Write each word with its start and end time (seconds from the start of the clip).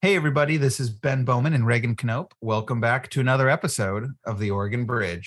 Hey, 0.00 0.14
everybody, 0.14 0.58
this 0.58 0.78
is 0.78 0.90
Ben 0.90 1.24
Bowman 1.24 1.54
and 1.54 1.66
Reagan 1.66 1.96
Knopp. 2.04 2.32
Welcome 2.40 2.80
back 2.80 3.08
to 3.08 3.18
another 3.18 3.48
episode 3.48 4.12
of 4.24 4.38
the 4.38 4.48
Oregon 4.48 4.84
Bridge. 4.84 5.26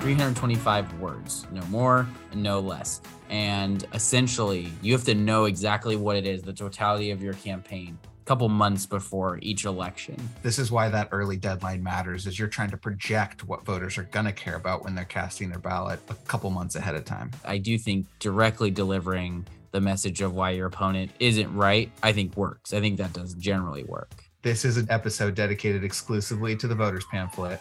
Three 0.00 0.12
hundred 0.12 0.36
twenty-five 0.36 1.00
words, 1.00 1.46
no 1.50 1.62
more 1.68 2.06
and 2.30 2.42
no 2.42 2.60
less. 2.60 3.00
And 3.30 3.86
essentially, 3.94 4.70
you 4.82 4.92
have 4.92 5.04
to 5.04 5.14
know 5.14 5.46
exactly 5.46 5.96
what 5.96 6.16
it 6.16 6.26
is, 6.26 6.42
the 6.42 6.52
totality 6.52 7.12
of 7.12 7.22
your 7.22 7.32
campaign, 7.32 7.98
couple 8.26 8.48
months 8.48 8.86
before 8.86 9.38
each 9.40 9.64
election. 9.64 10.16
This 10.42 10.58
is 10.58 10.70
why 10.72 10.88
that 10.88 11.08
early 11.12 11.36
deadline 11.36 11.82
matters 11.82 12.26
is 12.26 12.38
you're 12.38 12.48
trying 12.48 12.70
to 12.70 12.76
project 12.76 13.46
what 13.46 13.64
voters 13.64 13.96
are 13.98 14.02
going 14.02 14.26
to 14.26 14.32
care 14.32 14.56
about 14.56 14.82
when 14.82 14.96
they're 14.96 15.04
casting 15.04 15.48
their 15.48 15.60
ballot 15.60 16.00
a 16.10 16.14
couple 16.26 16.50
months 16.50 16.74
ahead 16.74 16.96
of 16.96 17.04
time. 17.04 17.30
I 17.44 17.58
do 17.58 17.78
think 17.78 18.06
directly 18.18 18.72
delivering 18.72 19.46
the 19.70 19.80
message 19.80 20.22
of 20.22 20.34
why 20.34 20.50
your 20.50 20.66
opponent 20.66 21.12
isn't 21.20 21.54
right, 21.54 21.90
I 22.02 22.12
think 22.12 22.36
works. 22.36 22.74
I 22.74 22.80
think 22.80 22.98
that 22.98 23.12
does 23.12 23.34
generally 23.34 23.84
work. 23.84 24.10
This 24.42 24.64
is 24.64 24.76
an 24.76 24.86
episode 24.90 25.34
dedicated 25.34 25.84
exclusively 25.84 26.56
to 26.56 26.66
the 26.66 26.74
voters 26.74 27.04
pamphlet. 27.10 27.60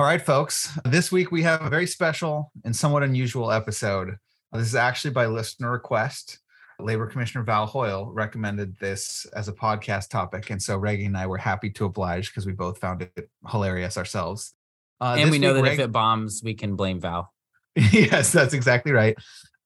All 0.00 0.06
right, 0.06 0.22
folks. 0.22 0.78
This 0.86 1.12
week 1.12 1.30
we 1.30 1.42
have 1.42 1.60
a 1.60 1.68
very 1.68 1.86
special 1.86 2.50
and 2.64 2.74
somewhat 2.74 3.02
unusual 3.02 3.52
episode. 3.52 4.16
This 4.50 4.68
is 4.68 4.74
actually 4.74 5.10
by 5.10 5.26
listener 5.26 5.70
request. 5.70 6.38
Labor 6.78 7.06
Commissioner 7.06 7.44
Val 7.44 7.66
Hoyle 7.66 8.10
recommended 8.10 8.78
this 8.78 9.26
as 9.36 9.48
a 9.48 9.52
podcast 9.52 10.08
topic. 10.08 10.48
And 10.48 10.62
so 10.62 10.78
Reagan 10.78 11.08
and 11.08 11.18
I 11.18 11.26
were 11.26 11.36
happy 11.36 11.68
to 11.72 11.84
oblige 11.84 12.30
because 12.30 12.46
we 12.46 12.52
both 12.52 12.78
found 12.78 13.02
it 13.02 13.28
hilarious 13.50 13.98
ourselves. 13.98 14.54
Uh, 15.02 15.16
and 15.18 15.30
we 15.30 15.38
know 15.38 15.52
that 15.52 15.64
Reg- 15.64 15.78
if 15.78 15.84
it 15.84 15.92
bombs, 15.92 16.40
we 16.42 16.54
can 16.54 16.76
blame 16.76 16.98
Val. 16.98 17.34
yes, 17.76 18.32
that's 18.32 18.54
exactly 18.54 18.92
right. 18.92 19.18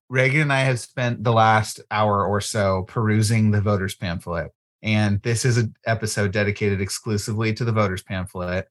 Reagan 0.09 0.41
and 0.41 0.53
I 0.53 0.63
have 0.63 0.81
spent 0.81 1.23
the 1.23 1.33
last 1.33 1.81
hour 1.93 2.27
or 2.27 2.41
so 2.41 2.83
perusing 2.89 3.53
the 3.53 3.61
voters 3.61 3.95
pamphlet. 3.95 4.51
And 4.83 5.23
this 5.23 5.45
is 5.45 5.59
an 5.59 5.77
episode 5.87 6.33
dedicated 6.33 6.81
exclusively 6.81 7.55
to 7.55 7.65
the 7.65 7.71
voters 7.71 8.03
pamphlet. 8.03 8.67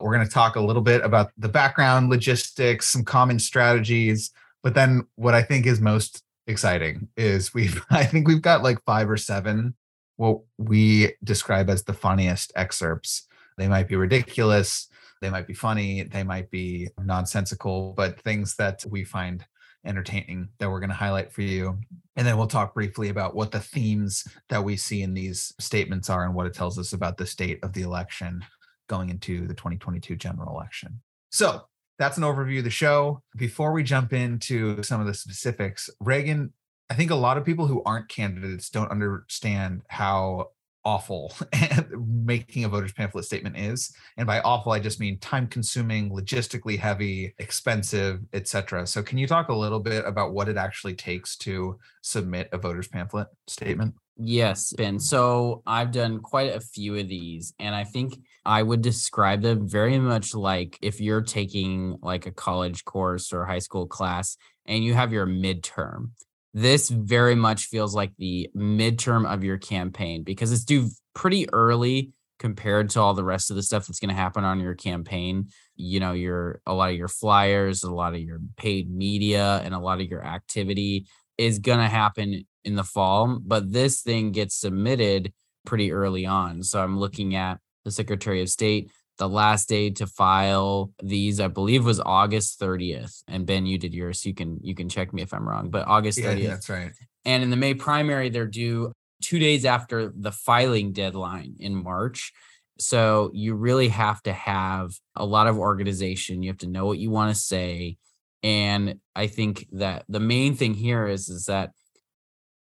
We're 0.00 0.14
going 0.14 0.26
to 0.26 0.32
talk 0.32 0.56
a 0.56 0.60
little 0.60 0.82
bit 0.82 1.04
about 1.04 1.30
the 1.36 1.48
background, 1.48 2.10
logistics, 2.10 2.88
some 2.88 3.04
common 3.04 3.38
strategies. 3.38 4.30
But 4.62 4.74
then 4.74 5.06
what 5.16 5.34
I 5.34 5.42
think 5.42 5.66
is 5.66 5.80
most 5.80 6.22
exciting 6.46 7.08
is 7.16 7.54
we've, 7.54 7.84
I 7.90 8.04
think 8.04 8.28
we've 8.28 8.42
got 8.42 8.62
like 8.62 8.82
five 8.84 9.10
or 9.10 9.16
seven 9.16 9.74
what 10.16 10.40
we 10.56 11.12
describe 11.22 11.68
as 11.68 11.84
the 11.84 11.92
funniest 11.92 12.52
excerpts. 12.56 13.26
They 13.58 13.68
might 13.68 13.88
be 13.88 13.96
ridiculous, 13.96 14.88
they 15.20 15.30
might 15.30 15.46
be 15.46 15.54
funny, 15.54 16.02
they 16.02 16.22
might 16.22 16.50
be 16.50 16.88
nonsensical, 17.02 17.92
but 17.96 18.20
things 18.20 18.56
that 18.56 18.84
we 18.88 19.04
find 19.04 19.44
entertaining 19.84 20.48
that 20.58 20.68
we're 20.68 20.80
going 20.80 20.90
to 20.90 20.96
highlight 20.96 21.32
for 21.32 21.42
you. 21.42 21.78
And 22.16 22.26
then 22.26 22.36
we'll 22.36 22.46
talk 22.46 22.74
briefly 22.74 23.08
about 23.08 23.34
what 23.34 23.52
the 23.52 23.60
themes 23.60 24.26
that 24.48 24.64
we 24.64 24.76
see 24.76 25.02
in 25.02 25.14
these 25.14 25.54
statements 25.60 26.10
are 26.10 26.24
and 26.24 26.34
what 26.34 26.46
it 26.46 26.54
tells 26.54 26.78
us 26.78 26.92
about 26.92 27.16
the 27.16 27.26
state 27.26 27.62
of 27.62 27.72
the 27.72 27.82
election 27.82 28.44
going 28.86 29.10
into 29.10 29.46
the 29.46 29.54
2022 29.54 30.16
general 30.16 30.54
election. 30.54 31.00
So 31.30 31.62
that's 31.98 32.16
an 32.16 32.24
overview 32.24 32.58
of 32.58 32.64
the 32.64 32.70
show. 32.70 33.22
Before 33.36 33.72
we 33.72 33.82
jump 33.82 34.12
into 34.12 34.82
some 34.82 35.00
of 35.00 35.06
the 35.06 35.14
specifics, 35.14 35.90
Reagan, 36.00 36.52
I 36.90 36.94
think 36.94 37.10
a 37.10 37.16
lot 37.16 37.36
of 37.36 37.44
people 37.44 37.66
who 37.66 37.82
aren't 37.84 38.08
candidates 38.08 38.70
don't 38.70 38.90
understand 38.90 39.82
how 39.88 40.50
awful 40.86 41.34
making 41.98 42.62
a 42.62 42.68
voters 42.68 42.92
pamphlet 42.92 43.24
statement 43.24 43.56
is 43.56 43.92
and 44.18 44.24
by 44.24 44.38
awful 44.42 44.70
i 44.70 44.78
just 44.78 45.00
mean 45.00 45.18
time 45.18 45.44
consuming 45.48 46.08
logistically 46.10 46.78
heavy 46.78 47.34
expensive 47.38 48.20
etc 48.32 48.86
so 48.86 49.02
can 49.02 49.18
you 49.18 49.26
talk 49.26 49.48
a 49.48 49.52
little 49.52 49.80
bit 49.80 50.04
about 50.06 50.32
what 50.32 50.48
it 50.48 50.56
actually 50.56 50.94
takes 50.94 51.36
to 51.36 51.76
submit 52.02 52.48
a 52.52 52.56
voters 52.56 52.86
pamphlet 52.86 53.26
statement 53.48 53.92
yes 54.16 54.72
ben 54.76 55.00
so 55.00 55.60
i've 55.66 55.90
done 55.90 56.20
quite 56.20 56.54
a 56.54 56.60
few 56.60 56.94
of 56.94 57.08
these 57.08 57.52
and 57.58 57.74
i 57.74 57.82
think 57.82 58.16
I 58.46 58.62
would 58.62 58.80
describe 58.80 59.42
them 59.42 59.68
very 59.68 59.98
much 59.98 60.34
like 60.34 60.78
if 60.80 61.00
you're 61.00 61.20
taking 61.20 61.98
like 62.00 62.26
a 62.26 62.30
college 62.30 62.84
course 62.84 63.32
or 63.32 63.44
high 63.44 63.58
school 63.58 63.86
class 63.86 64.36
and 64.64 64.84
you 64.84 64.94
have 64.94 65.12
your 65.12 65.26
midterm. 65.26 66.10
This 66.54 66.88
very 66.88 67.34
much 67.34 67.64
feels 67.64 67.94
like 67.94 68.12
the 68.18 68.48
midterm 68.56 69.30
of 69.30 69.42
your 69.42 69.58
campaign 69.58 70.22
because 70.22 70.52
it's 70.52 70.64
due 70.64 70.88
pretty 71.12 71.50
early 71.52 72.12
compared 72.38 72.88
to 72.90 73.00
all 73.00 73.14
the 73.14 73.24
rest 73.24 73.50
of 73.50 73.56
the 73.56 73.62
stuff 73.62 73.86
that's 73.86 73.98
going 73.98 74.10
to 74.10 74.14
happen 74.14 74.44
on 74.44 74.60
your 74.60 74.74
campaign. 74.74 75.48
You 75.74 76.00
know, 76.00 76.12
your 76.12 76.60
a 76.66 76.72
lot 76.72 76.90
of 76.90 76.96
your 76.96 77.08
flyers, 77.08 77.82
a 77.82 77.92
lot 77.92 78.14
of 78.14 78.20
your 78.20 78.38
paid 78.56 78.90
media, 78.90 79.60
and 79.64 79.74
a 79.74 79.78
lot 79.80 80.00
of 80.00 80.06
your 80.06 80.24
activity 80.24 81.06
is 81.36 81.58
going 81.58 81.78
to 81.78 81.88
happen 81.88 82.46
in 82.64 82.76
the 82.76 82.84
fall, 82.84 83.38
but 83.44 83.72
this 83.72 84.02
thing 84.02 84.32
gets 84.32 84.54
submitted 84.54 85.32
pretty 85.64 85.92
early 85.92 86.24
on. 86.24 86.62
So 86.62 86.82
I'm 86.82 86.98
looking 86.98 87.34
at 87.34 87.58
the 87.86 87.92
Secretary 87.92 88.42
of 88.42 88.50
State. 88.50 88.90
The 89.16 89.28
last 89.28 89.70
day 89.70 89.88
to 89.90 90.06
file 90.06 90.92
these, 91.02 91.40
I 91.40 91.48
believe, 91.48 91.86
was 91.86 92.00
August 92.00 92.60
30th. 92.60 93.22
And 93.28 93.46
Ben, 93.46 93.64
you 93.64 93.78
did 93.78 93.94
yours. 93.94 94.26
You 94.26 94.34
can 94.34 94.58
you 94.62 94.74
can 94.74 94.90
check 94.90 95.14
me 95.14 95.22
if 95.22 95.32
I'm 95.32 95.48
wrong, 95.48 95.70
but 95.70 95.86
August 95.86 96.18
30th. 96.18 96.42
Yeah, 96.42 96.50
that's 96.50 96.68
right. 96.68 96.92
And 97.24 97.42
in 97.42 97.48
the 97.48 97.56
May 97.56 97.72
primary, 97.72 98.28
they're 98.28 98.46
due 98.46 98.92
two 99.22 99.38
days 99.38 99.64
after 99.64 100.12
the 100.14 100.32
filing 100.32 100.92
deadline 100.92 101.54
in 101.58 101.74
March. 101.74 102.32
So 102.78 103.30
you 103.32 103.54
really 103.54 103.88
have 103.88 104.22
to 104.24 104.34
have 104.34 104.92
a 105.14 105.24
lot 105.24 105.46
of 105.46 105.56
organization. 105.56 106.42
You 106.42 106.50
have 106.50 106.58
to 106.58 106.68
know 106.68 106.84
what 106.84 106.98
you 106.98 107.10
want 107.10 107.34
to 107.34 107.40
say. 107.40 107.96
And 108.42 109.00
I 109.14 109.28
think 109.28 109.66
that 109.72 110.04
the 110.10 110.20
main 110.20 110.56
thing 110.56 110.74
here 110.74 111.06
is 111.06 111.30
is 111.30 111.46
that 111.46 111.70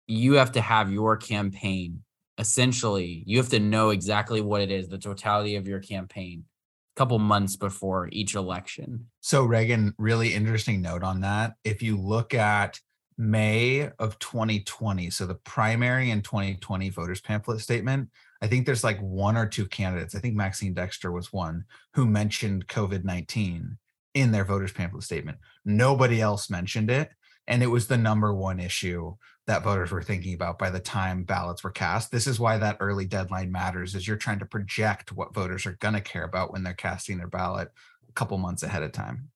you 0.05 0.33
have 0.33 0.51
to 0.51 0.61
have 0.61 0.91
your 0.91 1.17
campaign 1.17 2.03
essentially 2.37 3.23
you 3.25 3.37
have 3.37 3.49
to 3.49 3.59
know 3.59 3.89
exactly 3.89 4.41
what 4.41 4.61
it 4.61 4.71
is 4.71 4.87
the 4.87 4.97
totality 4.97 5.55
of 5.55 5.67
your 5.67 5.79
campaign 5.79 6.43
a 6.95 6.99
couple 6.99 7.19
months 7.19 7.55
before 7.55 8.09
each 8.11 8.35
election. 8.35 9.07
So 9.21 9.43
reagan 9.43 9.93
really 9.97 10.33
interesting 10.33 10.81
note 10.81 11.03
on 11.03 11.21
that. 11.21 11.53
If 11.63 11.81
you 11.81 11.97
look 11.97 12.33
at 12.33 12.79
may 13.17 13.89
of 13.97 14.19
2020 14.19 15.09
so 15.09 15.25
the 15.25 15.35
primary 15.35 16.11
and 16.11 16.21
2020 16.21 16.89
voters 16.89 17.21
pamphlet 17.21 17.61
statement 17.61 18.09
i 18.41 18.47
think 18.47 18.65
there's 18.65 18.83
like 18.83 18.99
one 18.99 19.37
or 19.37 19.45
two 19.45 19.65
candidates 19.67 20.15
i 20.15 20.19
think 20.19 20.35
maxine 20.35 20.73
dexter 20.73 21.13
was 21.13 21.31
one 21.31 21.63
who 21.93 22.05
mentioned 22.05 22.67
covid-19 22.67 23.77
in 24.15 24.31
their 24.31 24.45
voters 24.45 24.71
pamphlet 24.71 25.03
statement. 25.03 25.37
Nobody 25.63 26.21
else 26.21 26.49
mentioned 26.49 26.89
it 26.89 27.11
and 27.47 27.61
it 27.61 27.67
was 27.67 27.85
the 27.85 27.97
number 27.97 28.33
one 28.33 28.59
issue 28.59 29.13
that 29.47 29.63
voters 29.63 29.91
were 29.91 30.01
thinking 30.01 30.33
about 30.33 30.57
by 30.57 30.69
the 30.69 30.79
time 30.79 31.23
ballots 31.23 31.63
were 31.63 31.71
cast. 31.71 32.11
This 32.11 32.27
is 32.27 32.39
why 32.39 32.57
that 32.57 32.77
early 32.79 33.05
deadline 33.05 33.51
matters 33.51 33.93
is 33.93 34.07
you're 34.07 34.17
trying 34.17 34.39
to 34.39 34.45
project 34.45 35.11
what 35.11 35.33
voters 35.33 35.65
are 35.65 35.77
going 35.79 35.93
to 35.93 36.01
care 36.01 36.23
about 36.23 36.51
when 36.51 36.63
they're 36.63 36.73
casting 36.73 37.17
their 37.17 37.27
ballot 37.27 37.69
a 38.09 38.11
couple 38.13 38.37
months 38.37 38.63
ahead 38.63 38.83
of 38.83 38.91
time. 38.91 39.29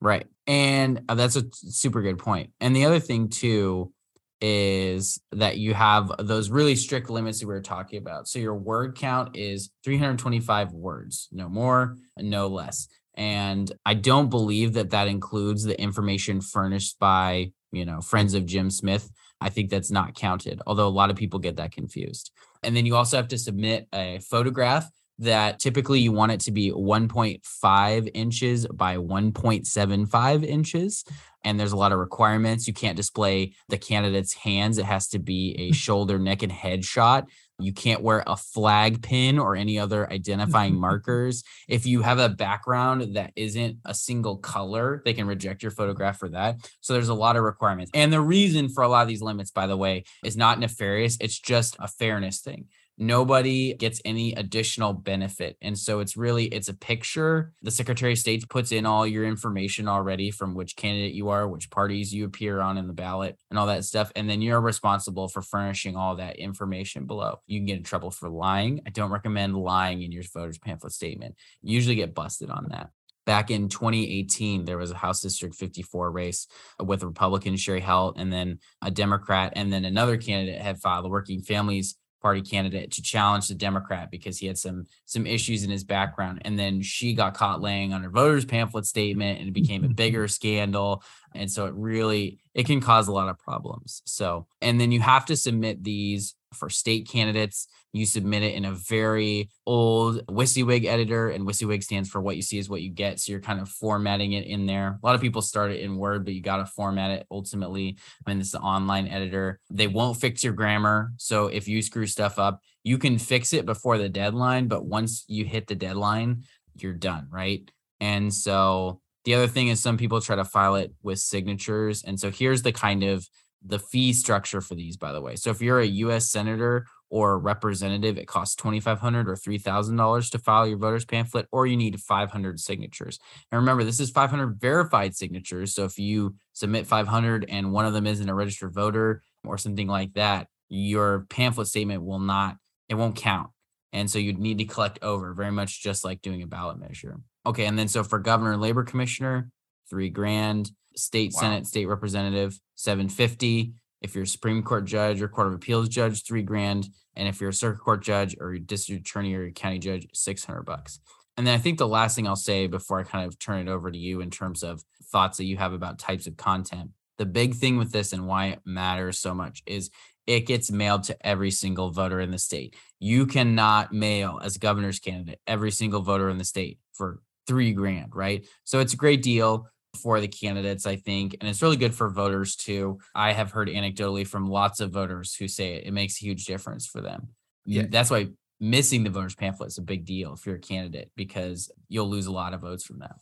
Right. 0.00 0.26
And 0.46 1.02
uh, 1.08 1.14
that's 1.14 1.36
a 1.36 1.44
super 1.52 2.02
good 2.02 2.18
point. 2.18 2.50
And 2.60 2.76
the 2.76 2.84
other 2.84 3.00
thing 3.00 3.28
too 3.28 3.92
is 4.40 5.18
that 5.32 5.56
you 5.56 5.72
have 5.72 6.12
those 6.18 6.50
really 6.50 6.76
strict 6.76 7.08
limits 7.08 7.40
that 7.40 7.46
we 7.46 7.54
were 7.54 7.62
talking 7.62 7.98
about. 7.98 8.28
So 8.28 8.38
your 8.38 8.54
word 8.54 8.96
count 8.98 9.36
is 9.36 9.70
325 9.84 10.72
words, 10.72 11.28
no 11.32 11.48
more, 11.48 11.96
no 12.18 12.48
less. 12.48 12.88
And 13.14 13.72
I 13.86 13.94
don't 13.94 14.28
believe 14.28 14.74
that 14.74 14.90
that 14.90 15.08
includes 15.08 15.62
the 15.62 15.80
information 15.80 16.42
furnished 16.42 16.98
by, 16.98 17.52
you 17.72 17.86
know, 17.86 18.02
friends 18.02 18.34
of 18.34 18.44
Jim 18.44 18.70
Smith 18.70 19.08
I 19.44 19.50
think 19.50 19.68
that's 19.68 19.90
not 19.90 20.14
counted, 20.14 20.62
although 20.66 20.88
a 20.88 20.88
lot 20.88 21.10
of 21.10 21.16
people 21.16 21.38
get 21.38 21.56
that 21.56 21.70
confused. 21.70 22.32
And 22.62 22.74
then 22.74 22.86
you 22.86 22.96
also 22.96 23.18
have 23.18 23.28
to 23.28 23.36
submit 23.36 23.86
a 23.92 24.18
photograph 24.20 24.90
that 25.18 25.58
typically 25.58 26.00
you 26.00 26.12
want 26.12 26.32
it 26.32 26.40
to 26.40 26.50
be 26.50 26.72
1.5 26.72 28.10
inches 28.14 28.66
by 28.68 28.96
1.75 28.96 30.44
inches. 30.44 31.04
And 31.44 31.60
there's 31.60 31.72
a 31.72 31.76
lot 31.76 31.92
of 31.92 31.98
requirements. 31.98 32.66
You 32.66 32.72
can't 32.72 32.96
display 32.96 33.52
the 33.68 33.76
candidate's 33.76 34.32
hands, 34.32 34.78
it 34.78 34.86
has 34.86 35.08
to 35.08 35.18
be 35.18 35.54
a 35.58 35.72
shoulder, 35.74 36.18
neck, 36.18 36.42
and 36.42 36.50
head 36.50 36.82
shot. 36.82 37.28
You 37.58 37.72
can't 37.72 38.02
wear 38.02 38.24
a 38.26 38.36
flag 38.36 39.02
pin 39.02 39.38
or 39.38 39.54
any 39.56 39.78
other 39.78 40.10
identifying 40.12 40.74
markers. 40.74 41.44
If 41.68 41.86
you 41.86 42.02
have 42.02 42.18
a 42.18 42.28
background 42.28 43.14
that 43.16 43.32
isn't 43.36 43.78
a 43.84 43.94
single 43.94 44.38
color, 44.38 45.02
they 45.04 45.14
can 45.14 45.26
reject 45.26 45.62
your 45.62 45.70
photograph 45.70 46.18
for 46.18 46.28
that. 46.30 46.56
So 46.80 46.92
there's 46.92 47.08
a 47.08 47.14
lot 47.14 47.36
of 47.36 47.42
requirements. 47.42 47.90
And 47.94 48.12
the 48.12 48.20
reason 48.20 48.68
for 48.68 48.82
a 48.82 48.88
lot 48.88 49.02
of 49.02 49.08
these 49.08 49.22
limits, 49.22 49.50
by 49.50 49.66
the 49.66 49.76
way, 49.76 50.04
is 50.24 50.36
not 50.36 50.58
nefarious, 50.58 51.16
it's 51.20 51.38
just 51.38 51.76
a 51.78 51.88
fairness 51.88 52.40
thing 52.40 52.66
nobody 52.96 53.74
gets 53.74 54.00
any 54.04 54.32
additional 54.34 54.92
benefit. 54.92 55.56
And 55.60 55.78
so 55.78 56.00
it's 56.00 56.16
really 56.16 56.46
it's 56.46 56.68
a 56.68 56.74
picture. 56.74 57.52
The 57.62 57.70
secretary 57.70 58.12
of 58.12 58.18
state 58.18 58.48
puts 58.48 58.72
in 58.72 58.86
all 58.86 59.06
your 59.06 59.24
information 59.24 59.88
already 59.88 60.30
from 60.30 60.54
which 60.54 60.76
candidate 60.76 61.14
you 61.14 61.28
are 61.28 61.48
which 61.48 61.70
parties 61.70 62.14
you 62.14 62.24
appear 62.24 62.60
on 62.60 62.78
in 62.78 62.86
the 62.86 62.92
ballot 62.92 63.38
and 63.50 63.58
all 63.58 63.66
that 63.66 63.84
stuff. 63.84 64.12
And 64.14 64.28
then 64.28 64.42
you're 64.42 64.60
responsible 64.60 65.28
for 65.28 65.42
furnishing 65.42 65.96
all 65.96 66.16
that 66.16 66.36
information 66.36 67.06
below. 67.06 67.40
You 67.46 67.58
can 67.58 67.66
get 67.66 67.78
in 67.78 67.84
trouble 67.84 68.10
for 68.10 68.28
lying. 68.28 68.80
I 68.86 68.90
don't 68.90 69.10
recommend 69.10 69.56
lying 69.56 70.02
in 70.02 70.12
your 70.12 70.24
voters 70.32 70.58
pamphlet 70.58 70.92
statement. 70.92 71.36
You 71.62 71.74
usually 71.74 71.96
get 71.96 72.14
busted 72.14 72.50
on 72.50 72.68
that. 72.70 72.90
Back 73.26 73.50
in 73.50 73.70
2018 73.70 74.66
there 74.66 74.76
was 74.78 74.90
a 74.90 74.96
house 74.96 75.20
district 75.20 75.54
54 75.54 76.10
race 76.10 76.46
with 76.78 77.02
a 77.02 77.06
republican 77.06 77.56
Cheri 77.56 77.80
Helt 77.80 78.18
and 78.18 78.30
then 78.30 78.58
a 78.82 78.90
democrat 78.90 79.54
and 79.56 79.72
then 79.72 79.86
another 79.86 80.18
candidate 80.18 80.60
had 80.60 80.78
filed 80.78 81.06
the 81.06 81.08
working 81.08 81.40
families 81.40 81.96
party 82.24 82.40
candidate 82.40 82.90
to 82.90 83.02
challenge 83.02 83.48
the 83.48 83.54
democrat 83.54 84.10
because 84.10 84.38
he 84.38 84.46
had 84.46 84.56
some 84.56 84.86
some 85.04 85.26
issues 85.26 85.62
in 85.62 85.68
his 85.68 85.84
background. 85.84 86.40
And 86.46 86.58
then 86.58 86.80
she 86.80 87.12
got 87.12 87.34
caught 87.34 87.60
laying 87.60 87.92
on 87.92 88.02
her 88.02 88.08
voters 88.08 88.46
pamphlet 88.46 88.86
statement 88.86 89.40
and 89.40 89.48
it 89.48 89.52
became 89.52 89.84
a 89.84 89.88
bigger 90.02 90.26
scandal. 90.26 91.02
And 91.34 91.52
so 91.52 91.66
it 91.66 91.74
really 91.74 92.38
it 92.54 92.64
can 92.64 92.80
cause 92.80 93.08
a 93.08 93.12
lot 93.12 93.28
of 93.28 93.38
problems. 93.38 94.00
So 94.06 94.46
and 94.62 94.80
then 94.80 94.90
you 94.90 95.00
have 95.00 95.26
to 95.26 95.36
submit 95.36 95.84
these 95.84 96.34
for 96.54 96.70
state 96.70 97.08
candidates 97.08 97.68
you 97.94 98.04
submit 98.06 98.42
it 98.42 98.54
in 98.54 98.64
a 98.64 98.72
very 98.72 99.48
old 99.66 100.26
WYSIWYG 100.26 100.86
editor, 100.86 101.28
and 101.28 101.46
WYSIWYG 101.46 101.84
stands 101.84 102.08
for 102.10 102.20
what 102.20 102.34
you 102.34 102.42
see 102.42 102.58
is 102.58 102.68
what 102.68 102.82
you 102.82 102.90
get. 102.90 103.20
So 103.20 103.30
you're 103.30 103.40
kind 103.40 103.60
of 103.60 103.68
formatting 103.68 104.32
it 104.32 104.46
in 104.46 104.66
there. 104.66 104.98
A 105.00 105.06
lot 105.06 105.14
of 105.14 105.20
people 105.20 105.40
start 105.40 105.70
it 105.70 105.80
in 105.80 105.96
Word, 105.96 106.24
but 106.24 106.34
you 106.34 106.42
got 106.42 106.56
to 106.56 106.66
format 106.66 107.12
it 107.12 107.26
ultimately. 107.30 107.96
I 108.26 108.30
mean, 108.30 108.38
this 108.38 108.48
is 108.48 108.54
an 108.54 108.62
online 108.62 109.06
editor. 109.06 109.60
They 109.70 109.86
won't 109.86 110.20
fix 110.20 110.42
your 110.42 110.54
grammar. 110.54 111.12
So 111.18 111.46
if 111.46 111.68
you 111.68 111.80
screw 111.82 112.06
stuff 112.06 112.36
up, 112.36 112.60
you 112.82 112.98
can 112.98 113.16
fix 113.16 113.52
it 113.52 113.64
before 113.64 113.96
the 113.96 114.08
deadline, 114.08 114.66
but 114.66 114.84
once 114.84 115.24
you 115.28 115.44
hit 115.44 115.68
the 115.68 115.76
deadline, 115.76 116.42
you're 116.74 116.94
done, 116.94 117.28
right? 117.30 117.70
And 118.00 118.34
so 118.34 119.00
the 119.24 119.34
other 119.34 119.46
thing 119.46 119.68
is 119.68 119.80
some 119.80 119.98
people 119.98 120.20
try 120.20 120.34
to 120.34 120.44
file 120.44 120.74
it 120.74 120.92
with 121.04 121.20
signatures. 121.20 122.02
And 122.02 122.18
so 122.18 122.32
here's 122.32 122.62
the 122.62 122.72
kind 122.72 123.04
of 123.04 123.28
the 123.66 123.78
fee 123.78 124.12
structure 124.12 124.60
for 124.60 124.74
these, 124.74 124.96
by 124.96 125.12
the 125.12 125.20
way. 125.20 125.36
So 125.36 125.50
if 125.50 125.62
you're 125.62 125.80
a 125.80 125.86
US 125.86 126.30
senator 126.30 126.86
or 127.08 127.38
representative, 127.38 128.18
it 128.18 128.26
costs 128.26 128.56
2,500 128.56 129.28
or 129.28 129.36
$3,000 129.36 130.30
to 130.30 130.38
file 130.38 130.66
your 130.66 130.78
voter's 130.78 131.04
pamphlet, 131.04 131.46
or 131.50 131.66
you 131.66 131.76
need 131.76 132.00
500 132.00 132.60
signatures. 132.60 133.18
And 133.50 133.60
remember, 133.60 133.84
this 133.84 134.00
is 134.00 134.10
500 134.10 134.60
verified 134.60 135.16
signatures. 135.16 135.74
So 135.74 135.84
if 135.84 135.98
you 135.98 136.34
submit 136.52 136.86
500 136.86 137.46
and 137.48 137.72
one 137.72 137.86
of 137.86 137.92
them 137.92 138.06
isn't 138.06 138.28
a 138.28 138.34
registered 138.34 138.74
voter 138.74 139.22
or 139.44 139.56
something 139.58 139.86
like 139.86 140.14
that, 140.14 140.48
your 140.68 141.26
pamphlet 141.30 141.68
statement 141.68 142.02
will 142.02 142.18
not, 142.18 142.56
it 142.88 142.94
won't 142.94 143.16
count. 143.16 143.50
And 143.92 144.10
so 144.10 144.18
you'd 144.18 144.38
need 144.38 144.58
to 144.58 144.64
collect 144.64 144.98
over, 145.02 145.32
very 145.34 145.52
much 145.52 145.82
just 145.82 146.04
like 146.04 146.20
doing 146.20 146.42
a 146.42 146.46
ballot 146.48 146.78
measure. 146.78 147.20
Okay. 147.46 147.66
And 147.66 147.78
then 147.78 147.88
so 147.88 148.02
for 148.02 148.18
governor 148.18 148.52
and 148.52 148.60
labor 148.60 148.82
commissioner, 148.82 149.50
three 149.88 150.10
grand, 150.10 150.70
state 150.96 151.32
wow. 151.34 151.40
senate, 151.40 151.66
state 151.66 151.86
representative, 151.86 152.58
750 152.76 153.74
if 154.04 154.14
you're 154.14 154.24
a 154.24 154.26
Supreme 154.26 154.62
Court 154.62 154.84
judge 154.84 155.22
or 155.22 155.28
Court 155.28 155.46
of 155.46 155.54
Appeals 155.54 155.88
judge, 155.88 156.24
three 156.24 156.42
grand. 156.42 156.90
And 157.16 157.26
if 157.26 157.40
you're 157.40 157.48
a 157.48 157.54
circuit 157.54 157.80
court 157.80 158.02
judge 158.02 158.36
or 158.38 158.58
district 158.58 159.08
attorney 159.08 159.32
or 159.32 159.50
county 159.50 159.78
judge, 159.78 160.06
600 160.12 160.62
bucks. 160.62 161.00
And 161.38 161.46
then 161.46 161.54
I 161.54 161.58
think 161.58 161.78
the 161.78 161.88
last 161.88 162.14
thing 162.14 162.28
I'll 162.28 162.36
say 162.36 162.66
before 162.66 163.00
I 163.00 163.04
kind 163.04 163.26
of 163.26 163.38
turn 163.38 163.66
it 163.66 163.70
over 163.70 163.90
to 163.90 163.96
you 163.96 164.20
in 164.20 164.28
terms 164.28 164.62
of 164.62 164.84
thoughts 165.10 165.38
that 165.38 165.44
you 165.44 165.56
have 165.56 165.72
about 165.72 165.98
types 165.98 166.26
of 166.26 166.36
content, 166.36 166.90
the 167.16 167.24
big 167.24 167.54
thing 167.54 167.78
with 167.78 167.92
this 167.92 168.12
and 168.12 168.26
why 168.26 168.48
it 168.48 168.60
matters 168.66 169.18
so 169.18 169.32
much 169.32 169.62
is 169.64 169.88
it 170.26 170.46
gets 170.46 170.70
mailed 170.70 171.04
to 171.04 171.26
every 171.26 171.50
single 171.50 171.90
voter 171.90 172.20
in 172.20 172.30
the 172.30 172.38
state. 172.38 172.76
You 173.00 173.24
cannot 173.24 173.94
mail 173.94 174.38
as 174.44 174.58
governor's 174.58 174.98
candidate 174.98 175.40
every 175.46 175.70
single 175.70 176.02
voter 176.02 176.28
in 176.28 176.36
the 176.36 176.44
state 176.44 176.78
for 176.92 177.20
three 177.46 177.72
grand, 177.72 178.14
right? 178.14 178.46
So 178.64 178.80
it's 178.80 178.92
a 178.92 178.98
great 178.98 179.22
deal 179.22 179.66
for 179.96 180.20
the 180.20 180.28
candidates, 180.28 180.86
I 180.86 180.96
think. 180.96 181.36
And 181.40 181.48
it's 181.48 181.62
really 181.62 181.76
good 181.76 181.94
for 181.94 182.10
voters 182.10 182.56
too. 182.56 182.98
I 183.14 183.32
have 183.32 183.50
heard 183.50 183.68
anecdotally 183.68 184.26
from 184.26 184.46
lots 184.46 184.80
of 184.80 184.90
voters 184.90 185.34
who 185.34 185.48
say 185.48 185.74
it, 185.74 185.86
it 185.86 185.92
makes 185.92 186.20
a 186.20 186.24
huge 186.24 186.46
difference 186.46 186.86
for 186.86 187.00
them. 187.00 187.28
Yeah. 187.64 187.84
That's 187.88 188.10
why 188.10 188.28
missing 188.60 189.04
the 189.04 189.10
voters 189.10 189.34
pamphlet 189.34 189.68
is 189.68 189.78
a 189.78 189.82
big 189.82 190.04
deal 190.04 190.34
if 190.34 190.46
you're 190.46 190.56
a 190.56 190.60
candidate 190.60 191.10
because 191.16 191.70
you'll 191.88 192.08
lose 192.08 192.26
a 192.26 192.32
lot 192.32 192.54
of 192.54 192.60
votes 192.60 192.84
from 192.84 192.98
that. 193.00 193.16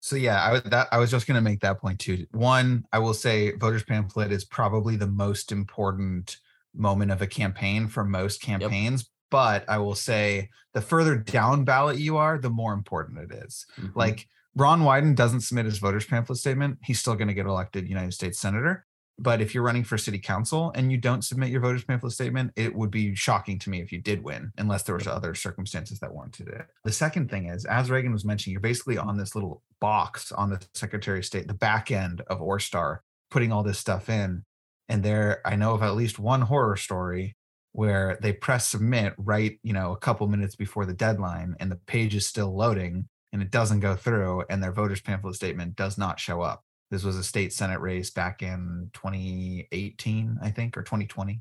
So 0.00 0.16
yeah, 0.16 0.42
I 0.42 0.52
was 0.52 0.62
that 0.64 0.88
I 0.90 0.98
was 0.98 1.12
just 1.12 1.28
going 1.28 1.36
to 1.36 1.40
make 1.40 1.60
that 1.60 1.80
point 1.80 2.00
too. 2.00 2.26
One, 2.32 2.84
I 2.92 2.98
will 2.98 3.14
say 3.14 3.52
voters 3.52 3.84
pamphlet 3.84 4.32
is 4.32 4.44
probably 4.44 4.96
the 4.96 5.06
most 5.06 5.52
important 5.52 6.38
moment 6.74 7.12
of 7.12 7.22
a 7.22 7.26
campaign 7.26 7.86
for 7.86 8.04
most 8.04 8.42
campaigns, 8.42 9.02
yep. 9.02 9.08
but 9.30 9.64
I 9.68 9.78
will 9.78 9.94
say 9.94 10.48
the 10.74 10.80
further 10.80 11.16
down 11.16 11.64
ballot 11.64 11.98
you 11.98 12.16
are, 12.16 12.36
the 12.36 12.50
more 12.50 12.72
important 12.72 13.30
it 13.30 13.44
is. 13.44 13.64
Mm-hmm. 13.78 13.96
Like 13.96 14.28
Ron 14.54 14.82
Wyden 14.82 15.14
doesn't 15.14 15.40
submit 15.40 15.64
his 15.64 15.78
voters 15.78 16.04
pamphlet 16.04 16.38
statement, 16.38 16.78
he's 16.82 17.00
still 17.00 17.14
going 17.14 17.28
to 17.28 17.34
get 17.34 17.46
elected 17.46 17.88
United 17.88 18.12
States 18.12 18.38
Senator. 18.38 18.86
But 19.18 19.40
if 19.40 19.54
you're 19.54 19.62
running 19.62 19.84
for 19.84 19.98
city 19.98 20.18
council 20.18 20.72
and 20.74 20.90
you 20.90 20.98
don't 20.98 21.22
submit 21.22 21.50
your 21.50 21.60
voters 21.60 21.84
pamphlet 21.84 22.12
statement, 22.12 22.52
it 22.56 22.74
would 22.74 22.90
be 22.90 23.14
shocking 23.14 23.58
to 23.60 23.70
me 23.70 23.80
if 23.80 23.92
you 23.92 24.00
did 24.00 24.22
win, 24.24 24.52
unless 24.58 24.82
there 24.82 24.94
was 24.94 25.06
other 25.06 25.34
circumstances 25.34 26.00
that 26.00 26.12
warranted 26.12 26.48
it. 26.48 26.66
The 26.84 26.92
second 26.92 27.30
thing 27.30 27.46
is, 27.46 27.64
as 27.64 27.90
Reagan 27.90 28.12
was 28.12 28.24
mentioning, 28.24 28.52
you're 28.52 28.60
basically 28.60 28.98
on 28.98 29.16
this 29.16 29.34
little 29.34 29.62
box 29.80 30.32
on 30.32 30.50
the 30.50 30.64
Secretary 30.74 31.18
of 31.18 31.24
State, 31.24 31.46
the 31.46 31.54
back 31.54 31.90
end 31.90 32.22
of 32.26 32.40
ORESTAR, 32.40 32.98
putting 33.30 33.52
all 33.52 33.62
this 33.62 33.78
stuff 33.78 34.08
in. 34.08 34.44
And 34.88 35.02
there, 35.02 35.40
I 35.46 35.56
know 35.56 35.74
of 35.74 35.82
at 35.82 35.94
least 35.94 36.18
one 36.18 36.42
horror 36.42 36.76
story 36.76 37.36
where 37.72 38.18
they 38.20 38.32
press 38.32 38.68
submit 38.68 39.14
right, 39.16 39.58
you 39.62 39.72
know, 39.72 39.92
a 39.92 39.98
couple 39.98 40.26
minutes 40.26 40.56
before 40.56 40.84
the 40.84 40.92
deadline, 40.92 41.54
and 41.60 41.70
the 41.70 41.76
page 41.86 42.14
is 42.14 42.26
still 42.26 42.54
loading 42.54 43.08
and 43.32 43.42
it 43.42 43.50
doesn't 43.50 43.80
go 43.80 43.96
through 43.96 44.44
and 44.50 44.62
their 44.62 44.72
voters 44.72 45.00
pamphlet 45.00 45.34
statement 45.34 45.76
does 45.76 45.98
not 45.98 46.20
show 46.20 46.42
up. 46.42 46.64
This 46.90 47.04
was 47.04 47.16
a 47.16 47.24
state 47.24 47.52
senate 47.52 47.80
race 47.80 48.10
back 48.10 48.42
in 48.42 48.90
2018, 48.92 50.38
I 50.42 50.50
think, 50.50 50.76
or 50.76 50.82
2020. 50.82 51.40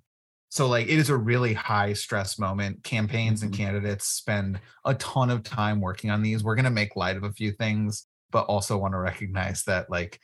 So 0.50 0.68
like 0.68 0.88
it 0.88 0.98
is 0.98 1.10
a 1.10 1.18
really 1.18 1.54
high 1.54 1.94
stress 1.94 2.40
moment. 2.40 2.84
Campaigns 2.84 3.40
mm-hmm. 3.40 3.48
and 3.48 3.56
candidates 3.56 4.08
spend 4.08 4.60
a 4.86 4.94
ton 4.96 5.30
of 5.30 5.44
time 5.44 5.82
working 5.82 6.10
on 6.10 6.22
these. 6.22 6.44
We're 6.44 6.56
going 6.56 6.66
to 6.66 6.72
make 6.72 6.96
light 6.96 7.18
of 7.18 7.24
a 7.24 7.34
few 7.34 7.52
things, 7.52 8.06
but 8.32 8.46
also 8.46 8.78
want 8.78 8.94
to 8.94 8.98
recognize 8.98 9.64
that 9.64 9.90
like 9.90 10.20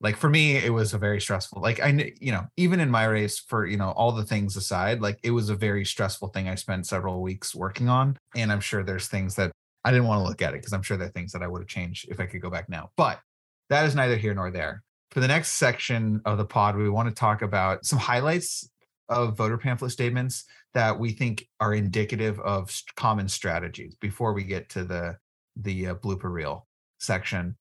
like 0.00 0.16
for 0.16 0.28
me 0.28 0.56
it 0.56 0.72
was 0.72 0.92
a 0.92 0.98
very 0.98 1.20
stressful 1.20 1.62
like 1.62 1.80
i 1.80 2.12
you 2.20 2.32
know 2.32 2.44
even 2.56 2.80
in 2.80 2.90
my 2.90 3.04
race 3.04 3.38
for 3.38 3.64
you 3.64 3.76
know 3.76 3.90
all 3.92 4.10
the 4.12 4.24
things 4.24 4.56
aside 4.56 5.00
like 5.00 5.18
it 5.22 5.30
was 5.30 5.48
a 5.48 5.54
very 5.54 5.84
stressful 5.84 6.28
thing 6.28 6.48
i 6.48 6.54
spent 6.54 6.86
several 6.86 7.22
weeks 7.22 7.54
working 7.54 7.88
on 7.88 8.18
and 8.34 8.50
i'm 8.50 8.60
sure 8.60 8.82
there's 8.82 9.06
things 9.06 9.36
that 9.36 9.52
I 9.84 9.90
didn't 9.90 10.06
want 10.06 10.20
to 10.20 10.28
look 10.28 10.42
at 10.42 10.54
it 10.54 10.60
because 10.60 10.72
I'm 10.72 10.82
sure 10.82 10.96
there 10.96 11.08
are 11.08 11.12
things 11.12 11.32
that 11.32 11.42
I 11.42 11.46
would 11.46 11.60
have 11.60 11.68
changed 11.68 12.08
if 12.10 12.20
I 12.20 12.26
could 12.26 12.40
go 12.40 12.50
back 12.50 12.68
now. 12.68 12.90
But 12.96 13.20
that 13.68 13.84
is 13.84 13.94
neither 13.94 14.16
here 14.16 14.34
nor 14.34 14.50
there. 14.50 14.82
For 15.10 15.20
the 15.20 15.28
next 15.28 15.52
section 15.52 16.20
of 16.24 16.38
the 16.38 16.44
pod, 16.44 16.76
we 16.76 16.88
want 16.88 17.08
to 17.08 17.14
talk 17.14 17.42
about 17.42 17.84
some 17.84 17.98
highlights 17.98 18.68
of 19.08 19.36
voter 19.36 19.58
pamphlet 19.58 19.92
statements 19.92 20.44
that 20.72 20.98
we 20.98 21.12
think 21.12 21.46
are 21.60 21.74
indicative 21.74 22.40
of 22.40 22.74
common 22.96 23.28
strategies 23.28 23.94
before 23.96 24.32
we 24.32 24.44
get 24.44 24.68
to 24.70 24.84
the 24.84 25.16
the 25.56 25.88
uh, 25.88 25.94
blooper 25.94 26.32
reel 26.32 26.66
section. 26.98 27.56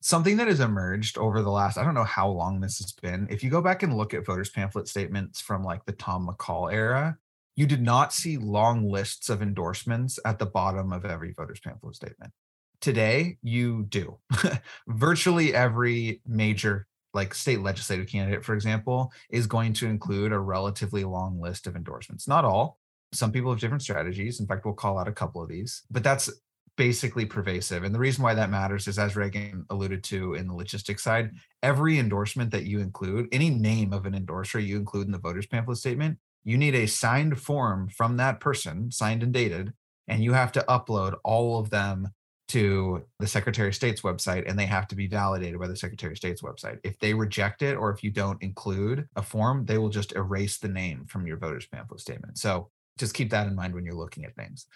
Something 0.00 0.36
that 0.38 0.48
has 0.48 0.60
emerged 0.60 1.16
over 1.16 1.42
the 1.42 1.50
last, 1.50 1.78
I 1.78 1.84
don't 1.84 1.94
know 1.94 2.04
how 2.04 2.28
long 2.28 2.60
this 2.60 2.78
has 2.78 2.92
been. 2.92 3.26
If 3.30 3.42
you 3.42 3.50
go 3.50 3.62
back 3.62 3.82
and 3.82 3.96
look 3.96 4.14
at 4.14 4.26
voters 4.26 4.50
pamphlet 4.50 4.88
statements 4.88 5.40
from 5.40 5.62
like 5.62 5.84
the 5.84 5.92
Tom 5.92 6.28
McCall 6.28 6.72
era, 6.72 7.16
you 7.56 7.66
did 7.66 7.82
not 7.82 8.12
see 8.12 8.36
long 8.36 8.88
lists 8.88 9.30
of 9.30 9.42
endorsements 9.42 10.18
at 10.24 10.38
the 10.38 10.46
bottom 10.46 10.92
of 10.92 11.04
every 11.04 11.32
voter's 11.32 11.60
pamphlet 11.60 11.96
statement. 11.96 12.32
Today, 12.80 13.38
you 13.42 13.84
do. 13.88 14.18
Virtually 14.88 15.54
every 15.54 16.20
major, 16.26 16.86
like 17.14 17.34
state 17.34 17.62
legislative 17.62 18.08
candidate, 18.08 18.44
for 18.44 18.54
example, 18.54 19.10
is 19.30 19.46
going 19.46 19.72
to 19.74 19.86
include 19.86 20.32
a 20.32 20.38
relatively 20.38 21.04
long 21.04 21.40
list 21.40 21.66
of 21.66 21.74
endorsements. 21.74 22.28
Not 22.28 22.44
all. 22.44 22.78
Some 23.12 23.32
people 23.32 23.50
have 23.50 23.60
different 23.60 23.82
strategies. 23.82 24.38
In 24.38 24.46
fact, 24.46 24.66
we'll 24.66 24.74
call 24.74 24.98
out 24.98 25.08
a 25.08 25.12
couple 25.12 25.42
of 25.42 25.48
these, 25.48 25.82
but 25.90 26.04
that's 26.04 26.30
basically 26.76 27.24
pervasive. 27.24 27.84
And 27.84 27.94
the 27.94 27.98
reason 27.98 28.22
why 28.22 28.34
that 28.34 28.50
matters 28.50 28.86
is, 28.86 28.98
as 28.98 29.16
Reagan 29.16 29.64
alluded 29.70 30.04
to 30.04 30.34
in 30.34 30.46
the 30.46 30.54
logistics 30.54 31.02
side, 31.02 31.30
every 31.62 31.98
endorsement 31.98 32.50
that 32.50 32.64
you 32.64 32.80
include, 32.80 33.28
any 33.32 33.48
name 33.48 33.94
of 33.94 34.04
an 34.04 34.14
endorser 34.14 34.58
you 34.58 34.76
include 34.76 35.06
in 35.06 35.12
the 35.12 35.18
voters 35.18 35.46
pamphlet 35.46 35.78
statement, 35.78 36.18
you 36.46 36.56
need 36.56 36.76
a 36.76 36.86
signed 36.86 37.40
form 37.40 37.88
from 37.88 38.16
that 38.16 38.38
person, 38.38 38.90
signed 38.92 39.24
and 39.24 39.32
dated, 39.32 39.72
and 40.06 40.22
you 40.22 40.32
have 40.32 40.52
to 40.52 40.64
upload 40.68 41.16
all 41.24 41.58
of 41.58 41.70
them 41.70 42.08
to 42.48 43.04
the 43.18 43.26
Secretary 43.26 43.68
of 43.68 43.74
State's 43.74 44.02
website 44.02 44.44
and 44.46 44.56
they 44.56 44.66
have 44.66 44.86
to 44.86 44.94
be 44.94 45.08
validated 45.08 45.58
by 45.58 45.66
the 45.66 45.76
Secretary 45.76 46.12
of 46.12 46.16
State's 46.16 46.42
website. 46.42 46.78
If 46.84 46.96
they 47.00 47.12
reject 47.12 47.62
it 47.62 47.74
or 47.74 47.90
if 47.90 48.04
you 48.04 48.12
don't 48.12 48.40
include 48.40 49.08
a 49.16 49.22
form, 49.22 49.66
they 49.66 49.78
will 49.78 49.88
just 49.88 50.14
erase 50.14 50.58
the 50.58 50.68
name 50.68 51.06
from 51.06 51.26
your 51.26 51.36
voter's 51.36 51.66
pamphlet 51.66 52.00
statement. 52.00 52.38
So 52.38 52.70
just 52.98 53.14
keep 53.14 53.30
that 53.30 53.48
in 53.48 53.56
mind 53.56 53.74
when 53.74 53.84
you're 53.84 53.94
looking 53.94 54.24
at 54.24 54.36
things. 54.36 54.66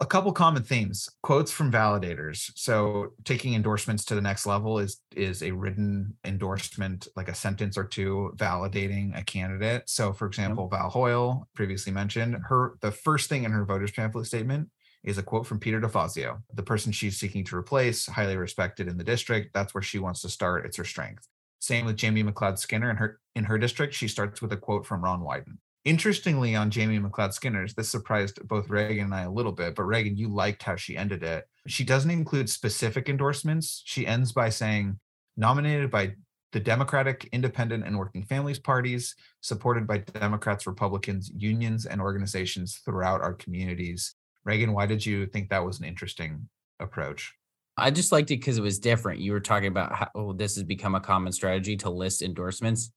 A 0.00 0.06
couple 0.06 0.30
common 0.32 0.62
themes 0.62 1.08
quotes 1.22 1.50
from 1.50 1.72
validators. 1.72 2.52
So 2.54 3.14
taking 3.24 3.54
endorsements 3.54 4.04
to 4.06 4.14
the 4.14 4.20
next 4.20 4.46
level 4.46 4.78
is 4.78 5.00
is 5.16 5.42
a 5.42 5.50
written 5.50 6.14
endorsement 6.24 7.08
like 7.16 7.28
a 7.28 7.34
sentence 7.34 7.76
or 7.76 7.84
two 7.84 8.32
validating 8.36 9.18
a 9.18 9.24
candidate. 9.24 9.82
So 9.86 10.12
for 10.12 10.26
example 10.26 10.68
val 10.68 10.90
hoyle 10.90 11.48
previously 11.54 11.92
mentioned 11.92 12.36
her 12.48 12.78
the 12.80 12.92
first 12.92 13.28
thing 13.28 13.44
in 13.44 13.50
her 13.50 13.64
voters 13.64 13.90
pamphlet 13.90 14.26
statement 14.26 14.68
is 15.02 15.18
a 15.18 15.22
quote 15.22 15.46
from 15.46 15.60
peter 15.60 15.80
defazio 15.80 16.42
the 16.54 16.62
person 16.62 16.90
she's 16.90 17.18
seeking 17.18 17.44
to 17.44 17.56
replace 17.56 18.06
highly 18.06 18.36
respected 18.36 18.86
in 18.88 18.98
the 18.98 19.04
district. 19.04 19.52
That's 19.52 19.74
where 19.74 19.82
she 19.82 19.98
wants 19.98 20.22
to 20.22 20.28
start. 20.28 20.64
It's 20.64 20.76
her 20.76 20.84
strength. 20.84 21.26
Same 21.60 21.86
with 21.86 21.96
jamie 21.96 22.22
mcleod 22.22 22.58
skinner. 22.58 22.90
In 22.90 22.96
her 22.96 23.18
in 23.34 23.44
her 23.44 23.58
district 23.58 23.94
she 23.94 24.06
starts 24.06 24.40
with 24.40 24.52
a 24.52 24.56
quote 24.56 24.86
from 24.86 25.02
ron 25.02 25.22
wyden 25.22 25.58
Interestingly, 25.88 26.54
on 26.54 26.70
Jamie 26.70 26.98
McLeod 26.98 27.32
Skinner's, 27.32 27.72
this 27.72 27.88
surprised 27.88 28.46
both 28.46 28.68
Reagan 28.68 29.06
and 29.06 29.14
I 29.14 29.22
a 29.22 29.30
little 29.30 29.52
bit, 29.52 29.74
but 29.74 29.84
Reagan, 29.84 30.18
you 30.18 30.28
liked 30.28 30.62
how 30.62 30.76
she 30.76 30.98
ended 30.98 31.22
it. 31.22 31.48
She 31.66 31.82
doesn't 31.82 32.10
include 32.10 32.50
specific 32.50 33.08
endorsements. 33.08 33.80
She 33.86 34.06
ends 34.06 34.30
by 34.30 34.50
saying, 34.50 35.00
nominated 35.38 35.90
by 35.90 36.12
the 36.52 36.60
Democratic, 36.60 37.26
Independent, 37.32 37.86
and 37.86 37.96
Working 37.96 38.22
Families 38.22 38.58
parties, 38.58 39.16
supported 39.40 39.86
by 39.86 39.96
Democrats, 39.96 40.66
Republicans, 40.66 41.32
unions, 41.34 41.86
and 41.86 42.02
organizations 42.02 42.82
throughout 42.84 43.22
our 43.22 43.32
communities. 43.32 44.14
Reagan, 44.44 44.74
why 44.74 44.84
did 44.84 45.06
you 45.06 45.24
think 45.24 45.48
that 45.48 45.64
was 45.64 45.78
an 45.78 45.86
interesting 45.86 46.50
approach? 46.80 47.32
I 47.78 47.90
just 47.92 48.12
liked 48.12 48.30
it 48.30 48.40
because 48.40 48.58
it 48.58 48.62
was 48.62 48.78
different. 48.78 49.20
You 49.20 49.32
were 49.32 49.40
talking 49.40 49.68
about 49.68 49.94
how 49.94 50.08
oh, 50.14 50.32
this 50.34 50.54
has 50.56 50.64
become 50.64 50.96
a 50.96 51.00
common 51.00 51.32
strategy 51.32 51.78
to 51.78 51.88
list 51.88 52.20
endorsements. 52.20 52.92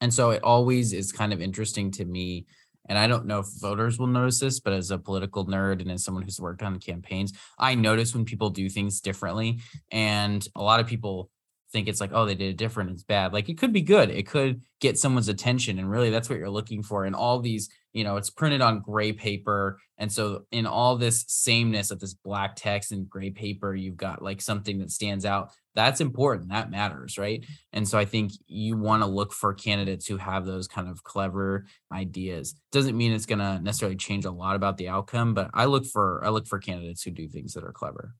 And 0.00 0.12
so 0.12 0.30
it 0.30 0.42
always 0.42 0.92
is 0.92 1.12
kind 1.12 1.32
of 1.32 1.40
interesting 1.40 1.90
to 1.92 2.04
me. 2.04 2.46
And 2.88 2.98
I 2.98 3.06
don't 3.06 3.26
know 3.26 3.40
if 3.40 3.46
voters 3.60 3.98
will 3.98 4.06
notice 4.06 4.40
this, 4.40 4.60
but 4.60 4.72
as 4.72 4.90
a 4.90 4.98
political 4.98 5.46
nerd 5.46 5.82
and 5.82 5.90
as 5.90 6.04
someone 6.04 6.22
who's 6.22 6.40
worked 6.40 6.62
on 6.62 6.78
campaigns, 6.78 7.32
I 7.58 7.74
notice 7.74 8.14
when 8.14 8.24
people 8.24 8.50
do 8.50 8.68
things 8.68 9.00
differently. 9.00 9.60
And 9.92 10.46
a 10.56 10.62
lot 10.62 10.80
of 10.80 10.86
people 10.86 11.30
think 11.70 11.88
it's 11.88 12.00
like, 12.00 12.10
oh, 12.12 12.24
they 12.24 12.34
did 12.34 12.50
it 12.50 12.56
different. 12.56 12.90
It's 12.90 13.02
bad. 13.02 13.32
Like 13.32 13.48
it 13.48 13.58
could 13.58 13.72
be 13.72 13.82
good. 13.82 14.10
It 14.10 14.26
could 14.26 14.62
get 14.80 14.98
someone's 14.98 15.28
attention. 15.28 15.78
And 15.78 15.90
really, 15.90 16.10
that's 16.10 16.30
what 16.30 16.38
you're 16.38 16.48
looking 16.48 16.82
for. 16.82 17.04
And 17.04 17.14
all 17.14 17.40
these, 17.40 17.68
you 17.92 18.04
know, 18.04 18.16
it's 18.16 18.30
printed 18.30 18.62
on 18.62 18.80
gray 18.80 19.12
paper. 19.12 19.78
And 19.98 20.10
so, 20.10 20.44
in 20.50 20.66
all 20.66 20.96
this 20.96 21.24
sameness 21.28 21.90
of 21.90 22.00
this 22.00 22.14
black 22.14 22.56
text 22.56 22.92
and 22.92 23.08
gray 23.08 23.30
paper, 23.30 23.74
you've 23.74 23.96
got 23.96 24.22
like 24.22 24.40
something 24.40 24.78
that 24.78 24.90
stands 24.90 25.26
out. 25.26 25.50
That's 25.78 26.00
important. 26.00 26.48
That 26.48 26.72
matters. 26.72 27.18
Right. 27.18 27.46
And 27.72 27.86
so, 27.86 27.96
I 27.96 28.04
think 28.04 28.32
you 28.48 28.76
want 28.76 29.04
to 29.04 29.06
look 29.06 29.32
for 29.32 29.54
candidates 29.54 30.06
who 30.06 30.16
have 30.16 30.44
those 30.44 30.66
kind 30.66 30.88
of 30.88 31.04
clever 31.04 31.66
ideas. 31.92 32.56
Doesn't 32.72 32.96
mean 32.96 33.12
it's 33.12 33.26
going 33.26 33.38
to 33.38 33.60
necessarily 33.60 33.94
change 33.94 34.24
a 34.24 34.32
lot 34.32 34.56
about 34.56 34.76
the 34.76 34.88
outcome, 34.88 35.34
but 35.34 35.50
I 35.54 35.66
look 35.66 35.86
for, 35.86 36.20
I 36.24 36.30
look 36.30 36.48
for 36.48 36.58
candidates 36.58 37.04
who 37.04 37.12
do 37.12 37.28
things 37.28 37.54
that 37.54 37.62
are 37.62 37.70
clever. 37.70 38.16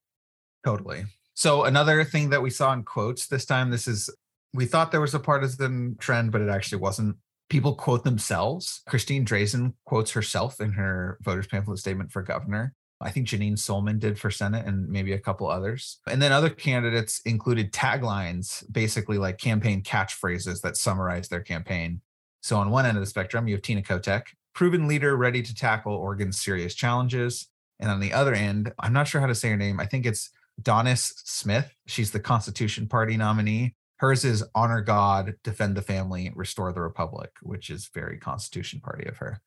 Totally. 0.65 1.07
So 1.35 1.65
another 1.65 2.05
thing 2.05 2.31
that 2.31 2.43
we 2.43 2.51
saw 2.51 2.73
in 2.73 2.85
quotes 2.85 3.27
this 3.27 3.45
time, 3.45 3.71
this 3.71 3.89
is 3.89 4.09
we 4.55 4.65
thought 4.65 4.93
there 4.93 5.01
was 5.01 5.15
a 5.15 5.19
partisan 5.19 5.97
trend, 5.99 6.31
but 6.31 6.41
it 6.41 6.49
actually 6.49 6.79
wasn't. 6.79 7.17
People 7.51 7.75
quote 7.75 8.05
themselves. 8.05 8.83
Christine 8.89 9.25
Drazan 9.25 9.73
quotes 9.85 10.13
herself 10.13 10.61
in 10.61 10.73
her 10.73 11.19
voters 11.23 11.49
pamphlet 11.49 11.79
statement 11.79 12.13
for 12.13 12.23
governor. 12.23 12.75
I 13.01 13.11
think 13.11 13.29
Janeen 13.29 13.53
Sollman 13.53 14.01
did 14.01 14.19
for 14.19 14.31
Senate 14.31 14.67
and 14.67 14.89
maybe 14.89 15.13
a 15.13 15.19
couple 15.19 15.49
others. 15.49 15.99
And 16.09 16.21
then 16.21 16.33
other 16.33 16.51
candidates 16.51 17.21
included 17.21 17.73
taglines, 17.73 18.65
basically 18.73 19.19
like 19.19 19.39
campaign 19.39 19.83
catchphrases 19.83 20.61
that 20.63 20.77
summarize 20.77 21.29
their 21.29 21.43
campaign. 21.43 22.01
So 22.43 22.57
on 22.57 22.71
one 22.71 22.87
end 22.87 22.97
of 22.97 23.03
the 23.03 23.07
spectrum, 23.07 23.47
you 23.47 23.55
have 23.55 23.63
Tina 23.63 23.83
Kotek, 23.83 24.23
proven 24.55 24.89
leader 24.89 25.17
ready 25.17 25.43
to 25.43 25.55
tackle 25.55 25.95
Oregon's 25.95 26.41
serious 26.41 26.75
challenges. 26.75 27.49
And 27.79 27.91
on 27.91 28.01
the 28.01 28.13
other 28.13 28.35
end, 28.35 28.73
I'm 28.81 28.93
not 28.93 29.07
sure 29.07 29.21
how 29.21 29.29
to 29.29 29.35
say 29.35 29.51
her 29.51 29.57
name. 29.57 29.79
I 29.79 29.87
think 29.87 30.05
it's 30.05 30.31
Donice 30.61 31.13
Smith. 31.25 31.73
She's 31.87 32.11
the 32.11 32.21
Constitution 32.21 32.89
Party 32.89 33.17
nominee. 33.17 33.77
Hers 33.99 34.25
is 34.25 34.45
honor 34.55 34.81
God, 34.81 35.35
defend 35.43 35.77
the 35.77 35.83
family, 35.83 36.33
restore 36.35 36.73
the 36.73 36.81
republic, 36.81 37.31
which 37.43 37.71
is 37.71 37.91
very 37.93 38.19
Constitution 38.19 38.81
Party 38.81 39.07
of 39.09 39.17
her. 39.19 39.41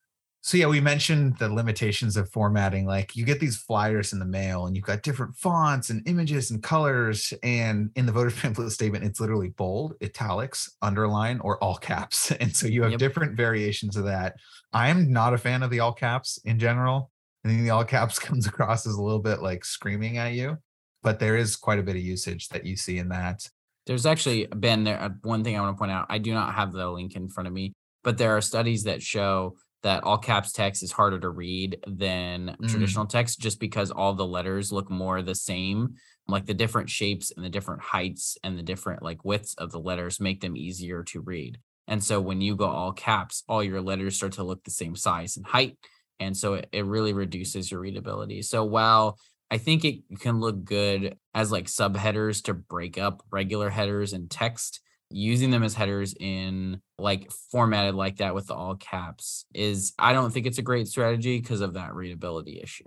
So 0.43 0.57
yeah, 0.57 0.65
we 0.65 0.81
mentioned 0.81 1.37
the 1.37 1.53
limitations 1.53 2.17
of 2.17 2.29
formatting. 2.29 2.85
Like 2.85 3.15
you 3.15 3.25
get 3.25 3.39
these 3.39 3.57
flyers 3.57 4.11
in 4.11 4.19
the 4.19 4.25
mail 4.25 4.65
and 4.65 4.75
you've 4.75 4.85
got 4.85 5.03
different 5.03 5.35
fonts 5.35 5.91
and 5.91 6.07
images 6.07 6.49
and 6.49 6.63
colors. 6.63 7.31
And 7.43 7.91
in 7.95 8.07
the 8.07 8.11
voter 8.11 8.31
pamphlet 8.35 8.71
statement, 8.71 9.03
it's 9.03 9.19
literally 9.19 9.49
bold, 9.49 9.93
italics, 10.01 10.75
underline, 10.81 11.39
or 11.41 11.63
all 11.63 11.77
caps. 11.77 12.31
And 12.41 12.55
so 12.55 12.65
you 12.65 12.81
have 12.81 12.91
yep. 12.91 12.99
different 12.99 13.37
variations 13.37 13.95
of 13.95 14.05
that. 14.05 14.35
I'm 14.73 15.13
not 15.13 15.33
a 15.33 15.37
fan 15.37 15.61
of 15.61 15.69
the 15.69 15.79
all 15.79 15.93
caps 15.93 16.39
in 16.43 16.57
general. 16.57 17.11
I 17.45 17.49
think 17.49 17.61
the 17.61 17.69
all 17.69 17.85
caps 17.85 18.17
comes 18.27 18.47
across 18.47 18.87
as 18.87 18.95
a 18.95 19.01
little 19.01 19.19
bit 19.19 19.41
like 19.41 19.63
screaming 19.63 20.17
at 20.17 20.33
you 20.33 20.57
but 21.03 21.19
there 21.19 21.35
is 21.35 21.55
quite 21.55 21.79
a 21.79 21.83
bit 21.83 21.95
of 21.95 22.01
usage 22.01 22.49
that 22.49 22.65
you 22.65 22.75
see 22.75 22.97
in 22.97 23.09
that. 23.09 23.47
There's 23.87 24.05
actually 24.05 24.45
been 24.45 24.83
there 24.83 25.01
uh, 25.01 25.09
one 25.23 25.43
thing 25.43 25.57
I 25.57 25.61
want 25.61 25.75
to 25.75 25.79
point 25.79 25.91
out. 25.91 26.05
I 26.09 26.19
do 26.19 26.33
not 26.33 26.53
have 26.53 26.71
the 26.71 26.89
link 26.89 27.15
in 27.15 27.29
front 27.29 27.47
of 27.47 27.53
me, 27.53 27.73
but 28.03 28.17
there 28.17 28.35
are 28.37 28.41
studies 28.41 28.83
that 28.83 29.01
show 29.01 29.55
that 29.83 30.03
all 30.03 30.17
caps 30.17 30.51
text 30.51 30.83
is 30.83 30.91
harder 30.91 31.19
to 31.19 31.29
read 31.29 31.77
than 31.87 32.55
mm. 32.61 32.69
traditional 32.69 33.05
text 33.05 33.39
just 33.39 33.59
because 33.59 33.91
all 33.91 34.13
the 34.13 34.25
letters 34.25 34.71
look 34.71 34.89
more 34.89 35.21
the 35.21 35.35
same 35.35 35.95
like 36.27 36.45
the 36.45 36.53
different 36.53 36.89
shapes 36.89 37.31
and 37.35 37.43
the 37.43 37.49
different 37.49 37.81
heights 37.81 38.37
and 38.43 38.57
the 38.57 38.63
different 38.63 39.03
like 39.03 39.25
widths 39.25 39.53
of 39.55 39.71
the 39.71 39.79
letters 39.79 40.19
make 40.19 40.41
them 40.41 40.55
easier 40.55 41.03
to 41.03 41.21
read 41.21 41.57
and 41.87 42.03
so 42.03 42.21
when 42.21 42.41
you 42.41 42.55
go 42.55 42.67
all 42.67 42.93
caps 42.93 43.43
all 43.49 43.63
your 43.63 43.81
letters 43.81 44.15
start 44.15 44.33
to 44.33 44.43
look 44.43 44.63
the 44.63 44.71
same 44.71 44.95
size 44.95 45.37
and 45.37 45.45
height 45.45 45.77
and 46.19 46.37
so 46.37 46.53
it, 46.53 46.69
it 46.71 46.85
really 46.85 47.13
reduces 47.13 47.71
your 47.71 47.79
readability 47.79 48.41
so 48.41 48.63
while 48.63 49.17
I 49.51 49.57
think 49.57 49.83
it 49.83 49.99
can 50.21 50.39
look 50.39 50.63
good 50.63 51.17
as 51.35 51.51
like 51.51 51.65
subheaders 51.65 52.43
to 52.45 52.53
break 52.53 52.97
up 52.97 53.21
regular 53.29 53.69
headers 53.69 54.13
and 54.13 54.31
text. 54.31 54.79
Using 55.11 55.51
them 55.51 55.63
as 55.63 55.75
headers 55.75 56.13
in 56.19 56.81
like 56.97 57.31
formatted 57.51 57.95
like 57.95 58.17
that 58.17 58.35
with 58.35 58.47
the 58.47 58.53
all 58.53 58.75
caps 58.75 59.45
is, 59.53 59.93
I 59.99 60.13
don't 60.13 60.31
think 60.31 60.45
it's 60.45 60.57
a 60.57 60.63
great 60.63 60.87
strategy 60.87 61.39
because 61.39 61.61
of 61.61 61.73
that 61.73 61.93
readability 61.93 62.59
issue. 62.61 62.85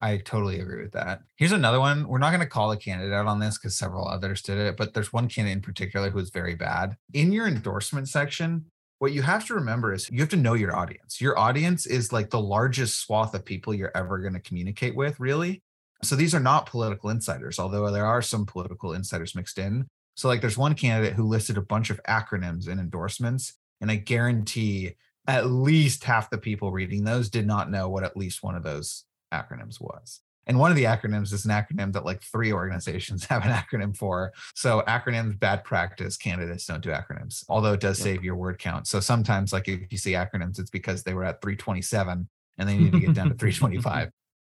I 0.00 0.16
totally 0.16 0.58
agree 0.58 0.82
with 0.82 0.92
that. 0.92 1.20
Here's 1.36 1.52
another 1.52 1.78
one. 1.78 2.08
We're 2.08 2.18
not 2.18 2.30
going 2.30 2.40
to 2.40 2.46
call 2.46 2.72
a 2.72 2.76
candidate 2.76 3.12
out 3.12 3.26
on 3.26 3.38
this 3.38 3.56
because 3.56 3.76
several 3.76 4.08
others 4.08 4.42
did 4.42 4.58
it, 4.58 4.76
but 4.76 4.94
there's 4.94 5.12
one 5.12 5.28
candidate 5.28 5.58
in 5.58 5.62
particular 5.62 6.10
who 6.10 6.18
is 6.18 6.30
very 6.30 6.56
bad. 6.56 6.96
In 7.14 7.30
your 7.30 7.46
endorsement 7.46 8.08
section, 8.08 8.66
what 8.98 9.12
you 9.12 9.22
have 9.22 9.46
to 9.46 9.54
remember 9.54 9.92
is 9.92 10.10
you 10.10 10.18
have 10.18 10.28
to 10.30 10.36
know 10.36 10.54
your 10.54 10.76
audience. 10.76 11.20
Your 11.20 11.38
audience 11.38 11.86
is 11.86 12.12
like 12.12 12.30
the 12.30 12.40
largest 12.40 13.00
swath 13.00 13.32
of 13.34 13.44
people 13.44 13.74
you're 13.74 13.96
ever 13.96 14.18
going 14.18 14.34
to 14.34 14.40
communicate 14.40 14.96
with, 14.96 15.20
really. 15.20 15.62
So 16.02 16.16
these 16.16 16.34
are 16.34 16.40
not 16.40 16.66
political 16.66 17.10
insiders, 17.10 17.60
although 17.60 17.88
there 17.92 18.06
are 18.06 18.22
some 18.22 18.44
political 18.44 18.92
insiders 18.94 19.36
mixed 19.36 19.58
in. 19.58 19.86
So, 20.22 20.28
like, 20.28 20.40
there's 20.40 20.56
one 20.56 20.76
candidate 20.76 21.14
who 21.14 21.24
listed 21.24 21.58
a 21.58 21.62
bunch 21.62 21.90
of 21.90 22.00
acronyms 22.04 22.68
and 22.68 22.78
endorsements, 22.78 23.54
and 23.80 23.90
I 23.90 23.96
guarantee 23.96 24.94
at 25.26 25.46
least 25.46 26.04
half 26.04 26.30
the 26.30 26.38
people 26.38 26.70
reading 26.70 27.02
those 27.02 27.28
did 27.28 27.44
not 27.44 27.72
know 27.72 27.88
what 27.88 28.04
at 28.04 28.16
least 28.16 28.40
one 28.40 28.54
of 28.54 28.62
those 28.62 29.02
acronyms 29.34 29.80
was. 29.80 30.20
And 30.46 30.60
one 30.60 30.70
of 30.70 30.76
the 30.76 30.84
acronyms 30.84 31.32
is 31.32 31.44
an 31.44 31.50
acronym 31.50 31.92
that 31.94 32.04
like 32.04 32.22
three 32.22 32.52
organizations 32.52 33.24
have 33.30 33.44
an 33.44 33.50
acronym 33.50 33.96
for. 33.96 34.32
So 34.54 34.84
acronyms, 34.86 35.36
bad 35.36 35.64
practice, 35.64 36.16
candidates 36.16 36.66
don't 36.66 36.84
do 36.84 36.90
acronyms, 36.90 37.42
although 37.48 37.72
it 37.72 37.80
does 37.80 37.98
save 37.98 38.22
your 38.22 38.36
word 38.36 38.60
count. 38.60 38.86
So 38.86 39.00
sometimes 39.00 39.52
like 39.52 39.66
if 39.66 39.90
you 39.90 39.98
see 39.98 40.12
acronyms, 40.12 40.60
it's 40.60 40.70
because 40.70 41.02
they 41.02 41.14
were 41.14 41.24
at 41.24 41.42
327 41.42 42.28
and 42.58 42.68
they 42.68 42.78
need 42.78 42.92
to 42.92 43.00
get 43.00 43.14
down 43.14 43.28
to 43.30 43.34
325. 43.38 44.12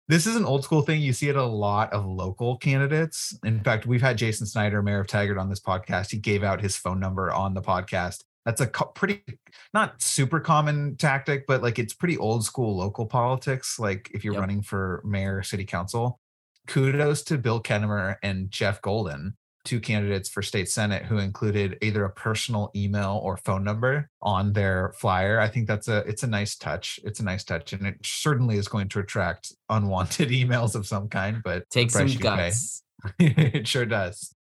This 0.10 0.28
is 0.28 0.36
an 0.36 0.44
old 0.44 0.66
school 0.66 0.82
thing. 0.82 1.02
You 1.02 1.14
see 1.14 1.30
it 1.30 1.38
a 1.38 1.44
lot 1.44 1.94
of 1.94 2.06
local 2.06 2.58
candidates. 2.58 3.38
In 3.46 3.62
fact, 3.62 3.86
we've 3.86 4.02
had 4.02 4.18
Jason 4.18 4.46
Snider, 4.46 4.82
mayor 4.82 5.00
of 5.00 5.08
Tigard, 5.08 5.40
on 5.40 5.50
this 5.50 5.62
podcast. 5.62 6.12
He 6.12 6.18
gave 6.18 6.44
out 6.44 6.60
his 6.60 6.76
phone 6.76 7.00
number 7.00 7.32
on 7.32 7.54
the 7.54 7.62
podcast. 7.62 8.24
That's 8.46 8.60
a 8.60 8.68
co- 8.68 8.88
pretty, 8.88 9.24
not 9.74 10.02
super 10.02 10.42
common 10.42 10.98
tactic, 10.98 11.48
but 11.48 11.64
like 11.64 11.80
it's 11.80 11.94
pretty 11.94 12.18
old 12.18 12.44
school 12.44 12.76
local 12.76 13.06
politics. 13.06 13.80
Like 13.80 14.12
if 14.14 14.26
you're 14.26 14.34
yep. 14.34 14.42
running 14.42 14.62
for 14.62 15.02
mayor, 15.06 15.42
city 15.42 15.64
council, 15.64 16.20
kudos 16.68 17.24
to 17.24 17.38
Bill 17.38 17.64
Kennemer 17.64 18.18
and 18.22 18.52
Jeff 18.52 18.82
Golden 18.82 19.38
two 19.66 19.80
candidates 19.80 20.30
for 20.30 20.42
state 20.42 20.70
senate 20.70 21.06
who 21.06 21.18
included 21.18 21.78
either 21.82 22.04
a 22.06 22.10
personal 22.10 22.72
email 22.76 23.20
or 23.24 23.38
phone 23.38 23.64
number 23.64 24.10
on 24.22 24.54
their 24.54 24.94
flyer. 24.98 25.40
I 25.40 25.48
think 25.48 25.68
that's 25.68 25.88
a 25.88 26.00
it's 26.00 26.24
a 26.24 26.28
nice 26.28 26.56
touch. 26.56 27.00
It's 27.04 27.20
a 27.20 27.24
nice 27.24 27.44
touch 27.44 27.74
and 27.74 27.86
it 27.86 27.98
certainly 28.04 28.58
is 28.58 28.68
going 28.68 28.90
to 28.90 29.00
attract 29.00 29.54
unwanted 29.70 30.30
emails 30.42 30.76
of 30.76 30.88
some 30.88 31.08
kind 31.10 31.42
but 31.44 31.70
take 31.70 31.92
some 31.92 32.08
guts. 32.08 32.84
It 33.20 33.68
sure 33.68 33.86
does. 33.86 34.34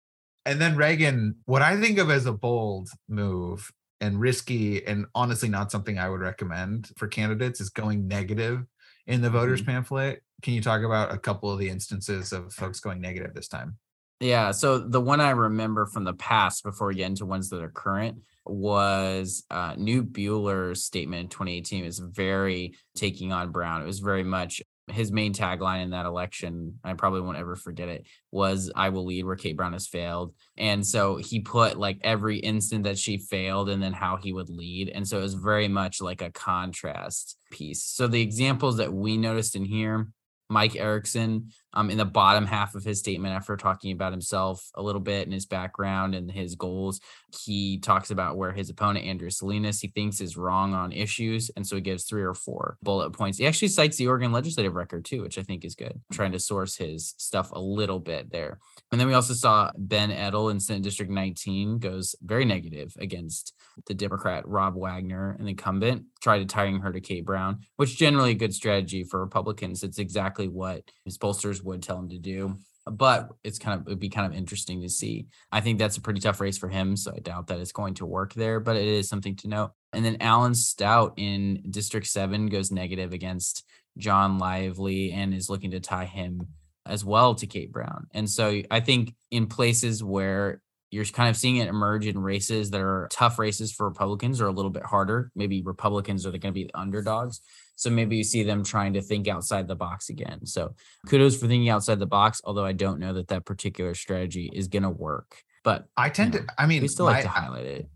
And 0.44 0.60
then 0.60 0.76
reagan 0.76 1.36
what 1.46 1.62
i 1.62 1.80
think 1.80 1.98
of 1.98 2.10
as 2.10 2.26
a 2.26 2.32
bold 2.32 2.88
move 3.08 3.72
and 4.00 4.20
risky 4.20 4.84
and 4.86 5.06
honestly 5.14 5.48
not 5.48 5.70
something 5.70 5.98
i 5.98 6.08
would 6.08 6.20
recommend 6.20 6.90
for 6.96 7.06
candidates 7.08 7.60
is 7.60 7.70
going 7.70 8.08
negative 8.08 8.64
in 9.06 9.20
the 9.20 9.30
voters 9.30 9.60
mm-hmm. 9.60 9.72
pamphlet. 9.72 10.22
Can 10.42 10.54
you 10.54 10.60
talk 10.60 10.82
about 10.82 11.12
a 11.12 11.18
couple 11.18 11.50
of 11.50 11.58
the 11.58 11.68
instances 11.68 12.32
of 12.32 12.52
folks 12.52 12.80
going 12.80 13.00
negative 13.00 13.34
this 13.34 13.48
time 13.48 13.78
yeah. 14.22 14.52
So 14.52 14.78
the 14.78 15.00
one 15.00 15.20
I 15.20 15.30
remember 15.30 15.86
from 15.86 16.04
the 16.04 16.14
past 16.14 16.62
before 16.62 16.86
we 16.86 16.94
get 16.94 17.06
into 17.06 17.26
ones 17.26 17.50
that 17.50 17.62
are 17.62 17.68
current 17.68 18.18
was 18.46 19.44
uh, 19.50 19.74
Knute 19.74 20.12
Buehler's 20.12 20.84
statement 20.84 21.22
in 21.22 21.28
2018 21.28 21.84
was 21.84 21.98
very 21.98 22.76
taking 22.94 23.32
on 23.32 23.50
Brown. 23.50 23.82
It 23.82 23.86
was 23.86 23.98
very 23.98 24.22
much 24.22 24.62
his 24.90 25.10
main 25.10 25.32
tagline 25.32 25.82
in 25.82 25.90
that 25.90 26.06
election, 26.06 26.78
I 26.84 26.92
probably 26.94 27.20
won't 27.20 27.38
ever 27.38 27.56
forget 27.56 27.88
it, 27.88 28.06
was 28.30 28.70
I 28.74 28.90
will 28.90 29.06
lead 29.06 29.24
where 29.24 29.36
Kate 29.36 29.56
Brown 29.56 29.72
has 29.72 29.86
failed. 29.86 30.34
And 30.56 30.86
so 30.86 31.16
he 31.16 31.40
put 31.40 31.78
like 31.78 31.98
every 32.02 32.38
instant 32.38 32.84
that 32.84 32.98
she 32.98 33.18
failed 33.18 33.70
and 33.70 33.82
then 33.82 33.92
how 33.92 34.16
he 34.16 34.32
would 34.32 34.50
lead. 34.50 34.88
And 34.88 35.06
so 35.06 35.18
it 35.18 35.22
was 35.22 35.34
very 35.34 35.68
much 35.68 36.00
like 36.00 36.20
a 36.20 36.30
contrast 36.30 37.38
piece. 37.50 37.82
So 37.82 38.06
the 38.06 38.22
examples 38.22 38.76
that 38.76 38.92
we 38.92 39.16
noticed 39.16 39.56
in 39.56 39.64
here 39.64 40.08
Mike 40.52 40.76
Erickson 40.76 41.50
um, 41.74 41.90
in 41.90 41.98
the 41.98 42.04
bottom 42.04 42.46
half 42.46 42.74
of 42.74 42.84
his 42.84 42.98
statement 42.98 43.34
after 43.34 43.56
talking 43.56 43.92
about 43.92 44.12
himself 44.12 44.70
a 44.74 44.82
little 44.82 45.00
bit 45.00 45.26
and 45.26 45.32
his 45.32 45.46
background 45.46 46.14
and 46.14 46.30
his 46.30 46.54
goals. 46.54 47.00
He 47.44 47.78
talks 47.78 48.10
about 48.10 48.36
where 48.36 48.52
his 48.52 48.70
opponent, 48.70 49.06
Andrea 49.06 49.30
Salinas, 49.30 49.80
he 49.80 49.88
thinks 49.88 50.20
is 50.20 50.36
wrong 50.36 50.74
on 50.74 50.92
issues. 50.92 51.50
And 51.56 51.66
so 51.66 51.76
he 51.76 51.82
gives 51.82 52.04
three 52.04 52.22
or 52.22 52.34
four 52.34 52.76
bullet 52.82 53.10
points. 53.10 53.38
He 53.38 53.46
actually 53.46 53.68
cites 53.68 53.96
the 53.96 54.08
Oregon 54.08 54.32
legislative 54.32 54.74
record 54.74 55.04
too, 55.04 55.22
which 55.22 55.38
I 55.38 55.42
think 55.42 55.64
is 55.64 55.74
good, 55.74 56.00
trying 56.12 56.32
to 56.32 56.38
source 56.38 56.76
his 56.76 57.14
stuff 57.18 57.50
a 57.52 57.60
little 57.60 58.00
bit 58.00 58.30
there. 58.30 58.58
And 58.90 59.00
then 59.00 59.08
we 59.08 59.14
also 59.14 59.34
saw 59.34 59.70
Ben 59.76 60.10
Edtl 60.10 60.50
in 60.50 60.60
Senate 60.60 60.82
District 60.82 61.10
19 61.10 61.78
goes 61.78 62.14
very 62.22 62.44
negative 62.44 62.94
against 62.98 63.54
the 63.86 63.94
Democrat 63.94 64.46
Rob 64.46 64.74
Wagner, 64.76 65.36
an 65.38 65.48
incumbent, 65.48 66.04
tried 66.20 66.38
to 66.38 66.44
tying 66.44 66.80
her 66.80 66.92
to 66.92 67.00
Kate 67.00 67.24
Brown, 67.24 67.60
which 67.76 67.96
generally 67.96 68.32
a 68.32 68.34
good 68.34 68.54
strategy 68.54 69.02
for 69.04 69.20
Republicans. 69.20 69.82
It's 69.82 69.98
exactly 69.98 70.48
what 70.48 70.82
his 71.04 71.18
pollsters 71.18 71.62
would 71.62 71.83
tell 71.83 71.99
him 71.99 72.09
to 72.11 72.19
do. 72.19 72.57
But 72.85 73.28
it's 73.45 73.61
kind 73.61 73.81
of 73.81 73.87
it'd 73.87 74.00
be 74.00 74.09
kind 74.09 74.26
of 74.26 74.37
interesting 74.37 74.83
to 74.83 74.88
see. 74.88 75.26
I 75.52 75.61
think 75.61 75.78
that's 75.78 75.97
a 75.97 76.00
pretty 76.00 76.21
tough 76.21 76.40
race 76.40 76.59
for 76.59 76.69
him, 76.69 76.97
so 76.97 77.12
I 77.14 77.21
doubt 77.21 77.47
that 77.47 77.61
it's 77.61 77.71
going 77.71 77.95
to 77.95 78.07
work 78.07 78.35
there. 78.35 78.59
But 78.59 78.76
it 78.76 78.88
is 78.88 79.09
something 79.09 79.37
to 79.37 79.49
note. 79.49 79.71
And 79.92 80.04
then 80.04 80.16
Alan 80.21 80.54
Stout 80.54 81.14
in 81.16 81.62
District 81.71 82.07
Seven 82.07 82.47
goes 82.47 82.73
negative 82.73 83.12
against 83.12 83.64
John 83.99 84.38
Lively 84.38 85.12
and 85.12 85.33
is 85.33 85.49
looking 85.49 85.71
to 85.73 85.81
tie 85.81 86.07
him 86.07 86.49
as 86.85 87.04
well 87.04 87.37
to 87.37 87.47
Kate 87.47 87.71
Brown. 87.71 88.09
And 88.12 88.28
so 88.28 88.62
I 88.71 88.81
think 88.81 89.14
in 89.31 89.47
places 89.47 90.02
where 90.02 90.61
you're 90.92 91.07
kind 91.07 91.31
of 91.31 91.37
seeing 91.38 91.57
it 91.57 91.69
emerge 91.69 92.07
in 92.07 92.19
races 92.19 92.71
that 92.71 92.83
are 92.83 93.09
tough 93.11 93.38
races 93.38 93.73
for 93.73 93.88
Republicans 93.88 94.42
or 94.42 94.47
a 94.47 94.52
little 94.52 94.71
bit 94.71 94.85
harder. 94.85 95.33
Maybe 95.35 95.62
Republicans 95.62 96.26
are 96.26 96.31
going 96.31 96.40
to 96.40 96.52
be 96.52 96.64
the 96.64 96.78
underdogs. 96.78 97.40
So 97.82 97.90
maybe 97.90 98.16
you 98.16 98.24
see 98.24 98.42
them 98.42 98.62
trying 98.64 98.92
to 98.94 99.02
think 99.02 99.28
outside 99.28 99.66
the 99.68 99.74
box 99.74 100.08
again. 100.08 100.46
So 100.46 100.74
kudos 101.06 101.36
for 101.36 101.46
thinking 101.48 101.68
outside 101.68 101.98
the 101.98 102.06
box, 102.06 102.40
although 102.44 102.64
I 102.64 102.72
don't 102.72 103.00
know 103.00 103.12
that 103.14 103.28
that 103.28 103.44
particular 103.44 103.94
strategy 103.94 104.50
is 104.54 104.68
going 104.68 104.84
to 104.84 104.90
work. 104.90 105.42
But 105.64 105.86
I 105.96 106.08
tend 106.08 106.34
you 106.34 106.40
know, 106.40 106.46
to, 106.46 106.54
I 106.58 106.66
mean, 106.66 106.82
we 106.82 106.88
still 106.88 107.06
like 107.06 107.22
to 107.22 107.28
highlight 107.28 107.64
it. 107.64 107.88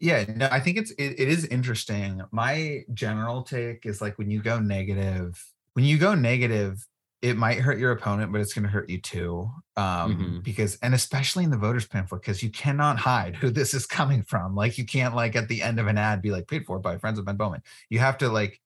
Yeah, 0.00 0.24
no, 0.34 0.48
I 0.50 0.60
think 0.60 0.78
it's 0.78 0.90
it, 0.92 1.18
it 1.18 1.28
is 1.28 1.46
interesting. 1.46 2.22
My 2.32 2.80
general 2.92 3.42
take 3.42 3.86
is 3.86 4.00
like 4.00 4.18
when 4.18 4.30
you 4.30 4.42
go 4.42 4.58
negative, 4.58 5.42
when 5.74 5.84
you 5.84 5.96
go 5.96 6.14
negative, 6.14 6.86
it 7.22 7.36
might 7.36 7.60
hurt 7.60 7.78
your 7.78 7.92
opponent, 7.92 8.32
but 8.32 8.40
it's 8.40 8.52
going 8.52 8.64
to 8.64 8.68
hurt 8.68 8.90
you 8.90 9.00
too. 9.00 9.48
Um, 9.76 9.84
mm-hmm. 9.84 10.38
Because, 10.40 10.76
and 10.82 10.92
especially 10.92 11.44
in 11.44 11.50
the 11.50 11.56
voters 11.56 11.86
pamphlet, 11.86 12.20
because 12.20 12.42
you 12.42 12.50
cannot 12.50 12.98
hide 12.98 13.36
who 13.36 13.48
this 13.48 13.74
is 13.74 13.86
coming 13.86 14.24
from. 14.24 14.56
Like, 14.56 14.76
you 14.76 14.84
can't, 14.84 15.14
like, 15.14 15.36
at 15.36 15.46
the 15.46 15.62
end 15.62 15.78
of 15.78 15.86
an 15.86 15.98
ad 15.98 16.20
be 16.20 16.32
like, 16.32 16.48
paid 16.48 16.66
for 16.66 16.80
by 16.80 16.98
friends 16.98 17.20
of 17.20 17.24
Ben 17.24 17.36
Bowman. 17.36 17.62
You 17.90 18.00
have 18.00 18.18
to, 18.18 18.28
like, 18.28 18.60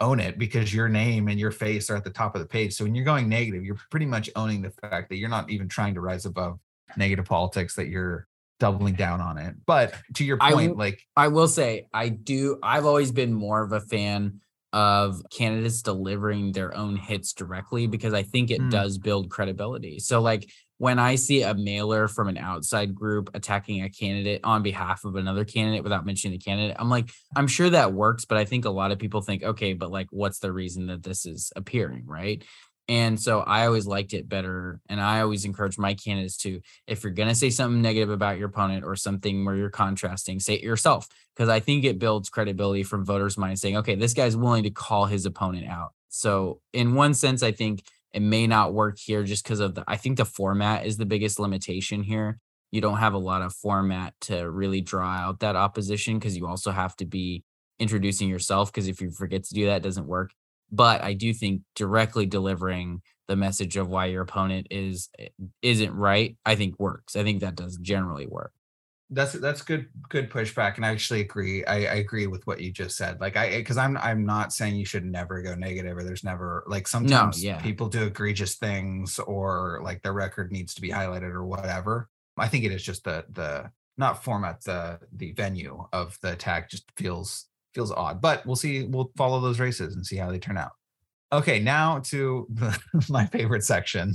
own 0.00 0.20
it 0.20 0.38
because 0.38 0.74
your 0.74 0.88
name 0.88 1.28
and 1.28 1.38
your 1.38 1.50
face 1.50 1.90
are 1.90 1.96
at 1.96 2.04
the 2.04 2.10
top 2.10 2.34
of 2.34 2.40
the 2.40 2.46
page. 2.48 2.74
So 2.74 2.84
when 2.84 2.94
you're 2.94 3.04
going 3.04 3.28
negative, 3.28 3.64
you're 3.64 3.78
pretty 3.90 4.06
much 4.06 4.30
owning 4.36 4.62
the 4.62 4.70
fact 4.70 5.08
that 5.10 5.16
you're 5.16 5.28
not 5.28 5.50
even 5.50 5.68
trying 5.68 5.94
to 5.94 6.00
rise 6.00 6.26
above 6.26 6.58
negative 6.96 7.26
politics, 7.26 7.74
that 7.76 7.88
you're 7.88 8.26
doubling 8.58 8.94
down 8.94 9.20
on 9.20 9.38
it. 9.38 9.54
But 9.66 9.94
to 10.14 10.24
your 10.24 10.38
point, 10.38 10.76
like, 10.76 11.00
I 11.16 11.28
will 11.28 11.48
say, 11.48 11.86
I 11.92 12.08
do, 12.08 12.58
I've 12.62 12.86
always 12.86 13.12
been 13.12 13.32
more 13.32 13.62
of 13.62 13.72
a 13.72 13.80
fan 13.80 14.40
of 14.72 15.22
candidates 15.30 15.82
delivering 15.82 16.52
their 16.52 16.76
own 16.76 16.96
hits 16.96 17.32
directly 17.32 17.86
because 17.86 18.14
I 18.14 18.22
think 18.22 18.50
it 18.50 18.60
mm. 18.60 18.70
does 18.70 18.98
build 18.98 19.30
credibility. 19.30 19.98
So 19.98 20.20
like 20.20 20.48
when 20.80 20.98
I 20.98 21.16
see 21.16 21.42
a 21.42 21.52
mailer 21.52 22.08
from 22.08 22.28
an 22.28 22.38
outside 22.38 22.94
group 22.94 23.28
attacking 23.34 23.82
a 23.82 23.90
candidate 23.90 24.40
on 24.44 24.62
behalf 24.62 25.04
of 25.04 25.14
another 25.14 25.44
candidate 25.44 25.82
without 25.82 26.06
mentioning 26.06 26.38
the 26.38 26.42
candidate, 26.42 26.74
I'm 26.78 26.88
like, 26.88 27.10
I'm 27.36 27.48
sure 27.48 27.68
that 27.68 27.92
works, 27.92 28.24
but 28.24 28.38
I 28.38 28.46
think 28.46 28.64
a 28.64 28.70
lot 28.70 28.90
of 28.90 28.98
people 28.98 29.20
think, 29.20 29.42
okay, 29.42 29.74
but 29.74 29.90
like, 29.90 30.06
what's 30.08 30.38
the 30.38 30.50
reason 30.50 30.86
that 30.86 31.02
this 31.02 31.26
is 31.26 31.52
appearing, 31.54 32.06
right? 32.06 32.42
And 32.88 33.20
so 33.20 33.40
I 33.40 33.66
always 33.66 33.86
liked 33.86 34.14
it 34.14 34.26
better. 34.26 34.80
And 34.88 35.02
I 35.02 35.20
always 35.20 35.44
encourage 35.44 35.76
my 35.76 35.92
candidates 35.92 36.38
to, 36.38 36.62
if 36.86 37.04
you're 37.04 37.12
going 37.12 37.28
to 37.28 37.34
say 37.34 37.50
something 37.50 37.82
negative 37.82 38.08
about 38.08 38.38
your 38.38 38.48
opponent 38.48 38.82
or 38.82 38.96
something 38.96 39.44
where 39.44 39.56
you're 39.56 39.68
contrasting, 39.68 40.40
say 40.40 40.54
it 40.54 40.62
yourself. 40.62 41.06
Because 41.36 41.50
I 41.50 41.60
think 41.60 41.84
it 41.84 41.98
builds 41.98 42.30
credibility 42.30 42.84
from 42.84 43.04
voters' 43.04 43.36
minds 43.36 43.60
saying, 43.60 43.76
okay, 43.76 43.96
this 43.96 44.14
guy's 44.14 44.34
willing 44.34 44.62
to 44.62 44.70
call 44.70 45.04
his 45.04 45.26
opponent 45.26 45.66
out. 45.68 45.90
So, 46.08 46.62
in 46.72 46.94
one 46.94 47.12
sense, 47.12 47.42
I 47.42 47.52
think 47.52 47.84
it 48.12 48.22
may 48.22 48.46
not 48.46 48.74
work 48.74 48.98
here 48.98 49.24
just 49.24 49.44
because 49.44 49.60
of 49.60 49.74
the, 49.74 49.84
I 49.86 49.96
think 49.96 50.16
the 50.16 50.24
format 50.24 50.86
is 50.86 50.96
the 50.96 51.06
biggest 51.06 51.38
limitation 51.38 52.02
here. 52.02 52.38
You 52.70 52.80
don't 52.80 52.98
have 52.98 53.14
a 53.14 53.18
lot 53.18 53.42
of 53.42 53.54
format 53.54 54.14
to 54.22 54.50
really 54.50 54.80
draw 54.80 55.08
out 55.08 55.40
that 55.40 55.56
opposition 55.56 56.18
because 56.18 56.36
you 56.36 56.46
also 56.46 56.70
have 56.70 56.96
to 56.96 57.04
be 57.04 57.44
introducing 57.78 58.28
yourself. 58.28 58.72
Because 58.72 58.88
if 58.88 59.00
you 59.00 59.10
forget 59.10 59.44
to 59.44 59.54
do 59.54 59.66
that, 59.66 59.82
doesn't 59.82 60.06
work 60.06 60.32
but 60.70 61.02
I 61.02 61.14
do 61.14 61.32
think 61.32 61.62
directly 61.74 62.26
delivering 62.26 63.02
the 63.28 63.36
message 63.36 63.76
of 63.76 63.88
why 63.88 64.06
your 64.06 64.22
opponent 64.22 64.68
is 64.70 65.08
eh, 65.18 65.28
isn't 65.62 65.94
right, 65.94 66.36
I 66.44 66.54
think 66.56 66.78
works. 66.78 67.16
I 67.16 67.22
think 67.22 67.40
that 67.40 67.56
does 67.56 67.76
generally 67.76 68.26
work. 68.26 68.52
That's 69.10 69.32
that's 69.32 69.62
good 69.62 69.88
good 70.08 70.30
pushback, 70.30 70.76
and 70.76 70.86
I 70.86 70.90
actually 70.90 71.20
agree. 71.20 71.64
I, 71.64 71.76
I 71.76 71.94
agree 71.94 72.26
with 72.26 72.46
what 72.46 72.60
you 72.60 72.70
just 72.70 72.96
said. 72.96 73.20
Like 73.20 73.36
I 73.36 73.56
because 73.56 73.76
I'm 73.76 73.96
I'm 73.96 74.24
not 74.24 74.52
saying 74.52 74.76
you 74.76 74.84
should 74.84 75.04
never 75.04 75.42
go 75.42 75.54
negative 75.54 75.96
or 75.96 76.04
there's 76.04 76.24
never 76.24 76.64
like 76.66 76.86
sometimes 76.86 77.42
no, 77.42 77.50
yeah. 77.50 77.60
people 77.60 77.88
do 77.88 78.04
egregious 78.04 78.54
things 78.56 79.18
or 79.18 79.80
like 79.82 80.02
their 80.02 80.12
record 80.12 80.52
needs 80.52 80.74
to 80.74 80.80
be 80.80 80.90
highlighted 80.90 81.32
or 81.34 81.44
whatever. 81.44 82.08
I 82.38 82.48
think 82.48 82.64
it 82.64 82.72
is 82.72 82.82
just 82.82 83.04
the 83.04 83.24
the 83.30 83.70
not 83.98 84.22
format 84.22 84.62
the 84.62 85.00
the 85.12 85.32
venue 85.32 85.84
of 85.92 86.16
the 86.22 86.32
attack 86.32 86.70
just 86.70 86.84
feels 86.96 87.46
feels 87.74 87.90
odd, 87.90 88.20
but 88.20 88.46
we'll 88.46 88.56
see. 88.56 88.84
We'll 88.84 89.10
follow 89.16 89.40
those 89.40 89.60
races 89.60 89.96
and 89.96 90.06
see 90.06 90.16
how 90.16 90.30
they 90.30 90.38
turn 90.38 90.56
out. 90.56 90.72
Okay, 91.32 91.60
now 91.60 92.00
to 92.06 92.46
the, 92.50 92.76
my 93.08 93.26
favorite 93.26 93.64
section 93.64 94.14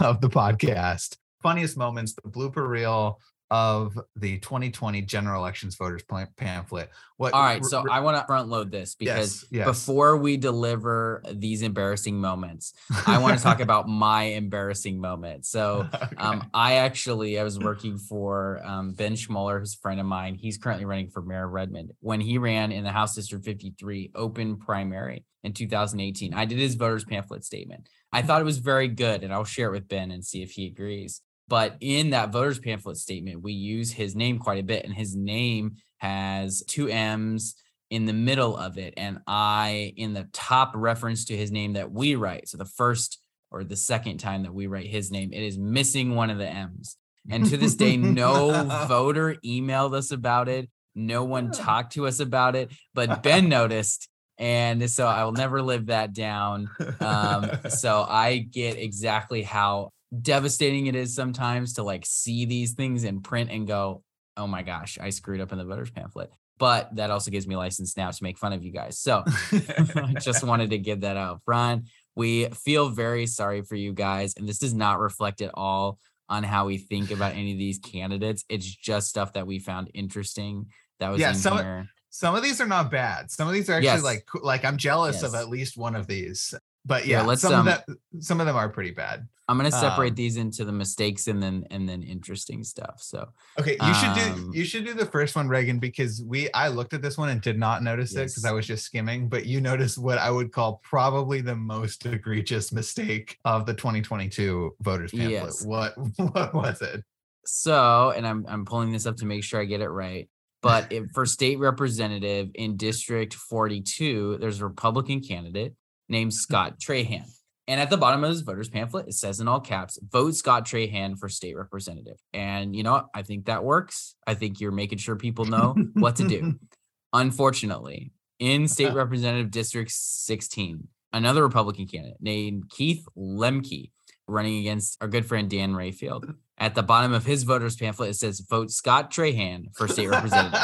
of 0.00 0.20
the 0.20 0.28
podcast 0.28 1.16
funniest 1.42 1.76
moments, 1.76 2.14
the 2.14 2.28
blooper 2.28 2.68
reel 2.68 3.18
of 3.50 3.98
the 4.14 4.38
2020 4.38 5.02
general 5.02 5.42
elections 5.42 5.74
voters 5.74 6.02
pamphlet. 6.36 6.90
What 7.16 7.34
All 7.34 7.42
right, 7.42 7.64
so 7.64 7.84
I 7.90 8.00
want 8.00 8.16
to 8.16 8.24
front 8.24 8.48
load 8.48 8.70
this 8.70 8.94
because 8.94 9.42
yes, 9.42 9.44
yes. 9.50 9.66
before 9.66 10.16
we 10.16 10.36
deliver 10.36 11.22
these 11.32 11.62
embarrassing 11.62 12.18
moments, 12.18 12.72
I 13.06 13.18
want 13.18 13.36
to 13.36 13.42
talk 13.42 13.60
about 13.60 13.88
my 13.88 14.22
embarrassing 14.22 15.00
moment. 15.00 15.46
So, 15.46 15.88
okay. 15.92 16.16
um, 16.16 16.48
I 16.54 16.74
actually 16.76 17.38
I 17.38 17.42
was 17.42 17.58
working 17.58 17.98
for 17.98 18.60
um, 18.64 18.92
Ben 18.92 19.14
Schmoller, 19.14 19.58
who's 19.58 19.74
a 19.74 19.78
friend 19.78 20.00
of 20.00 20.06
mine. 20.06 20.36
He's 20.36 20.56
currently 20.56 20.84
running 20.86 21.10
for 21.10 21.20
mayor 21.20 21.44
of 21.44 21.50
Redmond. 21.50 21.90
When 22.00 22.20
he 22.20 22.38
ran 22.38 22.72
in 22.72 22.84
the 22.84 22.92
House 22.92 23.16
District 23.16 23.44
53 23.44 24.12
open 24.14 24.56
primary 24.56 25.24
in 25.42 25.52
2018, 25.52 26.34
I 26.34 26.44
did 26.44 26.58
his 26.58 26.76
voters 26.76 27.04
pamphlet 27.04 27.44
statement. 27.44 27.88
I 28.12 28.22
thought 28.22 28.40
it 28.40 28.44
was 28.44 28.58
very 28.58 28.88
good, 28.88 29.24
and 29.24 29.32
I'll 29.32 29.44
share 29.44 29.68
it 29.68 29.72
with 29.72 29.88
Ben 29.88 30.10
and 30.10 30.24
see 30.24 30.42
if 30.42 30.52
he 30.52 30.66
agrees. 30.66 31.20
But 31.50 31.76
in 31.80 32.10
that 32.10 32.30
voters 32.30 32.60
pamphlet 32.60 32.96
statement, 32.96 33.42
we 33.42 33.52
use 33.52 33.90
his 33.90 34.14
name 34.14 34.38
quite 34.38 34.60
a 34.60 34.64
bit, 34.64 34.84
and 34.84 34.94
his 34.94 35.16
name 35.16 35.72
has 35.98 36.62
two 36.68 36.88
M's 36.88 37.56
in 37.90 38.06
the 38.06 38.12
middle 38.12 38.56
of 38.56 38.78
it, 38.78 38.94
and 38.96 39.18
I 39.26 39.92
in 39.96 40.14
the 40.14 40.28
top 40.32 40.70
reference 40.76 41.24
to 41.26 41.36
his 41.36 41.50
name 41.50 41.72
that 41.72 41.90
we 41.90 42.14
write. 42.14 42.48
So 42.48 42.56
the 42.56 42.64
first 42.64 43.20
or 43.50 43.64
the 43.64 43.76
second 43.76 44.18
time 44.18 44.44
that 44.44 44.54
we 44.54 44.68
write 44.68 44.86
his 44.86 45.10
name, 45.10 45.32
it 45.32 45.42
is 45.42 45.58
missing 45.58 46.14
one 46.14 46.30
of 46.30 46.38
the 46.38 46.48
M's. 46.48 46.96
And 47.28 47.44
to 47.46 47.56
this 47.56 47.74
day, 47.74 47.96
no 47.96 48.64
voter 48.86 49.34
emailed 49.44 49.92
us 49.92 50.12
about 50.12 50.48
it. 50.48 50.70
No 50.94 51.24
one 51.24 51.50
talked 51.50 51.94
to 51.94 52.06
us 52.06 52.20
about 52.20 52.54
it, 52.54 52.70
but 52.94 53.22
Ben 53.24 53.48
noticed. 53.48 54.08
And 54.38 54.88
so 54.88 55.06
I 55.08 55.24
will 55.24 55.32
never 55.32 55.60
live 55.60 55.86
that 55.86 56.14
down. 56.14 56.70
Um, 57.00 57.50
so 57.68 58.06
I 58.08 58.38
get 58.38 58.78
exactly 58.78 59.42
how 59.42 59.90
devastating 60.18 60.86
it 60.86 60.96
is 60.96 61.14
sometimes 61.14 61.74
to 61.74 61.82
like 61.82 62.04
see 62.06 62.44
these 62.44 62.72
things 62.72 63.04
in 63.04 63.20
print 63.20 63.50
and 63.50 63.66
go, 63.66 64.02
oh 64.36 64.46
my 64.46 64.62
gosh, 64.62 64.98
I 65.00 65.10
screwed 65.10 65.40
up 65.40 65.52
in 65.52 65.58
the 65.58 65.64
voters 65.64 65.90
pamphlet. 65.90 66.30
But 66.58 66.94
that 66.96 67.10
also 67.10 67.30
gives 67.30 67.46
me 67.46 67.56
license 67.56 67.96
now 67.96 68.10
to 68.10 68.22
make 68.22 68.36
fun 68.36 68.52
of 68.52 68.62
you 68.62 68.70
guys. 68.70 68.98
So 68.98 69.24
I 69.52 70.14
just 70.20 70.44
wanted 70.44 70.70
to 70.70 70.78
give 70.78 71.00
that 71.00 71.16
out 71.16 71.40
front. 71.44 71.86
We 72.14 72.46
feel 72.46 72.90
very 72.90 73.26
sorry 73.26 73.62
for 73.62 73.76
you 73.76 73.94
guys. 73.94 74.34
And 74.36 74.46
this 74.46 74.58
does 74.58 74.74
not 74.74 75.00
reflect 75.00 75.40
at 75.40 75.50
all 75.54 75.98
on 76.28 76.42
how 76.42 76.66
we 76.66 76.76
think 76.76 77.10
about 77.10 77.32
any 77.32 77.52
of 77.52 77.58
these 77.58 77.78
candidates. 77.78 78.44
It's 78.48 78.66
just 78.66 79.08
stuff 79.08 79.32
that 79.32 79.46
we 79.46 79.58
found 79.58 79.90
interesting 79.94 80.66
that 80.98 81.10
was 81.10 81.20
yeah, 81.20 81.30
in 81.30 81.34
some, 81.34 81.58
here. 81.58 81.88
Some 82.10 82.34
of 82.34 82.42
these 82.42 82.60
are 82.60 82.66
not 82.66 82.90
bad. 82.90 83.30
Some 83.30 83.48
of 83.48 83.54
these 83.54 83.70
are 83.70 83.74
actually 83.74 83.88
yes. 83.88 84.02
like 84.02 84.28
like 84.42 84.64
I'm 84.64 84.76
jealous 84.76 85.22
yes. 85.22 85.24
of 85.24 85.34
at 85.34 85.48
least 85.48 85.76
one 85.76 85.96
of 85.96 86.06
these. 86.06 86.54
But 86.84 87.06
yeah, 87.06 87.20
yeah 87.20 87.26
let's, 87.26 87.42
some 87.42 87.54
um, 87.54 87.60
of 87.60 87.64
that 87.66 87.84
some 88.20 88.40
of 88.40 88.46
them 88.46 88.56
are 88.56 88.68
pretty 88.68 88.90
bad. 88.90 89.26
I'm 89.50 89.56
gonna 89.56 89.72
separate 89.72 90.10
Um, 90.10 90.14
these 90.14 90.36
into 90.36 90.64
the 90.64 90.70
mistakes 90.70 91.26
and 91.26 91.42
then 91.42 91.64
and 91.72 91.88
then 91.88 92.04
interesting 92.04 92.62
stuff. 92.62 93.02
So 93.02 93.28
Okay, 93.58 93.76
you 93.84 93.94
should 93.94 94.14
do 94.14 94.20
Um, 94.20 94.50
you 94.54 94.64
should 94.64 94.84
do 94.84 94.94
the 94.94 95.06
first 95.06 95.34
one, 95.34 95.48
Reagan, 95.48 95.80
because 95.80 96.22
we 96.22 96.50
I 96.52 96.68
looked 96.68 96.94
at 96.94 97.02
this 97.02 97.18
one 97.18 97.30
and 97.30 97.40
did 97.40 97.58
not 97.58 97.82
notice 97.82 98.12
it 98.14 98.28
because 98.28 98.44
I 98.44 98.52
was 98.52 98.64
just 98.64 98.84
skimming, 98.84 99.28
but 99.28 99.46
you 99.46 99.60
noticed 99.60 99.98
what 99.98 100.18
I 100.18 100.30
would 100.30 100.52
call 100.52 100.80
probably 100.84 101.40
the 101.40 101.56
most 101.56 102.06
egregious 102.06 102.72
mistake 102.72 103.38
of 103.44 103.66
the 103.66 103.74
2022 103.74 104.76
voters 104.82 105.10
pamphlet. 105.10 105.30
Yes. 105.32 105.64
What 105.64 105.94
what 106.16 106.54
was 106.54 106.80
it? 106.80 107.02
so 107.44 108.12
and 108.16 108.24
I'm 108.24 108.46
I'm 108.46 108.64
pulling 108.64 108.92
this 108.92 109.06
up 109.06 109.16
to 109.16 109.26
make 109.26 109.42
sure 109.42 109.60
I 109.60 109.64
get 109.64 109.80
it 109.80 109.88
right. 109.88 110.28
But 110.62 110.92
if, 110.92 111.10
for 111.12 111.26
state 111.26 111.58
representative 111.58 112.50
in 112.54 112.76
District 112.76 113.34
42, 113.34 114.36
there's 114.38 114.60
a 114.60 114.66
Republican 114.66 115.22
candidate 115.22 115.74
named 116.08 116.34
Scott 116.34 116.78
Trahan. 116.78 117.24
And 117.70 117.80
at 117.80 117.88
the 117.88 117.96
bottom 117.96 118.24
of 118.24 118.32
this 118.32 118.40
voters 118.40 118.68
pamphlet, 118.68 119.06
it 119.06 119.14
says 119.14 119.38
in 119.38 119.46
all 119.46 119.60
caps, 119.60 119.96
vote 120.02 120.34
Scott 120.34 120.66
Trahan 120.66 121.16
for 121.16 121.28
state 121.28 121.56
representative. 121.56 122.16
And 122.32 122.74
you 122.74 122.82
know? 122.82 123.06
I 123.14 123.22
think 123.22 123.44
that 123.44 123.62
works. 123.62 124.16
I 124.26 124.34
think 124.34 124.60
you're 124.60 124.72
making 124.72 124.98
sure 124.98 125.14
people 125.14 125.44
know 125.44 125.76
what 125.94 126.16
to 126.16 126.26
do. 126.26 126.56
Unfortunately, 127.12 128.10
in 128.40 128.66
state 128.66 128.88
uh. 128.88 128.94
representative 128.94 129.52
district 129.52 129.92
16, 129.92 130.88
another 131.12 131.44
Republican 131.44 131.86
candidate 131.86 132.16
named 132.20 132.68
Keith 132.70 133.06
Lemke 133.16 133.92
running 134.26 134.58
against 134.58 134.98
our 135.00 135.06
good 135.06 135.26
friend 135.26 135.48
Dan 135.48 135.72
Rayfield. 135.72 136.34
At 136.58 136.74
the 136.74 136.82
bottom 136.82 137.12
of 137.12 137.24
his 137.24 137.44
voters 137.44 137.76
pamphlet, 137.76 138.10
it 138.10 138.14
says 138.14 138.40
vote 138.40 138.72
Scott 138.72 139.12
Trahan 139.12 139.76
for 139.76 139.86
state 139.86 140.08
representative. 140.08 140.60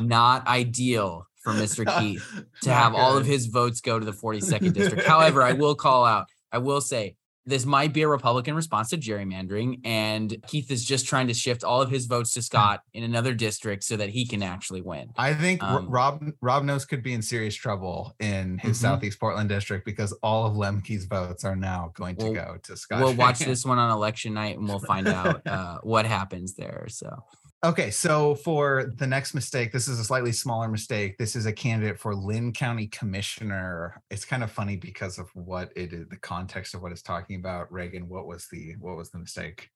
Not 0.02 0.46
ideal 0.46 1.26
for 1.46 1.52
Mr. 1.52 1.86
Keith 2.00 2.44
to 2.62 2.72
have 2.74 2.92
all 2.94 3.16
of 3.16 3.24
his 3.24 3.46
votes 3.46 3.80
go 3.80 4.00
to 4.00 4.04
the 4.04 4.12
42nd 4.12 4.72
district. 4.74 5.06
However, 5.06 5.42
I 5.44 5.52
will 5.52 5.76
call 5.76 6.04
out, 6.04 6.26
I 6.50 6.58
will 6.58 6.80
say 6.80 7.14
this 7.48 7.64
might 7.64 7.92
be 7.92 8.02
a 8.02 8.08
Republican 8.08 8.56
response 8.56 8.88
to 8.88 8.96
gerrymandering, 8.96 9.78
and 9.84 10.36
Keith 10.48 10.68
is 10.72 10.84
just 10.84 11.06
trying 11.06 11.28
to 11.28 11.34
shift 11.34 11.62
all 11.62 11.80
of 11.80 11.88
his 11.88 12.06
votes 12.06 12.32
to 12.32 12.42
Scott 12.42 12.80
in 12.92 13.04
another 13.04 13.32
district 13.34 13.84
so 13.84 13.96
that 13.96 14.08
he 14.08 14.26
can 14.26 14.42
actually 14.42 14.82
win. 14.82 15.10
I 15.16 15.32
think 15.34 15.62
Um, 15.62 15.88
Rob 15.88 16.24
Rob 16.40 16.64
Nosse 16.64 16.88
could 16.88 17.04
be 17.04 17.12
in 17.12 17.22
serious 17.22 17.54
trouble 17.54 18.16
in 18.18 18.58
his 18.58 18.78
Mhm. 18.78 18.80
Southeast 18.80 19.20
Portland 19.20 19.48
district 19.48 19.84
because 19.84 20.12
all 20.24 20.44
of 20.46 20.54
Lemke's 20.54 21.04
votes 21.04 21.44
are 21.44 21.54
now 21.54 21.92
going 21.94 22.16
to 22.16 22.24
We'll- 22.24 22.34
go 22.34 22.56
to 22.64 22.76
Scott. 22.76 23.00
We'll 23.00 23.14
watch 23.14 23.38
this 23.38 23.64
one 23.64 23.78
on 23.78 23.92
election 23.92 24.34
night 24.34 24.58
and 24.58 24.66
we'll 24.66 24.80
find 24.80 25.06
out 25.06 25.42
uh, 25.46 25.78
what 25.84 26.04
happens 26.04 26.54
there. 26.56 26.86
So, 26.88 27.16
Okay, 27.64 27.90
so 27.90 28.34
for 28.34 28.92
the 28.96 29.06
next 29.06 29.34
mistake, 29.34 29.72
this 29.72 29.88
is 29.88 29.98
a 29.98 30.04
slightly 30.04 30.30
smaller 30.30 30.68
mistake. 30.68 31.16
This 31.16 31.34
is 31.34 31.46
a 31.46 31.52
candidate 31.52 31.98
for 31.98 32.14
Linn 32.14 32.52
County 32.52 32.86
Commissioner. 32.88 34.02
It's 34.10 34.26
kind 34.26 34.44
of 34.44 34.52
funny 34.52 34.76
because 34.76 35.18
of 35.18 35.30
what 35.34 35.72
it 35.74 35.92
is, 35.92 36.06
the 36.08 36.18
context 36.18 36.74
of 36.74 36.82
what 36.82 36.92
it's 36.92 37.02
talking 37.02 37.36
about. 37.36 37.72
Reagan, 37.72 38.08
what 38.08 38.26
was 38.26 38.46
the 38.52 38.74
what 38.78 38.96
was 38.96 39.10
the 39.10 39.18
mistake? 39.18 39.70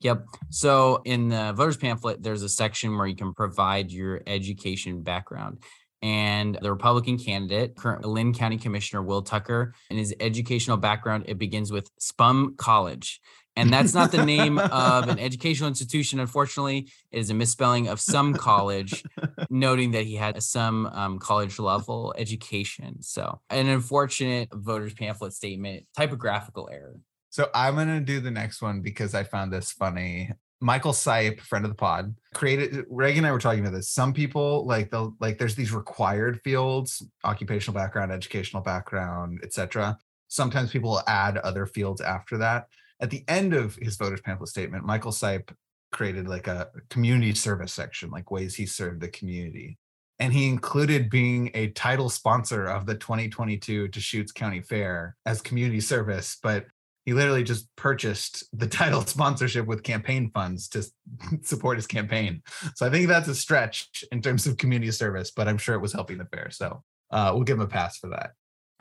Yep. 0.00 0.26
So 0.50 1.00
in 1.04 1.30
the 1.30 1.52
voters 1.54 1.78
pamphlet, 1.78 2.22
there's 2.22 2.42
a 2.42 2.48
section 2.48 2.98
where 2.98 3.06
you 3.06 3.16
can 3.16 3.32
provide 3.32 3.90
your 3.90 4.20
education 4.26 5.02
background. 5.02 5.62
And 6.02 6.58
the 6.60 6.70
Republican 6.70 7.16
candidate, 7.16 7.76
current 7.76 8.04
Linn 8.04 8.34
County 8.34 8.58
Commissioner 8.58 9.02
Will 9.02 9.22
Tucker, 9.22 9.72
and 9.88 9.98
his 9.98 10.12
educational 10.18 10.76
background, 10.76 11.26
it 11.28 11.38
begins 11.38 11.70
with 11.70 11.88
Spum 11.98 12.56
College. 12.58 13.20
And 13.54 13.70
that's 13.70 13.92
not 13.92 14.12
the 14.12 14.24
name 14.24 14.58
of 14.58 15.08
an 15.08 15.18
educational 15.18 15.68
institution. 15.68 16.20
Unfortunately, 16.20 16.88
it 17.10 17.18
is 17.18 17.28
a 17.30 17.34
misspelling 17.34 17.88
of 17.88 18.00
some 18.00 18.32
college, 18.32 19.04
noting 19.50 19.90
that 19.90 20.04
he 20.04 20.14
had 20.14 20.42
some 20.42 20.86
um, 20.86 21.18
college 21.18 21.58
level 21.58 22.14
education. 22.16 23.02
So, 23.02 23.40
an 23.50 23.68
unfortunate 23.68 24.48
voters 24.52 24.94
pamphlet 24.94 25.34
statement, 25.34 25.84
typographical 25.94 26.70
error. 26.72 26.96
So 27.32 27.48
I'm 27.54 27.76
gonna 27.76 28.00
do 28.00 28.20
the 28.20 28.30
next 28.30 28.60
one 28.60 28.82
because 28.82 29.14
I 29.14 29.24
found 29.24 29.50
this 29.50 29.72
funny. 29.72 30.30
Michael 30.60 30.92
Sipe, 30.92 31.40
friend 31.40 31.64
of 31.64 31.70
the 31.70 31.76
pod, 31.76 32.14
created 32.34 32.84
Reagan 32.90 33.20
and 33.20 33.26
I 33.26 33.32
were 33.32 33.38
talking 33.38 33.60
about 33.60 33.72
this. 33.72 33.88
Some 33.88 34.12
people 34.12 34.66
like 34.66 34.90
they'll 34.90 35.16
like 35.18 35.38
there's 35.38 35.54
these 35.54 35.72
required 35.72 36.42
fields, 36.42 37.02
occupational 37.24 37.74
background, 37.74 38.12
educational 38.12 38.62
background, 38.62 39.40
etc. 39.42 39.96
Sometimes 40.28 40.72
people 40.72 40.90
will 40.90 41.02
add 41.06 41.38
other 41.38 41.64
fields 41.64 42.02
after 42.02 42.36
that. 42.38 42.66
At 43.02 43.10
the 43.10 43.24
end 43.26 43.52
of 43.52 43.74
his 43.76 43.96
voters 43.96 44.20
pamphlet 44.20 44.48
statement, 44.48 44.86
Michael 44.86 45.10
Sipe 45.10 45.52
created 45.90 46.28
like 46.28 46.46
a 46.46 46.70
community 46.88 47.34
service 47.34 47.72
section, 47.72 48.10
like 48.10 48.30
ways 48.30 48.54
he 48.54 48.64
served 48.64 49.00
the 49.00 49.08
community. 49.08 49.76
And 50.20 50.32
he 50.32 50.48
included 50.48 51.10
being 51.10 51.50
a 51.54 51.68
title 51.68 52.08
sponsor 52.08 52.66
of 52.66 52.86
the 52.86 52.94
2022 52.94 53.88
Deschutes 53.88 54.30
County 54.30 54.60
Fair 54.60 55.16
as 55.26 55.42
community 55.42 55.80
service, 55.80 56.38
but 56.40 56.66
he 57.04 57.12
literally 57.12 57.42
just 57.42 57.74
purchased 57.74 58.44
the 58.52 58.66
title 58.68 59.04
sponsorship 59.04 59.66
with 59.66 59.82
campaign 59.82 60.30
funds 60.32 60.68
to 60.68 60.84
support 61.42 61.78
his 61.78 61.88
campaign. 61.88 62.42
So 62.76 62.86
I 62.86 62.90
think 62.90 63.08
that's 63.08 63.28
a 63.28 63.34
stretch 63.34 64.04
in 64.12 64.22
terms 64.22 64.46
of 64.46 64.58
community 64.58 64.92
service, 64.92 65.32
but 65.32 65.48
I'm 65.48 65.58
sure 65.58 65.74
it 65.74 65.82
was 65.82 65.92
helping 65.92 66.18
the 66.18 66.26
fair. 66.26 66.50
So 66.50 66.84
uh, 67.10 67.32
we'll 67.34 67.44
give 67.44 67.56
him 67.56 67.62
a 67.62 67.66
pass 67.66 67.98
for 67.98 68.10
that. 68.10 68.30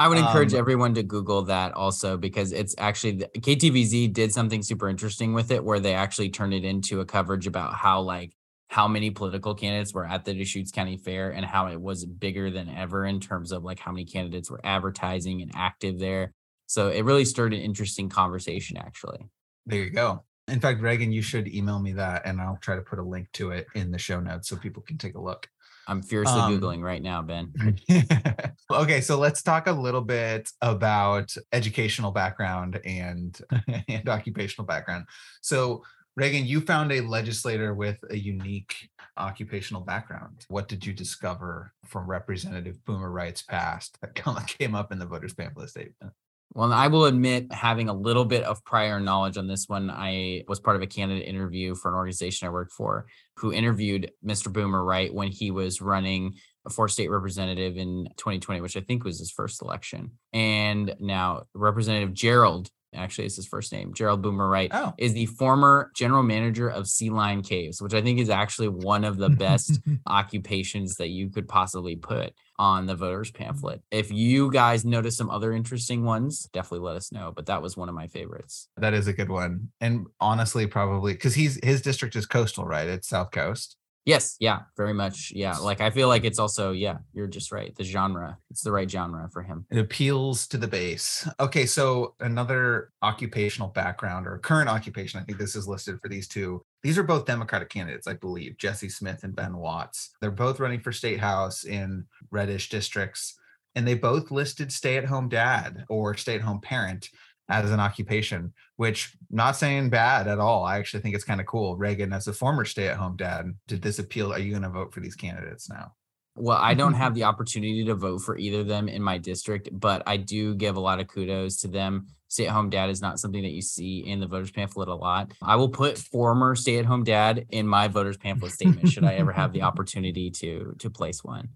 I 0.02 0.08
would 0.08 0.18
encourage 0.18 0.56
Um, 0.56 0.60
everyone 0.60 0.96
to 0.96 1.04
Google 1.04 1.44
that 1.44 1.74
also 1.74 2.18
because 2.18 2.52
it's 2.54 2.74
actually 2.80 3.18
the, 3.18 3.28
KTVZ 3.28 4.12
did 4.12 4.34
something 4.34 4.64
super 4.64 4.90
interesting 4.90 5.34
with 5.34 5.52
it 5.52 5.64
where 5.64 5.80
they 5.80 5.94
actually 5.94 6.32
turned 6.32 6.56
it 6.56 6.66
into 6.66 7.02
a 7.02 7.06
coverage 7.06 7.46
about 7.46 7.76
how 7.76 8.02
like 8.02 8.36
how 8.68 8.88
many 8.88 9.12
political 9.12 9.54
candidates 9.54 9.94
were 9.94 10.08
at 10.08 10.26
the 10.26 10.34
Deschutes 10.34 10.72
County 10.72 10.98
Fair 10.98 11.30
and 11.30 11.46
how 11.46 11.68
it 11.68 11.80
was 11.80 12.04
bigger 12.04 12.50
than 12.50 12.68
ever 12.68 13.06
in 13.06 13.20
terms 13.20 13.52
of 13.52 13.64
like 13.64 13.78
how 13.78 13.92
many 13.92 14.06
candidates 14.06 14.50
were 14.50 14.62
advertising 14.64 15.44
and 15.44 15.52
active 15.54 16.00
there. 16.00 16.32
So 16.66 16.88
it 16.88 17.06
really 17.06 17.26
stirred 17.26 17.54
an 17.54 17.60
interesting 17.60 18.10
conversation 18.10 18.78
actually. 18.78 19.30
There 19.68 19.84
you 19.84 19.92
go. 19.92 20.24
In 20.48 20.60
fact, 20.60 20.82
Reagan, 20.82 21.12
you 21.12 21.22
should 21.22 21.48
email 21.48 21.80
me 21.80 21.92
that 21.94 22.24
and 22.26 22.42
I'll 22.42 22.58
try 22.60 22.76
to 22.76 22.82
put 22.82 22.98
a 22.98 23.04
link 23.04 23.32
to 23.34 23.52
it 23.52 23.68
in 23.76 23.92
the 23.92 24.00
show 24.00 24.20
notes 24.20 24.50
so 24.50 24.56
people 24.56 24.82
can 24.82 24.98
take 24.98 25.14
a 25.14 25.22
look. 25.22 25.48
I'm 25.88 26.02
furiously 26.02 26.40
Um, 26.40 26.60
googling 26.60 26.82
right 26.82 27.02
now, 27.02 27.22
Ben. 27.22 27.54
okay, 28.72 29.02
so 29.02 29.18
let's 29.18 29.42
talk 29.42 29.68
a 29.68 29.72
little 29.72 30.02
bit 30.02 30.50
about 30.62 31.34
educational 31.52 32.12
background 32.12 32.80
and 32.86 33.40
and 33.88 34.08
occupational 34.08 34.66
background. 34.66 35.06
So, 35.42 35.84
Reagan, 36.16 36.46
you 36.46 36.62
found 36.62 36.92
a 36.92 37.02
legislator 37.02 37.74
with 37.74 38.00
a 38.10 38.18
unique 38.18 38.90
occupational 39.18 39.82
background. 39.82 40.46
What 40.50 40.68
did 40.68 40.86
you 40.86 40.94
discover 40.94 41.74
from 41.86 42.10
Representative 42.10 42.84
Boomer 42.86 43.12
Wright's 43.12 43.42
past 43.42 43.98
that 44.02 44.16
came 44.58 44.76
up 44.76 44.92
in 44.92 45.00
the 45.00 45.06
voters 45.06 45.34
pamphlet 45.34 45.70
statement? 45.70 46.14
Well, 46.54 46.74
I 46.74 46.88
will 46.88 47.06
admit 47.06 47.52
having 47.54 47.88
a 47.88 47.94
little 47.94 48.26
bit 48.26 48.44
of 48.44 48.64
prior 48.66 49.00
knowledge 49.00 49.38
on 49.38 49.48
this 49.48 49.70
one. 49.70 49.90
I 49.90 50.44
was 50.50 50.60
part 50.60 50.76
of 50.76 50.82
a 50.82 50.88
candidate 50.88 51.28
interview 51.28 51.76
for 51.76 51.90
an 51.90 51.96
organization 51.96 52.46
I 52.46 52.52
worked 52.52 52.74
for 52.74 53.06
who 53.38 53.54
interviewed 53.54 54.12
Mr. 54.26 54.52
Boomer 54.52 54.84
Wright 54.84 55.14
when 55.14 55.30
he 55.30 55.50
was 55.50 55.82
running 55.82 56.34
for 56.70 56.90
state 56.90 57.10
representative 57.10 57.78
in 57.78 58.10
2020, 58.18 58.60
which 58.60 58.76
I 58.76 58.82
think 58.82 59.06
was 59.06 59.20
his 59.20 59.32
first 59.32 59.62
election. 59.62 60.12
And 60.34 60.94
now 61.00 61.44
Representative 61.54 62.14
Gerald, 62.14 62.70
actually 62.94 63.26
is 63.26 63.36
his 63.36 63.48
first 63.48 63.72
name, 63.72 63.94
Gerald 63.94 64.22
Boomer 64.22 64.48
Wright, 64.48 64.70
Oh, 64.74 64.94
is 64.98 65.14
the 65.14 65.26
former 65.26 65.92
general 65.96 66.24
manager 66.24 66.70
of 66.70 66.88
Sea 66.88 67.10
Lion 67.10 67.42
Caves, 67.42 67.82
which 67.82 67.94
I 67.94 68.02
think 68.02 68.20
is 68.20 68.30
actually 68.30 68.70
one 68.70 69.04
of 69.04 69.18
the 69.18 69.30
best 69.30 69.80
occupations 70.08 70.96
that 70.96 71.10
you 71.10 71.30
could 71.30 71.48
possibly 71.48 71.96
put 71.96 72.34
on 72.58 72.86
the 72.86 72.96
voters 72.96 73.32
mm-hmm. 73.32 73.44
pamphlet. 73.44 73.82
If 73.92 74.12
you 74.12 74.52
guys 74.52 74.86
notice 74.86 75.18
some 75.18 75.30
other 75.30 75.54
interesting 75.54 76.04
ones, 76.04 76.48
definitely 76.54 76.86
let 76.86 76.96
us 76.96 77.12
know. 77.12 77.32
But 77.36 77.48
that 77.48 77.62
was 77.62 77.76
one 77.76 77.90
of 77.90 77.96
my 77.96 78.08
favorites. 78.08 78.70
that 78.78 78.94
is 78.94 79.08
a 79.08 79.14
good 79.14 79.30
one. 79.30 79.72
And 79.80 80.08
honestly, 80.20 80.68
probably 80.68 81.14
because 81.14 81.34
he's 81.34 81.60
his 81.64 81.82
district 81.82 82.16
is 82.16 82.26
coastal, 82.26 82.66
right? 82.66 82.88
It's 82.88 83.08
South 83.08 83.32
Coast. 83.32 83.78
Yes, 84.06 84.36
yeah, 84.40 84.62
very 84.76 84.94
much. 84.94 85.32
Yeah. 85.36 85.58
Like 85.58 85.80
I 85.80 85.92
feel 85.92 86.08
like 86.08 86.24
it's 86.24 86.40
also, 86.40 86.72
yeah, 86.72 86.98
you're 87.14 87.28
just 87.28 87.52
right. 87.52 87.76
The 87.76 87.84
genre, 87.84 88.38
it's 88.50 88.64
the 88.64 88.72
right 88.72 88.90
genre 88.90 89.30
for 89.32 89.44
him. 89.44 89.66
It 89.70 89.78
appeals 89.78 90.48
to 90.48 90.58
the 90.58 90.68
base. 90.68 91.28
Okay, 91.40 91.68
so 91.68 92.16
another 92.20 92.90
occupational 93.04 93.70
background 93.70 94.26
or 94.26 94.40
current 94.40 94.70
occupation, 94.70 95.20
I 95.20 95.24
think 95.24 95.38
this 95.38 95.56
is 95.56 95.68
listed 95.68 96.00
for 96.02 96.10
these 96.10 96.28
two. 96.28 96.64
These 96.82 96.98
are 96.98 97.04
both 97.04 97.26
Democratic 97.26 97.70
candidates, 97.70 98.08
I 98.08 98.14
believe, 98.14 98.58
Jesse 98.58 98.90
Smith 98.90 99.24
and 99.24 99.36
Ben 99.36 99.56
Watts. 99.56 100.12
They're 100.20 100.32
both 100.32 100.60
running 100.60 100.82
for 100.82 100.92
state 100.92 101.20
house 101.20 101.64
in 101.64 102.06
reddish 102.32 102.70
districts, 102.70 103.38
and 103.76 103.88
they 103.88 103.94
both 103.94 104.32
listed 104.32 104.72
stay 104.72 104.98
at 104.98 105.06
home 105.06 105.30
dad 105.30 105.86
or 105.90 106.18
stay 106.18 106.36
at 106.36 106.42
home 106.42 106.60
parent 106.60 107.10
as 107.52 107.72
an 107.72 107.80
occupation, 107.80 108.54
which 108.78 109.16
not 109.30 109.56
saying 109.56 109.90
bad 109.90 110.28
at 110.28 110.40
all. 110.40 110.64
I 110.64 110.78
actually 110.78 111.02
think 111.02 111.16
it's 111.16 111.24
kind 111.24 111.42
of 111.42 111.48
cool. 111.48 111.76
Reagan, 111.76 112.14
as 112.14 112.28
a 112.28 112.34
former 112.34 112.66
stay 112.66 112.88
at 112.88 112.98
home 112.98 113.16
dad, 113.16 113.54
did 113.68 113.82
this 113.82 114.00
appeal? 114.00 114.34
Are 114.34 114.40
you 114.40 114.52
going 114.52 114.64
to 114.64 114.70
vote 114.70 114.94
for 114.94 115.00
these 115.00 115.16
candidates 115.16 115.70
now? 115.70 115.94
Well, 116.36 116.58
I 116.58 116.74
don't 116.74 116.94
mm-hmm. 116.94 117.02
have 117.02 117.14
the 117.14 117.26
opportunity 117.26 117.84
to 117.86 117.96
vote 117.96 118.20
for 118.20 118.38
either 118.38 118.62
of 118.62 118.68
them 118.68 118.88
in 118.88 119.04
my 119.04 119.18
district, 119.18 119.70
but 119.74 120.02
I 120.08 120.18
do 120.18 120.56
give 120.56 120.78
a 120.78 120.80
lot 120.80 121.00
of 121.00 121.08
kudos 121.08 121.58
to 121.58 121.68
them. 121.68 122.08
Stay 122.30 122.48
at 122.48 122.54
home 122.54 122.70
dad 122.70 122.90
is 122.90 123.02
not 123.02 123.20
something 123.20 123.44
that 123.44 123.52
you 123.52 123.62
see 123.62 124.00
in 124.08 124.22
the 124.22 124.28
voters 124.28 124.52
pamphlet 124.52 124.88
a 124.88 124.96
lot. 124.96 125.34
I 125.44 125.58
will 125.58 125.68
put 125.68 125.98
former 125.98 126.56
stay 126.56 126.78
at 126.78 126.86
home 126.86 127.04
dad 127.04 127.46
in 127.50 127.68
my 127.68 127.90
voters 127.90 128.16
pamphlet 128.16 128.54
statement 128.54 128.88
should 128.88 129.04
I 129.04 129.16
ever 129.16 129.34
have 129.34 129.52
the 129.52 129.62
opportunity 129.64 130.32
to 130.32 130.74
to 130.80 130.90
place 130.90 131.22
one. 131.22 131.50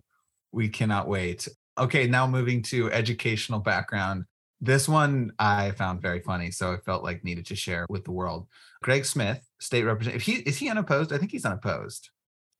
We 0.51 0.67
cannot 0.67 1.07
wait. 1.07 1.47
Okay, 1.77 2.07
now 2.07 2.27
moving 2.27 2.61
to 2.63 2.91
educational 2.91 3.59
background. 3.59 4.25
This 4.61 4.87
one 4.87 5.31
I 5.37 5.71
found 5.71 6.01
very 6.01 6.21
funny, 6.21 6.49
so 6.51 6.73
I 6.73 6.77
felt 6.77 7.03
like 7.03 7.23
needed 7.23 7.45
to 7.47 7.55
share 7.55 7.85
with 7.89 8.03
the 8.05 8.11
world. 8.11 8.47
Greg 8.81 9.05
Smith, 9.05 9.45
state 9.59 9.83
representative. 9.83 10.21
He 10.21 10.33
is 10.35 10.57
he 10.57 10.69
unopposed? 10.69 11.11
I 11.13 11.17
think 11.17 11.31
he's 11.31 11.45
unopposed. 11.45 12.09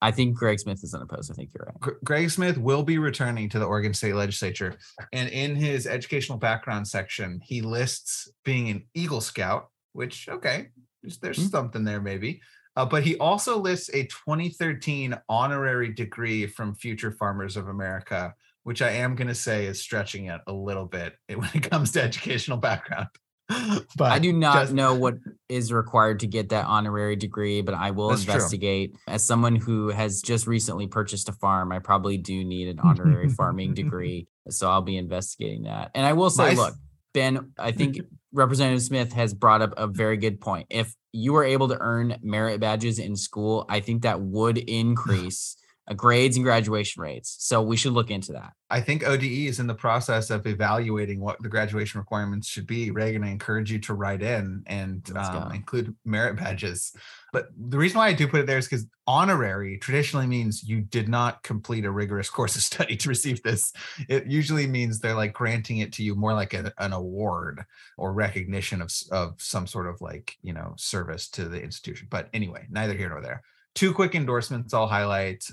I 0.02 0.12
think 0.12 0.36
Greg 0.36 0.60
Smith 0.60 0.84
is 0.84 0.94
unopposed. 0.94 1.32
I 1.32 1.36
think 1.36 1.52
you're 1.56 1.66
right. 1.66 1.80
Gr- 1.80 1.92
Greg 2.04 2.30
Smith 2.30 2.58
will 2.58 2.84
be 2.84 2.98
returning 2.98 3.48
to 3.50 3.60
the 3.60 3.66
Oregon 3.66 3.94
State 3.94 4.14
Legislature, 4.16 4.76
and 5.14 5.30
in 5.30 5.56
his 5.56 5.88
educational 5.88 6.38
background 6.38 6.88
section, 6.88 7.40
he 7.44 7.62
lists 7.62 8.28
being 8.44 8.70
an 8.70 8.86
Eagle 8.94 9.22
Scout, 9.22 9.70
which 9.94 10.28
okay, 10.30 10.68
there's, 11.02 11.18
there's 11.20 11.38
Hmm. 11.38 11.48
something 11.48 11.84
there 11.86 12.02
maybe. 12.02 12.42
Uh, 12.76 12.86
but 12.86 13.04
he 13.06 13.18
also 13.20 13.58
lists 13.58 13.90
a 13.94 14.04
2013 14.08 15.18
honorary 15.30 15.94
degree 15.94 16.46
from 16.46 16.76
Future 16.76 17.12
Farmers 17.14 17.56
of 17.56 17.70
America, 17.70 18.36
which 18.65 18.82
I 18.82 18.89
am 18.89 19.13
going 19.15 19.28
to 19.28 19.36
say 19.36 19.67
is 19.67 19.80
stretching 19.80 20.25
it 20.25 20.41
a 20.47 20.51
little 20.51 20.86
bit 20.86 21.13
when 21.34 21.49
it 21.54 21.69
comes 21.69 21.91
to 21.91 22.01
educational 22.01 22.58
background. 22.58 23.08
but 23.95 24.12
I 24.12 24.17
do 24.17 24.34
not 24.34 24.56
just- 24.56 24.73
know 24.73 24.95
what 24.95 25.13
is 25.47 25.71
required 25.71 26.21
to 26.21 26.28
get 26.28 26.49
that 26.49 26.65
honorary 26.65 27.15
degree, 27.15 27.62
but 27.62 27.75
I 27.75 27.91
will 27.91 28.10
That's 28.10 28.25
true. 28.25 28.34
investigate. 28.34 28.95
As 29.08 29.25
someone 29.25 29.56
who 29.56 29.89
has 29.89 30.23
just 30.23 30.47
recently 30.47 30.88
purchased 30.88 31.30
a 31.30 31.32
farm, 31.34 31.71
I 31.71 31.78
probably 31.78 32.17
do 32.17 32.43
need 32.43 32.67
an 32.67 32.80
honorary 32.84 33.30
farming 33.30 33.75
degree. 33.75 34.28
So 34.49 34.67
I'll 34.67 34.82
be 34.82 34.97
investigating 34.97 35.63
that. 35.63 35.91
And 35.93 36.04
I 36.04 36.13
will 36.13 36.32
say, 36.32 36.56
My 36.56 36.62
look, 36.63 36.73
Ben, 37.13 37.51
I 37.60 37.71
think 37.71 37.99
Representative 38.34 38.82
Smith 38.82 39.13
has 39.13 39.36
brought 39.36 39.62
up 39.62 39.75
a 39.78 39.86
very 39.86 40.17
good 40.17 40.41
point. 40.41 40.65
If 40.71 40.91
you 41.12 41.34
were 41.34 41.43
able 41.43 41.67
to 41.67 41.78
earn 41.80 42.17
merit 42.23 42.60
badges 42.60 42.97
in 42.97 43.15
school, 43.15 43.67
I 43.69 43.80
think 43.80 44.01
that 44.01 44.21
would 44.21 44.58
increase 44.67 45.56
grades 45.93 46.36
and 46.36 46.43
graduation 46.43 47.02
rates. 47.02 47.36
So 47.39 47.62
we 47.62 47.78
should 47.78 47.93
look 47.93 48.10
into 48.10 48.32
that. 48.32 48.54
I 48.71 48.82
think 48.82 49.08
ODE 49.08 49.24
is 49.24 49.60
in 49.60 49.67
the 49.67 49.76
process 49.76 50.32
of 50.32 50.48
evaluating 50.48 51.19
what 51.19 51.39
the 51.43 51.50
graduation 51.50 52.00
requirements 52.00 52.48
should 52.48 52.65
be. 52.65 52.89
Reagan, 52.89 53.24
I 53.24 53.30
encourage 53.30 53.71
you 53.71 53.78
to 53.80 53.93
write 53.93 54.24
in 54.24 54.63
and 54.65 55.08
um, 55.15 55.52
include 55.52 55.95
merit 56.04 56.38
badges. 56.38 56.91
But 57.32 57.50
the 57.56 57.78
reason 57.78 58.00
why 58.00 58.08
I 58.08 58.13
do 58.13 58.28
put 58.28 58.39
it 58.39 58.48
there 58.48 58.58
is 58.58 58.65
because 58.67 58.88
honorary 59.06 59.78
traditionally 59.78 60.26
means 60.26 60.63
you 60.63 60.82
did 60.82 61.08
not 61.08 61.43
complete 61.43 61.86
a 61.86 61.91
rigorous 61.91 62.30
course 62.32 62.56
of 62.56 62.62
study 62.63 62.98
to 62.98 63.10
receive 63.10 63.43
this. 63.43 63.71
It 64.10 64.26
usually 64.26 64.65
means 64.65 65.00
they're 65.00 65.13
like 65.13 65.34
granting 65.34 65.78
it 65.78 65.93
to 65.93 66.04
you 66.04 66.15
more 66.15 66.34
like 66.34 66.56
a- 66.56 66.74
an 66.80 66.93
award 66.93 67.63
or 67.98 68.12
recognition 68.13 68.82
of, 68.82 68.91
of 69.12 69.36
some 69.38 69.67
sort 69.67 69.88
of 69.88 70.02
like, 70.02 70.36
you 70.41 70.54
know, 70.54 70.74
service 70.78 71.30
to 71.30 71.48
the 71.48 71.62
institution. 71.62 72.08
But 72.10 72.30
anyway, 72.34 72.65
neither 72.71 72.95
here 72.95 73.10
nor 73.10 73.21
there. 73.21 73.43
Two 73.76 73.93
quick 73.93 74.15
endorsements 74.15 74.74
I'll 74.74 74.88
highlight. 74.88 75.45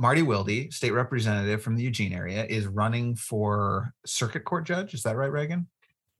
Marty 0.00 0.22
Wilde, 0.22 0.72
state 0.72 0.92
representative 0.92 1.60
from 1.60 1.74
the 1.74 1.82
Eugene 1.82 2.12
area, 2.12 2.44
is 2.44 2.68
running 2.68 3.16
for 3.16 3.92
circuit 4.06 4.44
court 4.44 4.64
judge. 4.64 4.94
Is 4.94 5.02
that 5.02 5.16
right, 5.16 5.30
Reagan? 5.30 5.66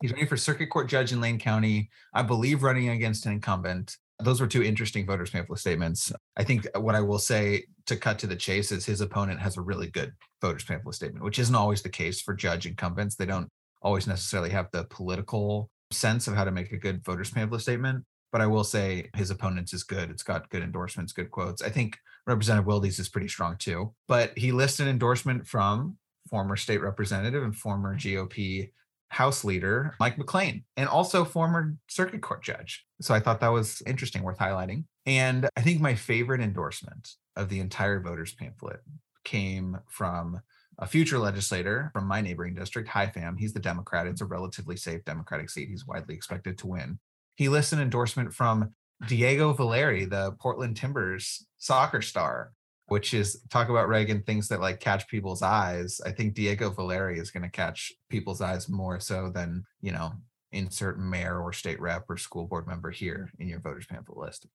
He's 0.02 0.10
running 0.10 0.26
for 0.26 0.36
circuit 0.36 0.66
court 0.68 0.88
judge 0.88 1.12
in 1.12 1.20
Lane 1.20 1.38
County, 1.38 1.88
I 2.12 2.22
believe 2.22 2.64
running 2.64 2.88
against 2.88 3.24
an 3.26 3.32
incumbent. 3.32 3.96
Those 4.18 4.40
were 4.40 4.48
two 4.48 4.64
interesting 4.64 5.06
voters 5.06 5.30
pamphlet 5.30 5.60
statements. 5.60 6.12
I 6.36 6.42
think 6.42 6.66
what 6.76 6.96
I 6.96 7.00
will 7.00 7.20
say 7.20 7.66
to 7.86 7.96
cut 7.96 8.18
to 8.18 8.26
the 8.26 8.34
chase 8.34 8.72
is 8.72 8.84
his 8.84 9.00
opponent 9.00 9.38
has 9.40 9.56
a 9.56 9.60
really 9.60 9.86
good 9.86 10.12
voters 10.42 10.64
pamphlet 10.64 10.96
statement, 10.96 11.24
which 11.24 11.38
isn't 11.38 11.54
always 11.54 11.82
the 11.82 11.88
case 11.88 12.20
for 12.20 12.34
judge 12.34 12.66
incumbents. 12.66 13.14
They 13.14 13.26
don't 13.26 13.48
always 13.80 14.08
necessarily 14.08 14.50
have 14.50 14.68
the 14.72 14.84
political 14.84 15.70
sense 15.92 16.26
of 16.26 16.34
how 16.34 16.42
to 16.42 16.50
make 16.50 16.72
a 16.72 16.78
good 16.78 17.04
voters 17.04 17.30
pamphlet 17.30 17.60
statement. 17.60 18.04
But 18.32 18.40
I 18.40 18.46
will 18.46 18.64
say 18.64 19.08
his 19.16 19.30
opponent's 19.30 19.72
is 19.72 19.84
good. 19.84 20.10
It's 20.10 20.24
got 20.24 20.50
good 20.50 20.62
endorsements, 20.62 21.12
good 21.12 21.30
quotes. 21.30 21.62
I 21.62 21.70
think 21.70 21.96
Representative 22.28 22.68
Wildes 22.68 23.00
is 23.00 23.08
pretty 23.08 23.28
strong 23.28 23.56
too. 23.56 23.94
But 24.06 24.36
he 24.36 24.52
lists 24.52 24.80
an 24.80 24.88
endorsement 24.88 25.46
from 25.46 25.96
former 26.28 26.56
state 26.56 26.82
representative 26.82 27.42
and 27.42 27.56
former 27.56 27.96
GOP 27.96 28.70
House 29.10 29.42
leader 29.42 29.94
Mike 29.98 30.16
McLane, 30.16 30.64
and 30.76 30.88
also 30.88 31.24
former 31.24 31.74
circuit 31.88 32.20
court 32.20 32.42
judge. 32.42 32.84
So 33.00 33.14
I 33.14 33.20
thought 33.20 33.40
that 33.40 33.48
was 33.48 33.82
interesting, 33.86 34.22
worth 34.22 34.38
highlighting. 34.38 34.84
And 35.06 35.48
I 35.56 35.62
think 35.62 35.80
my 35.80 35.94
favorite 35.94 36.42
endorsement 36.42 37.14
of 37.34 37.48
the 37.48 37.60
entire 37.60 38.00
voters 38.00 38.34
pamphlet 38.34 38.80
came 39.24 39.78
from 39.88 40.40
a 40.78 40.86
future 40.86 41.18
legislator 41.18 41.90
from 41.94 42.06
my 42.06 42.20
neighboring 42.20 42.54
district, 42.54 42.88
Hai 42.88 43.06
Pham. 43.06 43.38
He's 43.38 43.54
the 43.54 43.60
Democrat. 43.60 44.06
It's 44.06 44.20
a 44.20 44.26
relatively 44.26 44.76
safe 44.76 45.04
Democratic 45.04 45.48
seat. 45.48 45.70
He's 45.70 45.86
widely 45.86 46.14
expected 46.14 46.58
to 46.58 46.66
win. 46.66 46.98
He 47.36 47.48
lists 47.48 47.72
an 47.72 47.80
endorsement 47.80 48.34
from 48.34 48.74
Diego 49.06 49.52
Valeri, 49.52 50.04
the 50.04 50.32
Portland 50.40 50.76
Timbers 50.76 51.46
soccer 51.58 52.02
star, 52.02 52.52
which 52.86 53.14
is 53.14 53.42
talk 53.50 53.68
about 53.68 53.88
Reagan 53.88 54.22
things 54.22 54.48
that 54.48 54.60
like 54.60 54.80
catch 54.80 55.06
people's 55.08 55.42
eyes. 55.42 56.00
I 56.04 56.10
think 56.10 56.34
Diego 56.34 56.70
Valeri 56.70 57.18
is 57.18 57.30
going 57.30 57.44
to 57.44 57.50
catch 57.50 57.92
people's 58.10 58.40
eyes 58.40 58.68
more 58.68 58.98
so 58.98 59.30
than, 59.30 59.64
you 59.80 59.92
know, 59.92 60.12
insert 60.52 60.98
mayor 60.98 61.40
or 61.40 61.52
state 61.52 61.80
rep 61.80 62.04
or 62.08 62.16
school 62.16 62.46
board 62.46 62.66
member 62.66 62.90
here 62.90 63.30
in 63.38 63.48
your 63.48 63.60
voters 63.60 63.86
pamphlet 63.86 64.18
list. 64.18 64.46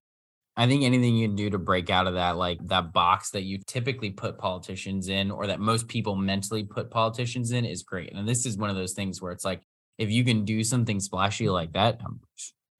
I 0.56 0.68
think 0.68 0.84
anything 0.84 1.16
you 1.16 1.28
can 1.28 1.36
do 1.36 1.50
to 1.50 1.58
break 1.58 1.90
out 1.90 2.06
of 2.06 2.14
that, 2.14 2.38
like 2.38 2.60
that 2.68 2.94
box 2.94 3.32
that 3.32 3.44
you 3.44 3.60
typically 3.66 4.12
put 4.12 4.38
politicians 4.38 5.08
in, 5.08 5.32
or 5.32 5.48
that 5.48 5.60
most 5.60 5.88
people 5.88 6.16
mentally 6.16 6.64
put 6.64 6.92
politicians 6.92 7.52
in, 7.52 7.66
is 7.66 7.82
great. 7.82 8.14
And 8.14 8.28
this 8.28 8.46
is 8.46 8.58
one 8.58 8.70
of 8.70 8.76
those 8.76 8.94
things 8.94 9.22
where 9.22 9.32
it's 9.32 9.46
like, 9.46 9.62
if 9.98 10.12
you 10.12 10.24
can 10.24 10.46
do 10.46 10.64
something 10.64 11.00
splashy 11.00 11.50
like 11.50 11.74
that, 11.74 12.00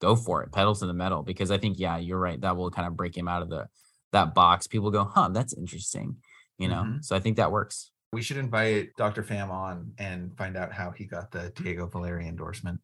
go 0.04 0.14
for 0.16 0.42
it, 0.42 0.52
pedal 0.52 0.74
to 0.74 0.86
the 0.86 0.92
metal. 1.04 1.22
Because 1.22 1.50
I 1.50 1.58
think, 1.58 1.78
yeah, 1.78 1.96
you're 1.98 2.18
right. 2.28 2.40
That 2.40 2.56
will 2.56 2.70
kind 2.70 2.86
of 2.88 2.96
break 2.96 3.16
him 3.16 3.28
out 3.28 3.42
of 3.42 3.48
the 3.48 3.66
that 4.12 4.34
box. 4.34 4.66
People 4.66 4.90
go, 4.90 5.04
huh, 5.04 5.28
that's 5.32 5.52
interesting. 5.54 6.16
You 6.58 6.68
know, 6.68 6.82
Mhm. 6.86 7.04
so 7.04 7.16
I 7.16 7.20
think 7.20 7.36
that 7.38 7.50
works. 7.50 7.90
We 8.12 8.22
should 8.22 8.36
invite 8.36 8.90
Dr. 8.96 9.24
Pham 9.24 9.50
on 9.50 9.92
and 9.98 10.36
find 10.38 10.56
out 10.56 10.72
how 10.72 10.92
he 10.92 11.04
got 11.04 11.32
the 11.32 11.50
Diego 11.56 11.86
Valeri 11.88 12.28
endorsement. 12.28 12.78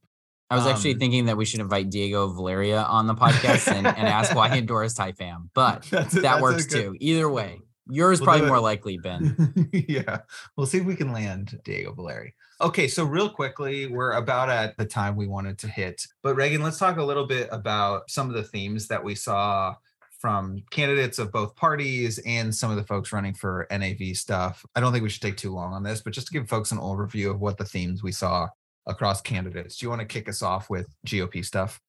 I 0.52 0.56
was 0.56 0.66
actually 0.66 0.94
Um, 0.94 0.98
thinking 0.98 1.26
that 1.26 1.36
we 1.36 1.44
should 1.44 1.60
invite 1.60 1.88
Diego 1.90 2.26
Valeria 2.32 2.82
on 2.82 3.06
the 3.06 3.14
podcast 3.14 3.70
and, 3.72 3.86
and 3.86 4.08
ask 4.08 4.34
why 4.34 4.48
he 4.48 4.58
endorsed 4.64 4.98
Hai 4.98 5.12
Pham. 5.12 5.50
But 5.54 5.86
a- 5.92 6.20
that 6.22 6.42
works 6.42 6.66
good- 6.66 6.82
too. 6.82 6.96
Either 6.98 7.28
way, 7.30 7.60
yours 7.90 8.20
We'll 8.20 8.26
probably 8.26 8.48
more 8.48 8.60
likely, 8.60 8.98
Ben. 8.98 9.68
yeah, 9.72 10.18
we'll 10.56 10.66
see 10.66 10.78
if 10.78 10.84
we 10.84 10.96
can 10.96 11.12
land 11.12 11.58
Diego 11.64 11.92
Valeri. 11.92 12.34
Okay, 12.60 12.88
so 12.88 13.04
real 13.04 13.30
quickly, 13.30 13.86
we're 13.86 14.12
about 14.12 14.50
at 14.50 14.76
the 14.76 14.84
time 14.84 15.16
we 15.16 15.26
wanted 15.26 15.58
to 15.58 15.68
hit. 15.68 16.06
But 16.22 16.36
Reagan, 16.36 16.62
let's 16.62 16.78
talk 16.78 16.98
a 16.98 17.04
little 17.04 17.26
bit 17.26 17.48
about 17.52 18.10
some 18.10 18.28
of 18.28 18.34
the 18.34 18.42
themes 18.42 18.86
that 18.88 19.02
we 19.02 19.14
saw 19.14 19.74
from 20.20 20.62
candidates 20.70 21.18
of 21.18 21.32
both 21.32 21.56
parties 21.56 22.18
and 22.26 22.54
some 22.54 22.70
of 22.70 22.76
the 22.76 22.84
folks 22.84 23.12
running 23.12 23.32
for 23.32 23.66
NAV 23.70 24.14
stuff. 24.14 24.64
I 24.74 24.80
don't 24.80 24.92
think 24.92 25.02
we 25.02 25.08
should 25.08 25.22
take 25.22 25.38
too 25.38 25.54
long 25.54 25.72
on 25.72 25.82
this, 25.82 26.02
but 26.02 26.12
just 26.12 26.26
to 26.26 26.32
give 26.32 26.48
folks 26.48 26.72
an 26.72 26.78
overview 26.78 27.30
of 27.30 27.40
what 27.40 27.56
the 27.56 27.64
themes 27.64 28.02
we 28.02 28.12
saw 28.12 28.48
across 28.86 29.22
candidates. 29.22 29.78
Do 29.78 29.86
you 29.86 29.90
want 29.90 30.00
to 30.00 30.06
kick 30.06 30.28
us 30.28 30.42
off 30.42 30.68
with 30.68 30.86
GOP 31.06 31.44
stuff? 31.44 31.80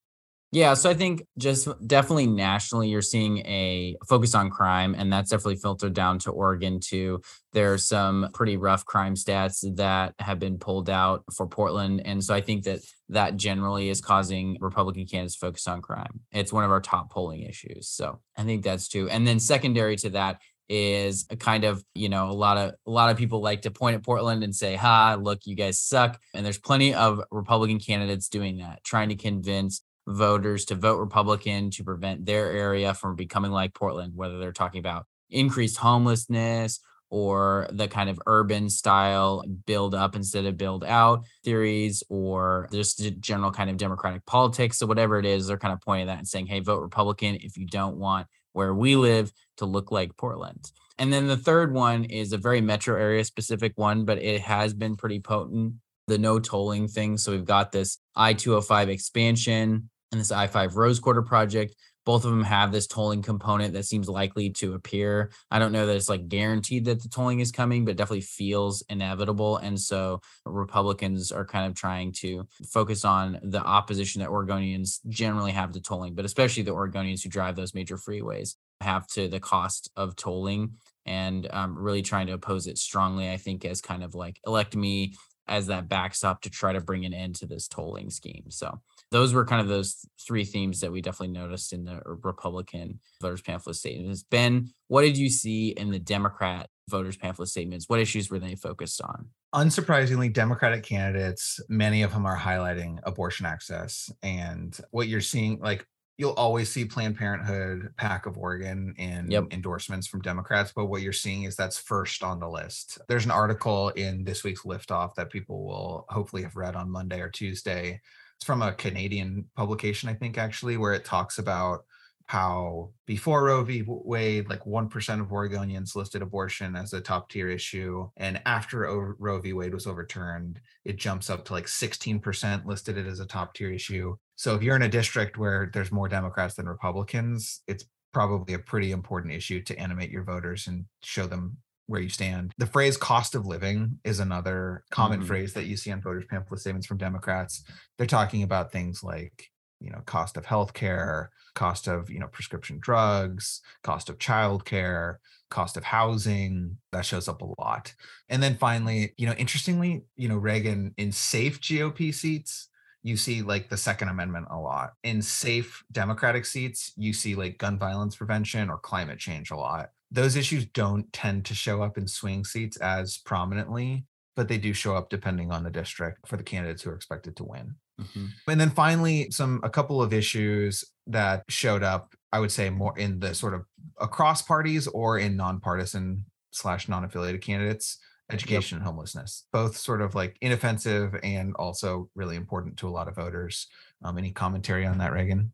Yeah, 0.53 0.73
so 0.73 0.89
I 0.89 0.93
think 0.95 1.25
just 1.37 1.69
definitely 1.87 2.27
nationally, 2.27 2.89
you're 2.89 3.01
seeing 3.01 3.37
a 3.39 3.95
focus 4.09 4.35
on 4.35 4.49
crime, 4.49 4.93
and 4.97 5.11
that's 5.11 5.29
definitely 5.29 5.55
filtered 5.55 5.93
down 5.93 6.19
to 6.19 6.31
Oregon 6.31 6.81
too. 6.81 7.21
There 7.53 7.71
are 7.73 7.77
some 7.77 8.27
pretty 8.33 8.57
rough 8.57 8.85
crime 8.85 9.15
stats 9.15 9.63
that 9.77 10.13
have 10.19 10.39
been 10.39 10.57
pulled 10.57 10.89
out 10.89 11.23
for 11.33 11.47
Portland, 11.47 12.01
and 12.05 12.21
so 12.21 12.33
I 12.35 12.41
think 12.41 12.63
that 12.65 12.79
that 13.07 13.37
generally 13.37 13.87
is 13.87 14.01
causing 14.01 14.57
Republican 14.59 15.05
candidates 15.05 15.35
to 15.35 15.39
focus 15.39 15.67
on 15.67 15.81
crime. 15.81 16.19
It's 16.33 16.51
one 16.51 16.65
of 16.65 16.71
our 16.71 16.81
top 16.81 17.11
polling 17.11 17.43
issues, 17.43 17.87
so 17.87 18.19
I 18.37 18.43
think 18.43 18.63
that's 18.65 18.89
true. 18.89 19.07
And 19.07 19.25
then 19.25 19.39
secondary 19.39 19.95
to 19.97 20.09
that 20.11 20.41
is 20.67 21.25
a 21.29 21.35
kind 21.35 21.63
of 21.65 21.83
you 21.95 22.07
know 22.09 22.29
a 22.29 22.31
lot 22.33 22.57
of 22.57 22.73
a 22.87 22.91
lot 22.91 23.09
of 23.09 23.17
people 23.17 23.41
like 23.41 23.61
to 23.63 23.71
point 23.71 23.95
at 23.95 24.03
Portland 24.03 24.43
and 24.43 24.53
say, 24.55 24.75
"Ha, 24.75 25.15
look, 25.19 25.39
you 25.45 25.55
guys 25.55 25.79
suck," 25.79 26.19
and 26.33 26.45
there's 26.45 26.57
plenty 26.57 26.93
of 26.93 27.21
Republican 27.31 27.79
candidates 27.79 28.27
doing 28.29 28.57
that, 28.57 28.83
trying 28.83 29.09
to 29.09 29.15
convince 29.15 29.81
voters 30.07 30.65
to 30.65 30.75
vote 30.75 30.97
Republican 30.97 31.69
to 31.71 31.83
prevent 31.83 32.25
their 32.25 32.51
area 32.51 32.93
from 32.93 33.15
becoming 33.15 33.51
like 33.51 33.73
Portland, 33.73 34.13
whether 34.15 34.39
they're 34.39 34.51
talking 34.51 34.79
about 34.79 35.05
increased 35.29 35.77
homelessness 35.77 36.79
or 37.11 37.67
the 37.71 37.89
kind 37.89 38.09
of 38.09 38.19
urban 38.25 38.69
style 38.69 39.43
build 39.65 39.93
up 39.93 40.15
instead 40.15 40.45
of 40.45 40.57
build 40.57 40.83
out 40.83 41.25
theories 41.43 42.03
or 42.09 42.69
just 42.71 43.19
general 43.19 43.51
kind 43.51 43.69
of 43.69 43.77
democratic 43.77 44.25
politics. 44.25 44.79
So 44.79 44.87
whatever 44.87 45.19
it 45.19 45.25
is, 45.25 45.47
they're 45.47 45.57
kind 45.57 45.73
of 45.73 45.81
pointing 45.81 46.07
that 46.07 46.17
and 46.17 46.27
saying, 46.27 46.47
hey, 46.47 46.61
vote 46.61 46.81
Republican 46.81 47.35
if 47.35 47.57
you 47.57 47.67
don't 47.67 47.97
want 47.97 48.27
where 48.53 48.73
we 48.73 48.95
live 48.95 49.31
to 49.57 49.65
look 49.65 49.91
like 49.91 50.15
Portland. 50.17 50.71
And 50.97 51.11
then 51.11 51.27
the 51.27 51.37
third 51.37 51.73
one 51.73 52.05
is 52.05 52.31
a 52.31 52.37
very 52.37 52.61
metro 52.61 52.95
area 52.97 53.23
specific 53.25 53.73
one, 53.75 54.05
but 54.05 54.17
it 54.17 54.41
has 54.41 54.73
been 54.73 54.95
pretty 54.95 55.19
potent. 55.19 55.75
The 56.07 56.17
no 56.17 56.39
tolling 56.39 56.87
thing. 56.87 57.17
So 57.17 57.31
we've 57.31 57.45
got 57.45 57.71
this 57.71 57.97
I 58.15 58.33
205 58.33 58.89
expansion 58.89 59.89
and 60.11 60.19
this 60.19 60.31
I 60.31 60.47
5 60.47 60.77
Rose 60.77 60.99
Quarter 60.99 61.21
project. 61.23 61.75
Both 62.03 62.25
of 62.25 62.31
them 62.31 62.43
have 62.43 62.71
this 62.71 62.87
tolling 62.87 63.21
component 63.21 63.73
that 63.73 63.85
seems 63.85 64.09
likely 64.09 64.49
to 64.51 64.73
appear. 64.73 65.31
I 65.51 65.59
don't 65.59 65.71
know 65.71 65.85
that 65.85 65.95
it's 65.95 66.09
like 66.09 66.27
guaranteed 66.27 66.85
that 66.85 67.01
the 67.01 67.09
tolling 67.09 67.41
is 67.41 67.51
coming, 67.51 67.85
but 67.85 67.91
it 67.91 67.97
definitely 67.97 68.21
feels 68.21 68.81
inevitable. 68.89 69.57
And 69.57 69.79
so 69.79 70.21
Republicans 70.45 71.31
are 71.31 71.45
kind 71.45 71.67
of 71.67 71.75
trying 71.75 72.11
to 72.13 72.47
focus 72.71 73.05
on 73.05 73.39
the 73.43 73.61
opposition 73.61 74.21
that 74.21 74.29
Oregonians 74.29 74.99
generally 75.09 75.51
have 75.51 75.73
to 75.73 75.81
tolling, 75.81 76.15
but 76.15 76.25
especially 76.25 76.63
the 76.63 76.73
Oregonians 76.73 77.21
who 77.21 77.29
drive 77.29 77.55
those 77.55 77.75
major 77.75 77.97
freeways 77.97 78.55
have 78.81 79.05
to 79.09 79.27
the 79.27 79.39
cost 79.39 79.91
of 79.95 80.15
tolling 80.15 80.71
and 81.05 81.47
um, 81.51 81.77
really 81.77 82.01
trying 82.01 82.27
to 82.27 82.33
oppose 82.33 82.65
it 82.65 82.79
strongly. 82.79 83.29
I 83.29 83.37
think 83.37 83.63
as 83.63 83.79
kind 83.79 84.03
of 84.03 84.15
like 84.15 84.39
elect 84.47 84.75
me 84.75 85.13
as 85.47 85.67
that 85.67 85.89
backstop 85.89 86.41
to 86.41 86.49
try 86.49 86.73
to 86.73 86.81
bring 86.81 87.05
an 87.05 87.13
end 87.13 87.35
to 87.35 87.45
this 87.45 87.67
tolling 87.67 88.09
scheme. 88.09 88.45
So 88.49 88.79
those 89.11 89.33
were 89.33 89.45
kind 89.45 89.61
of 89.61 89.67
those 89.67 90.05
three 90.25 90.45
themes 90.45 90.79
that 90.79 90.91
we 90.91 91.01
definitely 91.01 91.33
noticed 91.37 91.73
in 91.73 91.83
the 91.83 92.01
Republican 92.05 92.99
voters 93.21 93.41
pamphlet 93.41 93.75
statements. 93.75 94.23
Ben, 94.23 94.69
what 94.87 95.01
did 95.01 95.17
you 95.17 95.29
see 95.29 95.69
in 95.69 95.91
the 95.91 95.99
Democrat 95.99 96.69
voters 96.89 97.17
pamphlet 97.17 97.49
statements? 97.49 97.89
What 97.89 97.99
issues 97.99 98.29
were 98.29 98.39
they 98.39 98.55
focused 98.55 99.01
on? 99.01 99.27
Unsurprisingly, 99.53 100.31
Democratic 100.31 100.83
candidates, 100.83 101.59
many 101.67 102.03
of 102.03 102.13
them 102.13 102.25
are 102.25 102.37
highlighting 102.37 102.99
abortion 103.03 103.45
access. 103.45 104.09
And 104.23 104.79
what 104.91 105.09
you're 105.09 105.19
seeing, 105.19 105.59
like 105.59 105.85
you'll 106.17 106.31
always 106.33 106.69
see 106.69 106.85
Planned 106.85 107.17
Parenthood, 107.17 107.93
PAC 107.97 108.27
of 108.27 108.37
Oregon, 108.37 108.93
and 108.97 109.29
yep. 109.29 109.45
endorsements 109.51 110.07
from 110.07 110.21
Democrats. 110.21 110.71
But 110.73 110.85
what 110.85 111.01
you're 111.01 111.11
seeing 111.11 111.43
is 111.43 111.55
that's 111.57 111.79
first 111.79 112.23
on 112.23 112.39
the 112.39 112.47
list. 112.47 112.99
There's 113.09 113.25
an 113.25 113.31
article 113.31 113.89
in 113.89 114.23
this 114.23 114.43
week's 114.43 114.61
Liftoff 114.61 115.15
that 115.15 115.31
people 115.31 115.65
will 115.65 116.05
hopefully 116.09 116.43
have 116.43 116.55
read 116.55 116.75
on 116.75 116.89
Monday 116.89 117.19
or 117.19 117.29
Tuesday. 117.29 117.99
It's 118.41 118.47
from 118.47 118.63
a 118.63 118.73
Canadian 118.73 119.45
publication, 119.55 120.09
I 120.09 120.15
think, 120.15 120.39
actually, 120.39 120.75
where 120.75 120.95
it 120.95 121.05
talks 121.05 121.37
about 121.37 121.85
how 122.25 122.89
before 123.05 123.43
Roe 123.43 123.63
v. 123.63 123.83
Wade, 123.85 124.49
like 124.49 124.63
1% 124.63 125.21
of 125.21 125.27
Oregonians 125.27 125.95
listed 125.95 126.23
abortion 126.23 126.75
as 126.75 126.91
a 126.93 127.01
top 127.01 127.29
tier 127.29 127.49
issue. 127.49 128.09
And 128.17 128.41
after 128.47 129.15
Roe 129.19 129.39
v. 129.39 129.53
Wade 129.53 129.75
was 129.75 129.85
overturned, 129.85 130.59
it 130.85 130.97
jumps 130.97 131.29
up 131.29 131.45
to 131.45 131.53
like 131.53 131.67
16% 131.67 132.65
listed 132.65 132.97
it 132.97 133.05
as 133.05 133.19
a 133.19 133.27
top 133.27 133.53
tier 133.53 133.71
issue. 133.71 134.15
So 134.37 134.55
if 134.55 134.63
you're 134.63 134.75
in 134.75 134.81
a 134.81 134.89
district 134.89 135.37
where 135.37 135.69
there's 135.71 135.91
more 135.91 136.09
Democrats 136.09 136.55
than 136.55 136.67
Republicans, 136.67 137.61
it's 137.67 137.85
probably 138.11 138.55
a 138.55 138.59
pretty 138.59 138.91
important 138.91 139.35
issue 139.35 139.61
to 139.65 139.77
animate 139.77 140.09
your 140.09 140.23
voters 140.23 140.65
and 140.65 140.85
show 141.03 141.27
them 141.27 141.57
where 141.91 142.01
you 142.01 142.09
stand. 142.09 142.53
The 142.57 142.65
phrase 142.65 142.97
cost 142.97 143.35
of 143.35 143.45
living 143.45 143.99
is 144.03 144.19
another 144.19 144.83
common 144.91 145.19
mm-hmm. 145.19 145.27
phrase 145.27 145.53
that 145.53 145.65
you 145.65 145.75
see 145.75 145.91
on 145.91 146.01
voters 146.01 146.25
pamphlet 146.29 146.61
statements 146.61 146.87
from 146.87 146.97
Democrats. 146.97 147.63
They're 147.97 148.07
talking 148.07 148.43
about 148.43 148.71
things 148.71 149.03
like, 149.03 149.49
you 149.79 149.91
know, 149.91 150.01
cost 150.05 150.37
of 150.37 150.45
healthcare, 150.45 151.27
cost 151.53 151.87
of, 151.87 152.09
you 152.09 152.19
know, 152.19 152.27
prescription 152.27 152.79
drugs, 152.79 153.61
cost 153.83 154.09
of 154.09 154.19
childcare, 154.19 155.15
cost 155.49 155.75
of 155.75 155.83
housing. 155.83 156.77
That 156.93 157.05
shows 157.05 157.27
up 157.27 157.41
a 157.41 157.61
lot. 157.61 157.93
And 158.29 158.41
then 158.41 158.55
finally, 158.57 159.13
you 159.17 159.27
know, 159.27 159.33
interestingly, 159.33 160.03
you 160.15 160.29
know, 160.29 160.37
Reagan 160.37 160.93
in 160.97 161.11
safe 161.11 161.59
GOP 161.59 162.13
seats 162.13 162.69
you 163.03 163.17
see 163.17 163.41
like 163.41 163.69
the 163.69 163.77
Second 163.77 164.09
Amendment 164.09 164.47
a 164.51 164.59
lot. 164.59 164.91
In 165.03 165.21
safe 165.21 165.83
Democratic 165.91 166.45
seats, 166.45 166.93
you 166.95 167.13
see 167.13 167.35
like 167.35 167.57
gun 167.57 167.79
violence 167.79 168.15
prevention 168.15 168.69
or 168.69 168.77
climate 168.77 169.17
change 169.17 169.51
a 169.51 169.55
lot. 169.55 169.89
Those 170.11 170.35
issues 170.35 170.65
don't 170.65 171.11
tend 171.13 171.45
to 171.45 171.55
show 171.55 171.81
up 171.81 171.97
in 171.97 172.07
swing 172.07 172.43
seats 172.43 172.77
as 172.77 173.17
prominently, 173.17 174.05
but 174.35 174.47
they 174.47 174.57
do 174.57 174.73
show 174.73 174.95
up 174.95 175.09
depending 175.09 175.51
on 175.51 175.63
the 175.63 175.69
district 175.69 176.27
for 176.27 176.37
the 176.37 176.43
candidates 176.43 176.83
who 176.83 176.89
are 176.89 176.95
expected 176.95 177.35
to 177.37 177.43
win. 177.43 177.75
Mm-hmm. 177.99 178.25
And 178.47 178.59
then 178.59 178.71
finally, 178.71 179.31
some 179.31 179.61
a 179.63 179.69
couple 179.69 180.01
of 180.01 180.13
issues 180.13 180.83
that 181.07 181.43
showed 181.49 181.83
up, 181.83 182.13
I 182.31 182.39
would 182.39 182.51
say 182.51 182.69
more 182.69 182.97
in 182.97 183.19
the 183.19 183.33
sort 183.35 183.53
of 183.53 183.65
across 183.99 184.41
parties 184.41 184.87
or 184.87 185.19
in 185.19 185.37
nonpartisan 185.37 186.25
slash 186.51 186.87
non-affiliated 186.87 187.41
candidates 187.41 187.97
education 188.31 188.77
yep. 188.77 188.81
and 188.81 188.87
homelessness 188.87 189.45
both 189.51 189.75
sort 189.75 190.01
of 190.01 190.15
like 190.15 190.37
inoffensive 190.41 191.15
and 191.23 191.53
also 191.55 192.09
really 192.15 192.35
important 192.35 192.77
to 192.77 192.87
a 192.87 192.89
lot 192.89 193.07
of 193.07 193.15
voters 193.15 193.67
um, 194.03 194.17
any 194.17 194.31
commentary 194.31 194.85
on 194.85 194.97
that 194.97 195.11
reagan 195.11 195.51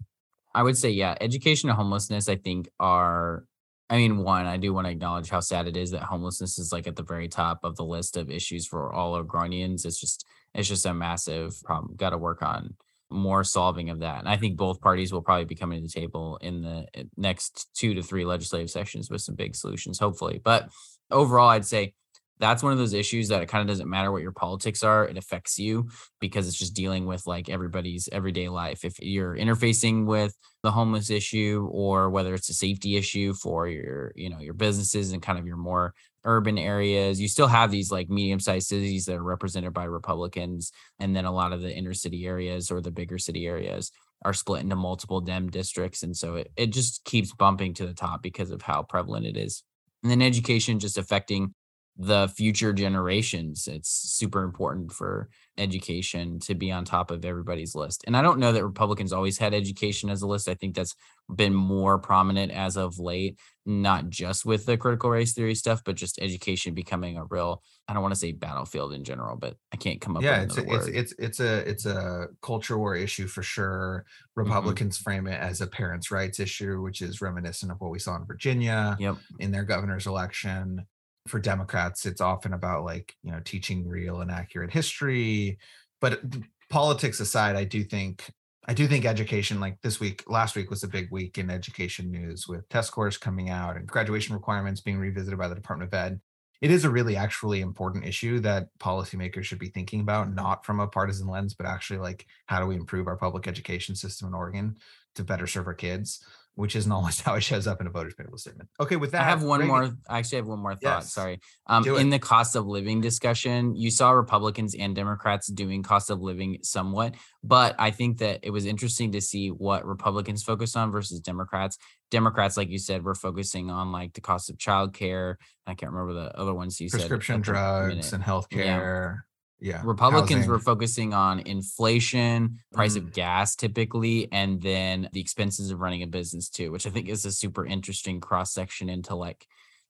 i 0.53 0.61
would 0.61 0.77
say 0.77 0.89
yeah 0.89 1.15
education 1.21 1.69
and 1.69 1.77
homelessness 1.77 2.29
i 2.29 2.35
think 2.35 2.69
are 2.79 3.45
i 3.89 3.97
mean 3.97 4.17
one 4.17 4.45
i 4.45 4.57
do 4.57 4.73
want 4.73 4.85
to 4.85 4.91
acknowledge 4.91 5.29
how 5.29 5.39
sad 5.39 5.67
it 5.67 5.77
is 5.77 5.91
that 5.91 6.03
homelessness 6.03 6.57
is 6.57 6.71
like 6.71 6.87
at 6.87 6.95
the 6.95 7.03
very 7.03 7.27
top 7.27 7.59
of 7.63 7.75
the 7.75 7.83
list 7.83 8.17
of 8.17 8.29
issues 8.29 8.65
for 8.65 8.93
all 8.93 9.21
Oregonians. 9.21 9.85
it's 9.85 9.99
just 9.99 10.25
it's 10.53 10.67
just 10.67 10.85
a 10.85 10.93
massive 10.93 11.61
problem 11.63 11.95
got 11.95 12.11
to 12.11 12.17
work 12.17 12.41
on 12.41 12.73
more 13.09 13.43
solving 13.43 13.89
of 13.89 13.99
that 13.99 14.19
and 14.19 14.27
i 14.29 14.35
think 14.35 14.57
both 14.57 14.81
parties 14.81 15.13
will 15.13 15.21
probably 15.21 15.45
be 15.45 15.55
coming 15.55 15.79
to 15.79 15.87
the 15.87 16.01
table 16.01 16.37
in 16.41 16.61
the 16.61 16.85
eh, 16.93 17.03
next 17.15 17.69
two 17.73 17.93
to 17.93 18.01
three 18.01 18.25
legislative 18.25 18.69
sessions 18.69 19.09
with 19.09 19.21
some 19.21 19.35
big 19.35 19.55
solutions 19.55 19.97
hopefully 19.97 20.41
but 20.43 20.69
overall 21.09 21.49
i'd 21.49 21.65
say 21.65 21.93
that's 22.39 22.63
one 22.63 22.71
of 22.71 22.77
those 22.77 22.93
issues 22.93 23.27
that 23.29 23.41
it 23.41 23.47
kind 23.47 23.61
of 23.61 23.67
doesn't 23.67 23.89
matter 23.89 24.11
what 24.11 24.21
your 24.21 24.31
politics 24.31 24.83
are 24.83 25.05
it 25.07 25.17
affects 25.17 25.57
you 25.57 25.89
because 26.19 26.47
it's 26.47 26.57
just 26.57 26.75
dealing 26.75 27.05
with 27.05 27.25
like 27.25 27.49
everybody's 27.49 28.09
everyday 28.11 28.49
life. 28.49 28.85
If 28.85 28.99
you're 28.99 29.35
interfacing 29.35 30.05
with 30.05 30.35
the 30.63 30.71
homeless 30.71 31.09
issue 31.09 31.67
or 31.71 32.09
whether 32.09 32.33
it's 32.33 32.49
a 32.49 32.53
safety 32.53 32.95
issue 32.97 33.33
for 33.33 33.67
your 33.67 34.11
you 34.15 34.29
know 34.29 34.39
your 34.39 34.53
businesses 34.53 35.11
and 35.11 35.21
kind 35.21 35.39
of 35.39 35.45
your 35.45 35.57
more 35.57 35.93
urban 36.25 36.57
areas 36.57 37.21
you 37.21 37.27
still 37.27 37.47
have 37.47 37.71
these 37.71 37.89
like 37.89 38.09
medium-sized 38.09 38.67
cities 38.67 39.05
that 39.05 39.15
are 39.15 39.23
represented 39.23 39.71
by 39.71 39.85
republicans 39.85 40.73
and 40.99 41.15
then 41.15 41.23
a 41.23 41.31
lot 41.31 41.53
of 41.53 41.61
the 41.61 41.73
inner 41.73 41.93
city 41.93 42.25
areas 42.25 42.69
or 42.69 42.81
the 42.81 42.91
bigger 42.91 43.17
city 43.17 43.47
areas 43.47 43.91
are 44.25 44.33
split 44.33 44.61
into 44.61 44.75
multiple 44.75 45.21
dem 45.21 45.49
districts 45.49 46.03
and 46.03 46.17
so 46.17 46.35
it, 46.35 46.51
it 46.57 46.67
just 46.67 47.03
keeps 47.05 47.33
bumping 47.33 47.73
to 47.73 47.85
the 47.85 47.93
top 47.93 48.21
because 48.21 48.51
of 48.51 48.61
how 48.61 48.81
prevalent 48.83 49.25
it 49.25 49.37
is. 49.37 49.63
And 50.03 50.11
then 50.11 50.21
education 50.21 50.79
just 50.79 50.97
affecting 50.97 51.53
the 51.97 52.27
future 52.27 52.73
generations. 52.73 53.67
It's 53.67 53.89
super 53.89 54.43
important 54.43 54.91
for 54.91 55.29
education 55.57 56.39
to 56.41 56.53
be 56.53 56.71
on 56.71 56.85
top 56.85 57.09
of 57.09 57.25
everybody's 57.25 57.73
list. 57.73 58.03
And 58.05 58.15
I 58.15 58.21
don't 58.21 58.39
know 58.39 58.51
that 58.51 58.63
Republicans 58.63 59.11
always 59.11 59.39
had 59.39 59.55
education 59.55 60.09
as 60.11 60.21
a 60.21 60.27
list. 60.27 60.47
I 60.47 60.53
think 60.53 60.75
that's 60.75 60.95
been 61.33 61.55
more 61.55 61.97
prominent 61.97 62.51
as 62.51 62.77
of 62.77 62.99
late, 62.99 63.39
not 63.65 64.09
just 64.09 64.45
with 64.45 64.67
the 64.67 64.77
critical 64.77 65.09
race 65.09 65.33
theory 65.33 65.55
stuff, 65.55 65.81
but 65.83 65.95
just 65.95 66.21
education 66.21 66.75
becoming 66.75 67.17
a 67.17 67.25
real 67.25 67.63
I 67.89 67.93
don't 67.93 68.01
want 68.01 68.13
to 68.13 68.19
say 68.19 68.33
battlefield 68.33 68.93
in 68.93 69.05
general, 69.05 69.37
but 69.37 69.55
I 69.73 69.77
can't 69.77 70.01
come 70.01 70.17
up 70.17 70.23
yeah, 70.23 70.41
with 70.41 70.57
it's 70.57 70.57
a, 70.57 70.73
it's 70.73 70.87
it's 70.87 71.13
it's 71.17 71.39
a 71.39 71.69
it's 71.69 71.85
a 71.85 72.27
culture 72.41 72.77
war 72.77 72.95
issue 72.95 73.27
for 73.27 73.41
sure. 73.41 74.03
Mm-hmm. 74.05 74.41
Republicans 74.41 74.97
mm-hmm. 74.97 75.03
frame 75.03 75.27
it 75.27 75.39
as 75.39 75.61
a 75.61 75.67
parents' 75.67 76.11
rights 76.11 76.39
issue, 76.39 76.81
which 76.81 77.01
is 77.01 77.21
reminiscent 77.21 77.71
of 77.71 77.79
what 77.79 77.91
we 77.91 77.99
saw 77.99 78.17
in 78.17 78.25
Virginia 78.25 78.97
yep. 78.99 79.15
in 79.39 79.51
their 79.51 79.63
governor's 79.63 80.05
election 80.05 80.85
for 81.27 81.39
Democrats, 81.39 82.05
it's 82.05 82.21
often 82.21 82.53
about 82.53 82.83
like, 82.83 83.15
you 83.23 83.31
know, 83.31 83.41
teaching 83.43 83.87
real 83.87 84.21
and 84.21 84.31
accurate 84.31 84.71
history. 84.71 85.57
But 86.01 86.21
politics 86.69 87.19
aside, 87.19 87.55
I 87.55 87.63
do 87.63 87.83
think 87.83 88.29
I 88.69 88.73
do 88.73 88.85
think 88.85 89.05
education, 89.05 89.61
like 89.61 89.79
this 89.81 90.01
week, 90.01 90.23
last 90.27 90.55
week 90.57 90.69
was 90.69 90.83
a 90.83 90.89
big 90.89 91.09
week 91.09 91.37
in 91.37 91.49
education 91.49 92.11
news 92.11 92.49
with 92.49 92.67
test 92.67 92.89
scores 92.89 93.17
coming 93.17 93.49
out 93.49 93.77
and 93.77 93.87
graduation 93.87 94.35
requirements 94.35 94.81
being 94.81 94.97
revisited 94.97 95.39
by 95.39 95.47
the 95.47 95.55
Department 95.55 95.87
of 95.87 95.97
Ed. 95.97 96.19
It 96.59 96.71
is 96.71 96.83
a 96.83 96.89
really 96.89 97.15
actually 97.15 97.61
important 97.61 98.05
issue 98.05 98.39
that 98.41 98.67
policymakers 98.79 99.43
should 99.43 99.59
be 99.59 99.69
thinking 99.69 100.01
about, 100.01 100.33
not 100.33 100.65
from 100.65 100.81
a 100.81 100.87
partisan 100.87 101.27
lens, 101.27 101.53
but 101.53 101.65
actually 101.65 101.99
like 101.99 102.25
how 102.47 102.59
do 102.59 102.65
we 102.65 102.75
improve 102.75 103.07
our 103.07 103.15
public 103.15 103.47
education 103.47 103.95
system 103.95 104.27
in 104.27 104.33
Oregon 104.33 104.75
to 105.15 105.23
better 105.23 105.47
serve 105.47 105.67
our 105.67 105.73
kids 105.73 106.25
which 106.57 106.75
isn't 106.75 106.91
always 106.97 107.21
how 107.21 107.35
it 107.35 107.41
shows 107.41 107.67
up 107.67 107.79
in 107.79 107.87
a 107.87 107.89
voter's 107.89 108.15
pamphlet 108.15 108.39
statement. 108.39 108.69
Okay, 108.79 108.95
with 108.95 109.11
that, 109.11 109.21
I 109.21 109.25
have 109.25 109.43
one 109.43 109.59
Reagan, 109.59 109.75
more. 109.75 109.97
I 110.09 110.17
actually 110.17 110.37
have 110.37 110.47
one 110.47 110.59
more 110.59 110.73
thought. 110.73 110.81
Yes, 110.81 111.13
Sorry. 111.13 111.39
Um, 111.67 111.87
in 111.87 112.09
the 112.09 112.19
cost 112.19 112.55
of 112.55 112.65
living 112.65 112.99
discussion, 112.99 113.75
you 113.75 113.91
saw 113.91 114.11
Republicans 114.11 114.75
and 114.75 114.95
Democrats 114.95 115.47
doing 115.47 115.83
cost 115.83 116.09
of 116.09 116.19
living 116.19 116.57
somewhat, 116.63 117.13
but 117.43 117.75
I 117.77 117.91
think 117.91 118.17
that 118.17 118.39
it 118.41 118.49
was 118.49 118.65
interesting 118.65 119.11
to 119.11 119.21
see 119.21 119.49
what 119.49 119.85
Republicans 119.85 120.43
focused 120.43 120.75
on 120.75 120.91
versus 120.91 121.19
Democrats. 121.19 121.77
Democrats, 122.09 122.57
like 122.57 122.69
you 122.69 122.79
said, 122.79 123.03
were 123.03 123.15
focusing 123.15 123.69
on 123.69 123.91
like 123.91 124.13
the 124.13 124.21
cost 124.21 124.49
of 124.49 124.57
childcare. 124.57 125.35
I 125.67 125.75
can't 125.75 125.91
remember 125.91 126.13
the 126.13 126.39
other 126.39 126.53
ones 126.53 126.81
you 126.81 126.89
prescription 126.89 127.43
said. 127.43 127.43
Prescription 127.43 127.91
drugs 127.91 128.13
and 128.13 128.23
healthcare. 128.23 128.65
Yeah 128.65 129.15
yeah 129.59 129.81
republicans 129.83 130.39
housing. 130.39 130.51
were 130.51 130.59
focusing 130.59 131.13
on 131.13 131.39
inflation 131.39 132.59
price 132.73 132.93
mm. 132.93 132.97
of 132.97 133.13
gas 133.13 133.55
typically 133.55 134.27
and 134.31 134.61
then 134.61 135.09
the 135.13 135.19
expenses 135.19 135.71
of 135.71 135.79
running 135.79 136.03
a 136.03 136.07
business 136.07 136.49
too 136.49 136.71
which 136.71 136.85
i 136.85 136.89
think 136.89 137.09
is 137.09 137.25
a 137.25 137.31
super 137.31 137.65
interesting 137.65 138.19
cross 138.19 138.53
section 138.53 138.89
into 138.89 139.15
like 139.15 139.47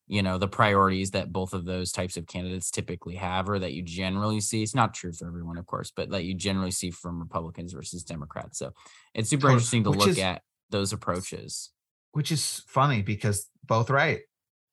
you 0.07 0.23
know 0.23 0.37
the 0.37 0.47
priorities 0.47 1.11
that 1.11 1.31
both 1.31 1.53
of 1.53 1.65
those 1.65 1.91
types 1.91 2.17
of 2.17 2.25
candidates 2.27 2.71
typically 2.71 3.15
have 3.15 3.49
or 3.49 3.59
that 3.59 3.73
you 3.73 3.83
generally 3.83 4.39
see 4.39 4.63
it's 4.63 4.75
not 4.75 4.93
true 4.93 5.11
for 5.11 5.27
everyone 5.27 5.57
of 5.57 5.65
course 5.65 5.91
but 5.95 6.09
that 6.09 6.23
you 6.23 6.33
generally 6.33 6.71
see 6.71 6.89
from 6.89 7.19
republicans 7.19 7.73
versus 7.73 8.03
democrats 8.03 8.57
so 8.57 8.71
it's 9.13 9.29
super 9.29 9.49
interesting 9.49 9.83
to 9.83 9.89
look 9.89 10.09
is, 10.09 10.19
at 10.19 10.41
those 10.69 10.93
approaches 10.93 11.71
which 12.13 12.31
is 12.31 12.63
funny 12.67 13.01
because 13.01 13.49
both 13.65 13.89
right 13.89 14.21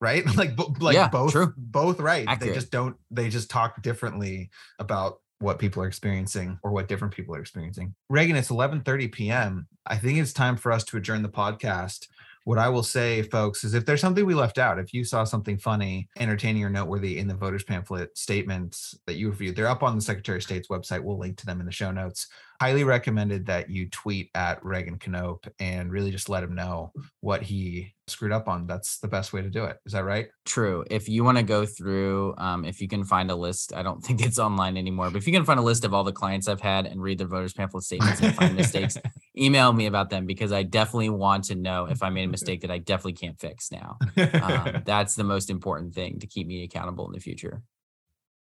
right? 0.01 0.25
like 0.37 0.59
like 0.81 0.95
yeah, 0.95 1.09
both 1.09 1.33
true. 1.33 1.53
both 1.57 2.01
right. 2.01 2.27
Accurate. 2.29 2.53
They 2.53 2.59
just 2.59 2.71
don't 2.71 2.97
they 3.11 3.29
just 3.29 3.51
talk 3.51 3.83
differently 3.83 4.51
about 4.79 5.21
what 5.41 5.59
people 5.59 5.83
are 5.83 5.87
experiencing 5.87 6.59
or 6.63 6.71
what 6.71 6.89
different 6.89 7.15
people 7.15 7.35
are 7.35 7.41
experiencing. 7.41 7.95
Reagan, 8.09 8.37
it's 8.37 8.51
11:30 8.51 9.13
p.m. 9.13 9.69
I 9.87 9.97
think 9.97 10.19
it's 10.19 10.33
time 10.33 10.57
for 10.57 10.73
us 10.73 10.85
to 10.85 10.97
adjourn 10.97 11.23
the 11.23 11.29
podcast. 11.29 12.09
What 12.45 12.59
I 12.59 12.69
will 12.69 12.83
say, 12.83 13.23
folks, 13.23 13.65
is 13.65 13.73
if 13.73 13.87
there's 13.87 14.03
something 14.03 14.27
we 14.27 14.35
left 14.35 14.59
out, 14.59 14.79
if 14.79 14.93
you 14.93 15.03
saw 15.03 15.25
something 15.25 15.57
funny, 15.57 16.11
entertaining, 16.19 16.63
or 16.63 16.69
noteworthy 16.69 17.19
in 17.19 17.27
the 17.27 17.35
voters 17.35 17.65
pamphlet 17.65 18.19
statements 18.19 18.95
that 19.07 19.15
you 19.15 19.31
reviewed, 19.31 19.57
they're 19.57 19.67
up 19.67 19.83
on 19.83 19.97
the 19.97 20.03
Secretary 20.03 20.37
of 20.37 20.43
State's 20.43 20.69
website. 20.69 21.03
We'll 21.03 21.19
link 21.19 21.39
to 21.39 21.47
them 21.47 21.61
in 21.61 21.65
the 21.65 21.73
show 21.73 21.91
notes. 21.91 22.27
Highly 22.61 22.85
recommended 22.85 23.47
that 23.47 23.71
you 23.71 23.89
tweet 23.89 24.31
at 24.35 24.63
Reagan 24.63 24.99
Knopp 25.07 25.47
and 25.59 25.91
really 25.91 26.11
just 26.11 26.29
let 26.29 26.45
him 26.45 26.55
know 26.55 26.93
what 27.21 27.43
he 27.43 27.94
screwed 28.07 28.33
up 28.33 28.49
on, 28.49 28.67
that's 28.67 28.99
the 28.99 29.09
best 29.09 29.33
way 29.33 29.43
to 29.43 29.51
do 29.51 29.65
it. 29.65 29.79
Is 29.87 29.93
that 29.93 30.05
right? 30.05 30.29
True. 30.45 30.85
If 30.91 31.09
you 31.09 31.25
want 31.25 31.39
to 31.39 31.43
go 31.43 31.65
through, 31.65 32.35
um, 32.39 32.65
if 32.65 32.81
you 32.81 32.89
can 32.89 33.05
find 33.05 33.31
a 33.31 33.35
list, 33.35 33.73
I 33.75 33.83
don't 33.83 34.01
think 34.05 34.25
it's 34.25 34.39
online 34.39 34.77
anymore, 34.77 35.11
but 35.11 35.19
if 35.19 35.27
you 35.27 35.33
can 35.33 35.45
find 35.45 35.59
a 35.59 35.63
list 35.63 35.85
of 35.85 35.95
all 35.95 36.05
the 36.05 36.13
clients 36.13 36.49
I've 36.49 36.61
had 36.61 36.87
and 36.87 37.03
read 37.03 37.19
their 37.19 37.27
voters 37.27 37.53
pamphlet 37.53 37.85
statements 37.85 38.21
and 38.21 38.35
find 38.35 38.55
mistakes, 38.55 38.97
email 39.39 39.73
me 39.73 39.87
about 39.87 40.11
them 40.11 40.27
because 40.27 40.53
I 40.53 40.63
definitely 40.63 41.11
want 41.11 41.45
to 41.45 41.55
know 41.55 41.87
if 41.87 42.03
I 42.03 42.11
made 42.11 42.25
a 42.25 42.29
mistake 42.35 42.61
that 42.63 42.71
I 42.71 42.79
definitely 42.79 43.15
can't 43.15 43.39
fix 43.39 43.71
now. 43.73 43.99
Um, 44.17 44.83
that's 44.85 45.15
the 45.15 45.25
most 45.25 45.51
important 45.51 45.95
thing 45.95 46.19
to 46.21 46.27
keep 46.27 46.47
me 46.47 46.65
accountable 46.65 47.07
in 47.07 47.13
the 47.13 47.21
future. 47.21 47.63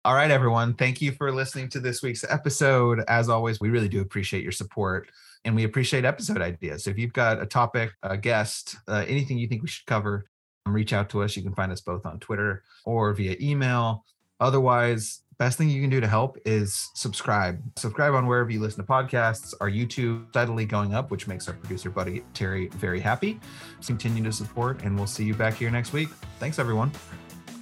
All 0.05 0.13
right, 0.13 0.29
everyone. 0.29 0.75
Thank 0.75 1.01
you 1.01 1.13
for 1.13 1.31
listening 1.31 1.67
to 1.69 1.79
this 1.79 2.03
week's 2.03 2.23
episode. 2.23 3.03
As 3.07 3.27
always, 3.27 3.59
we 3.59 3.69
really 3.69 3.89
do 3.89 4.01
appreciate 4.01 4.43
your 4.43 4.51
support 4.51 5.09
and 5.45 5.55
we 5.55 5.63
appreciate 5.63 6.03
episode 6.03 6.41
ideas. 6.41 6.83
So 6.83 6.89
if 6.89 6.97
you've 6.97 7.13
got 7.13 7.41
a 7.41 7.45
topic, 7.45 7.91
a 8.03 8.17
guest, 8.17 8.75
uh, 8.87 9.05
anything 9.07 9.37
you 9.37 9.47
think 9.47 9.61
we 9.61 9.67
should 9.67 9.85
cover, 9.85 10.25
reach 10.65 10.91
out 10.91 11.09
to 11.11 11.21
us. 11.21 11.37
You 11.37 11.43
can 11.43 11.53
find 11.53 11.71
us 11.71 11.81
both 11.81 12.05
on 12.05 12.19
Twitter 12.19 12.63
or 12.83 13.13
via 13.13 13.37
email. 13.39 14.03
Otherwise, 14.39 15.21
best 15.37 15.57
thing 15.57 15.69
you 15.69 15.79
can 15.79 15.89
do 15.89 16.01
to 16.01 16.07
help 16.07 16.37
is 16.45 16.89
subscribe. 16.95 17.61
Subscribe 17.77 18.13
on 18.15 18.25
wherever 18.25 18.49
you 18.49 18.59
listen 18.59 18.83
to 18.83 18.91
podcasts. 18.91 19.53
Our 19.61 19.69
YouTube 19.69 20.29
steadily 20.29 20.65
going 20.65 20.93
up, 20.93 21.11
which 21.11 21.27
makes 21.27 21.47
our 21.47 21.53
producer 21.53 21.91
buddy 21.91 22.23
Terry 22.33 22.67
very 22.69 22.99
happy. 22.99 23.39
Continue 23.85 24.23
to 24.23 24.31
support, 24.31 24.81
and 24.81 24.97
we'll 24.97 25.07
see 25.07 25.23
you 25.23 25.35
back 25.35 25.53
here 25.53 25.69
next 25.69 25.93
week. 25.93 26.09
Thanks, 26.39 26.57
everyone. 26.57 26.91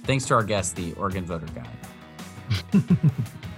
Thanks 0.04 0.24
to 0.26 0.34
our 0.34 0.42
guest, 0.42 0.74
the 0.76 0.94
Oregon 0.94 1.24
Voter 1.24 1.46
Guy. 1.54 2.80